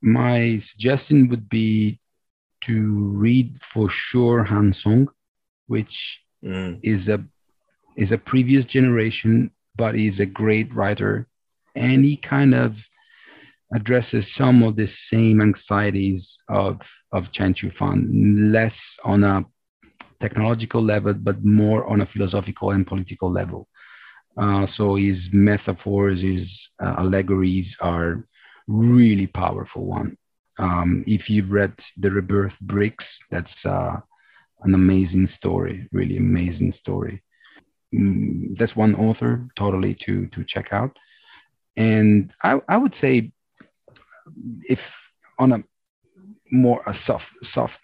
[0.00, 1.98] My suggestion would be
[2.66, 5.08] to read for sure Han Song,
[5.66, 6.78] which mm.
[6.82, 7.24] is a
[7.96, 11.26] is a previous generation, but he's a great writer,
[11.74, 12.74] and he kind of
[13.74, 16.78] addresses some of the same anxieties of
[17.12, 18.74] of Chen Qiufan, less
[19.04, 19.44] on a
[20.20, 23.68] technological level, but more on a philosophical and political level.
[24.36, 26.48] Uh, so his metaphors, his
[26.82, 28.24] uh, allegories are
[28.68, 30.16] really powerful one.
[30.58, 33.96] Um, if you've read The Rebirth Bricks, that's uh,
[34.62, 37.22] an amazing story, really amazing story.
[37.94, 40.96] Mm, that's one author totally to to check out.
[41.76, 43.32] And I, I would say
[44.62, 44.80] if
[45.38, 45.62] on a
[46.50, 47.74] more a soft soft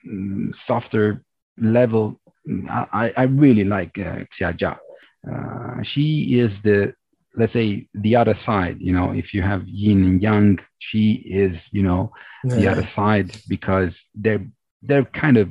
[0.67, 1.23] softer
[1.57, 2.21] level
[2.69, 4.79] I, I really like uh, Xia Jia.
[5.31, 6.95] Uh, she is the
[7.37, 11.57] let's say the other side you know if you have yin and yang she is
[11.73, 12.13] you know
[12.45, 12.55] yeah.
[12.57, 14.47] the other side because they're
[14.83, 15.49] they're kind of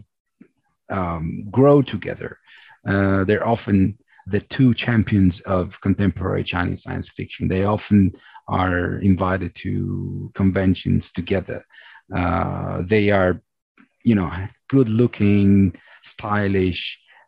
[0.90, 2.38] um, grow together.
[2.88, 3.98] Uh, they're often
[4.28, 7.48] the two champions of contemporary chinese science fiction.
[7.48, 8.12] They often
[8.48, 11.66] are invited to conventions together.
[12.16, 13.42] Uh, they are
[14.04, 14.30] you know
[14.70, 15.74] good looking
[16.14, 16.82] stylish,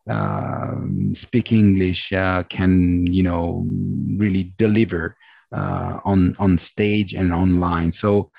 [0.10, 3.68] um, speak English, uh, can you know
[4.18, 5.16] really deliver
[5.56, 7.94] uh, on on stage and online.
[8.02, 8.32] So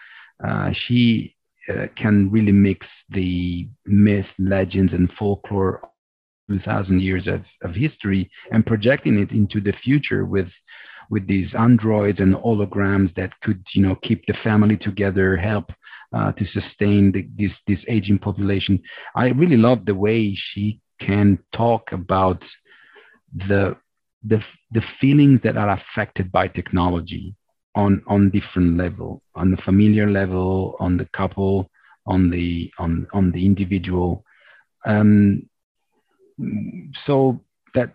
[0.47, 1.36] uh, she
[1.69, 5.83] uh, can really mix the myth, legends, and folklore.
[6.49, 10.47] 2000 years of, of history and projecting it into the future with
[11.11, 15.71] with these androids and holograms that could you know keep the family together help
[16.17, 18.81] uh, to sustain the, this this aging population.
[19.15, 22.43] I really love the way she can talk about
[23.49, 23.77] the
[24.25, 24.41] the
[24.71, 27.35] the feelings that are affected by technology
[27.77, 31.71] on on different level, on the familiar level, on the couple,
[32.07, 34.25] on the on on the individual.
[34.85, 35.49] Um,
[37.07, 37.41] so
[37.75, 37.95] that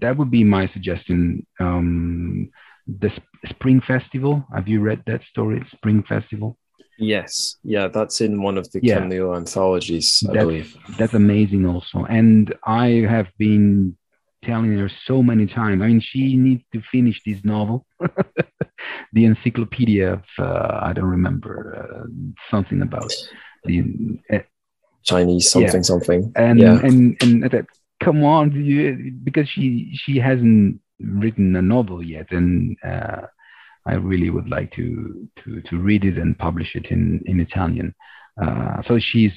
[0.00, 1.46] that would be my suggestion.
[1.60, 2.50] Um,
[2.86, 3.12] the
[3.50, 4.44] Spring Festival.
[4.52, 6.58] Have you read that story, Spring Festival?
[6.98, 8.98] Yes, yeah, that's in one of the yeah.
[8.98, 10.76] Anthologies, I that's, believe.
[10.98, 12.04] That's amazing, also.
[12.04, 13.96] And I have been
[14.44, 15.82] telling her so many times.
[15.82, 17.86] I mean, she needs to finish this novel,
[19.12, 22.06] the Encyclopedia of uh, I don't remember uh,
[22.50, 23.12] something about
[23.64, 23.82] the
[24.32, 24.38] uh,
[25.04, 25.82] Chinese something yeah.
[25.82, 26.32] something.
[26.36, 26.78] And yeah.
[26.82, 27.66] and and that,
[28.02, 33.22] come on, you, because she she hasn't written a novel yet, and uh,
[33.86, 37.94] I really would like to to to read it and publish it in in Italian.
[38.40, 39.32] Uh, so she's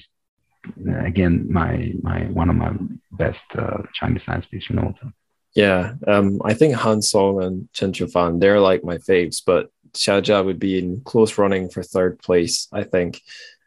[0.88, 2.72] uh, again my my one of my
[3.12, 5.12] best uh, Chinese science fiction authors.
[5.56, 10.22] Yeah, um, I think Han Song and Chen Qiufan, they're like my faves, but Xia
[10.22, 13.22] Jia would be in close running for third place, I think.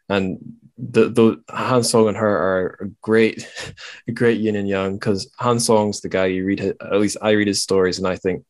[0.07, 0.37] And
[0.77, 3.47] the the Han Song and her are a great,
[4.07, 6.61] a great yin and yang because Han Song's the guy you read.
[6.61, 8.45] At least I read his stories, and I think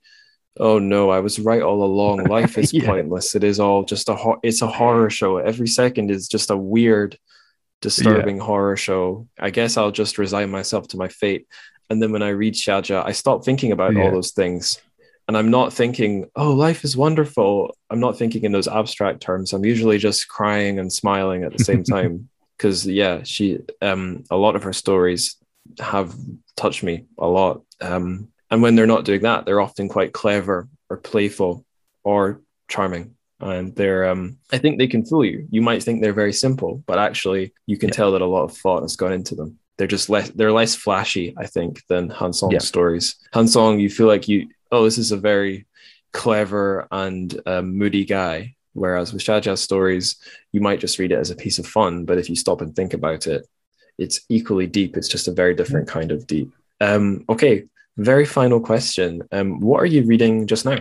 [0.60, 2.24] Oh no, I was right all along.
[2.26, 2.86] Life is Yeah.
[2.88, 3.34] pointless.
[3.36, 5.38] It is all just a hor- it's a horror show.
[5.38, 7.18] Every second is just a weird,
[7.82, 9.28] disturbing horror show.
[9.40, 11.48] I guess I'll just resign myself to my fate.
[11.90, 14.80] And then when I read Xia Jia, I stop thinking about all those things.
[15.28, 17.76] And I'm not thinking, oh, life is wonderful.
[17.92, 19.54] I'm not thinking in those abstract terms.
[19.54, 22.30] I'm usually just crying and smiling at the same time.
[22.58, 25.38] Because yeah, she um a lot of her stories
[25.80, 26.14] have
[26.58, 27.62] touched me a lot.
[27.80, 31.64] Um and when they're not doing that, they're often quite clever or playful
[32.04, 33.16] or charming.
[33.40, 35.48] And they're um I think they can fool you.
[35.52, 37.96] You might think they're very simple, but actually you can Yeah.
[37.96, 39.59] tell that a lot of thought has gone into them.
[39.80, 42.60] They're just less they're less flashy, I think, than Han Song Yeah.
[42.60, 43.16] stories.
[43.34, 45.66] Han Song, you feel like you oh, this is a very
[46.14, 48.56] clever and um, moody guy.
[48.74, 50.18] Whereas with Xia Jia's stories,
[50.52, 52.76] you might just read it as a piece of fun, but if you stop and
[52.76, 53.48] think about it,
[53.98, 54.96] it's equally deep.
[54.96, 56.52] It's just a very different kind of deep.
[56.82, 57.66] Um, okay,
[57.98, 59.24] very final question.
[59.32, 60.80] Um, what are you reading just now?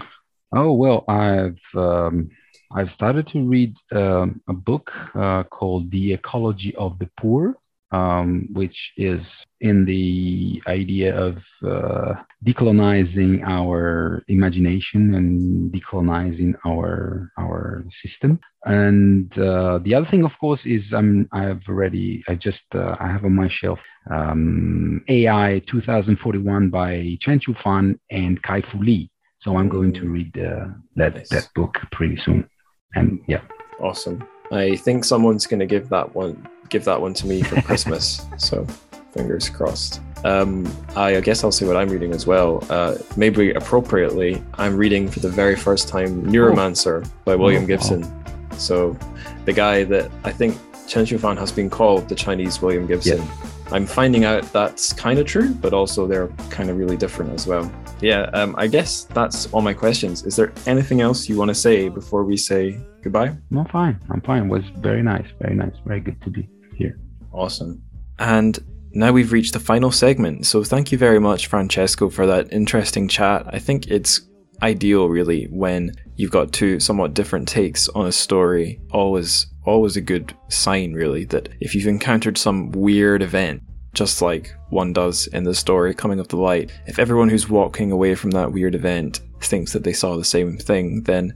[0.52, 2.30] Oh well, I've um,
[2.70, 7.56] I've started to read um, a book uh, called The Ecology of the Poor,
[7.90, 9.20] um, which is
[9.60, 11.36] in the idea of
[11.66, 12.14] uh,
[12.46, 18.38] decolonizing our imagination and decolonizing our our system.
[18.64, 23.08] And uh, the other thing, of course, is um, I've already I just uh, I
[23.08, 23.78] have on my shelf
[24.10, 29.10] um, AI 2041 by Chen Chu Fan and Kai-Fu Lee.
[29.40, 30.66] So I'm going to read uh,
[30.96, 31.28] that Nice.
[31.30, 32.48] that book pretty soon.
[32.94, 33.42] And yeah,
[33.80, 34.26] Awesome.
[34.50, 38.26] I think someone's going to give that one give that one to me for Christmas.
[38.36, 38.66] so
[39.12, 40.00] fingers crossed.
[40.24, 40.66] Um,
[40.96, 42.64] I, I guess I'll say what I'm reading as well.
[42.68, 47.68] Uh, maybe appropriately, I'm reading for the very first time Neuromancer by William Oh, wow.
[47.68, 48.24] Gibson.
[48.58, 48.96] So
[49.44, 50.56] the guy that I think
[50.88, 53.22] Chen Qiufan has been called the Chinese William Gibson.
[53.70, 57.46] I'm finding out that's kind of true, but also they're kind of really different as
[57.46, 57.70] well.
[58.00, 60.24] Yeah, um, I guess that's all my questions.
[60.24, 63.36] Is there anything else you want to say before we say goodbye?
[63.54, 64.00] I'm fine.
[64.10, 64.46] I'm fine.
[64.46, 66.48] It was very nice, very nice, very good to be
[66.78, 66.98] here.
[67.32, 67.82] Awesome.
[68.18, 68.58] And
[68.92, 70.46] now we've reached the final segment.
[70.46, 73.46] So thank you very much, Francesco, for that interesting chat.
[73.52, 74.22] I think it's
[74.62, 78.80] ideal really when you've got two somewhat different takes on a story.
[78.90, 84.54] Always always a good sign really that if you've encountered some weird event just like
[84.70, 88.30] one does in the story coming up the light, if everyone who's walking away from
[88.30, 91.34] that weird event thinks that they saw the same thing, then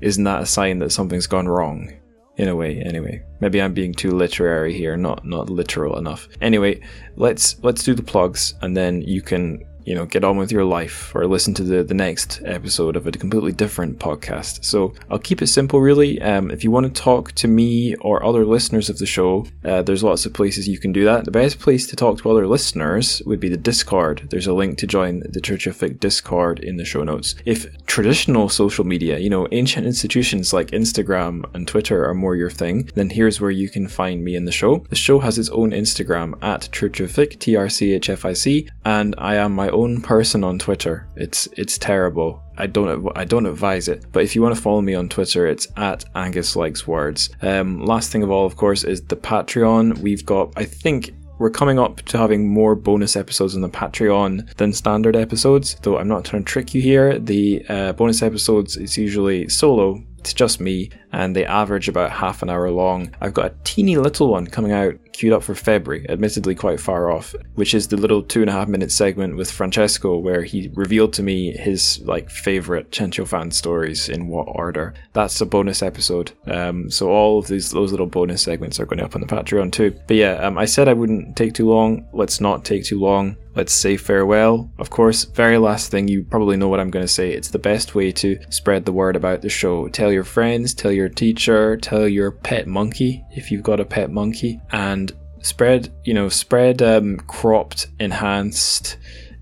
[0.00, 1.92] isn't that a sign that something's gone wrong?
[2.36, 3.22] In a way anyway.
[3.40, 6.28] Maybe i'm being too literary here not not literal enough.
[6.40, 6.80] Anyway
[7.16, 10.64] let's let's do the plugs and then you can you know get on with your
[10.64, 14.64] life or listen to the the next episode of a completely different podcast.
[14.64, 16.20] So i'll keep it simple really.
[16.20, 19.82] Um, if you want to talk to me or other listeners of the show uh,
[19.82, 21.24] there's lots of places you can do that.
[21.24, 24.28] The best place to talk to other listeners would be the discord.
[24.30, 27.34] There's a link to join the church of Fic discord in the show notes.
[27.44, 32.50] If traditional social media you know ancient institutions like instagram and twitter are more your
[32.50, 34.78] thing then here's where you can find me in the show.
[34.88, 39.68] The show has its own instagram at church of Fic, t-r-c-h-f-i-c and i am my
[39.74, 44.34] own person on twitter it's it's terrible I don't I don't advise it, but if
[44.34, 47.30] you want to follow me on Twitter, it's at Angus Likes Words.
[47.42, 49.98] Um, last thing of all, of course, is the Patreon.
[49.98, 54.54] We've got I think we're coming up to having more bonus episodes on the Patreon
[54.54, 55.76] than standard episodes.
[55.82, 57.18] Though I'm not trying to trick you here.
[57.18, 60.02] The uh, bonus episodes is usually solo.
[60.18, 63.14] It's just me, and they average about half an hour long.
[63.20, 67.10] I've got a teeny little one coming out, queued up for February, admittedly quite far
[67.10, 70.70] off, which is the little two and a half minute segment with Francesco, where he
[70.74, 74.92] revealed to me his like favorite Chen Qiufan stories in what order.
[75.12, 76.32] That's a bonus episode.
[76.46, 79.72] Um, so all of these those little bonus segments are going up on the Patreon
[79.72, 79.96] too.
[80.06, 82.06] But yeah, um, I said I wouldn't take too long.
[82.12, 83.36] Let's not take too long.
[83.54, 84.70] Let's say farewell.
[84.78, 87.30] Of course, very last thing, you probably know what I'm going to say.
[87.30, 89.86] It's the best way to spread the word about the show.
[89.88, 94.10] Tell your friends, tell your teacher, tell your pet monkey if you've got a pet
[94.10, 95.03] monkey, and
[95.44, 98.96] spread, you know, spread um, cropped, enhanced,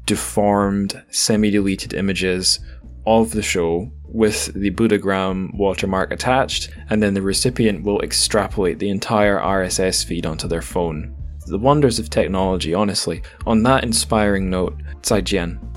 [0.05, 2.59] deformed, semi deleted images
[3.07, 8.91] of the show with the Buddhagram watermark attached, and then the recipient will extrapolate the
[8.91, 11.15] entire RSS feed onto their phone.
[11.47, 13.23] The wonders of technology, honestly.
[13.47, 15.72] On that inspiring note, 再见.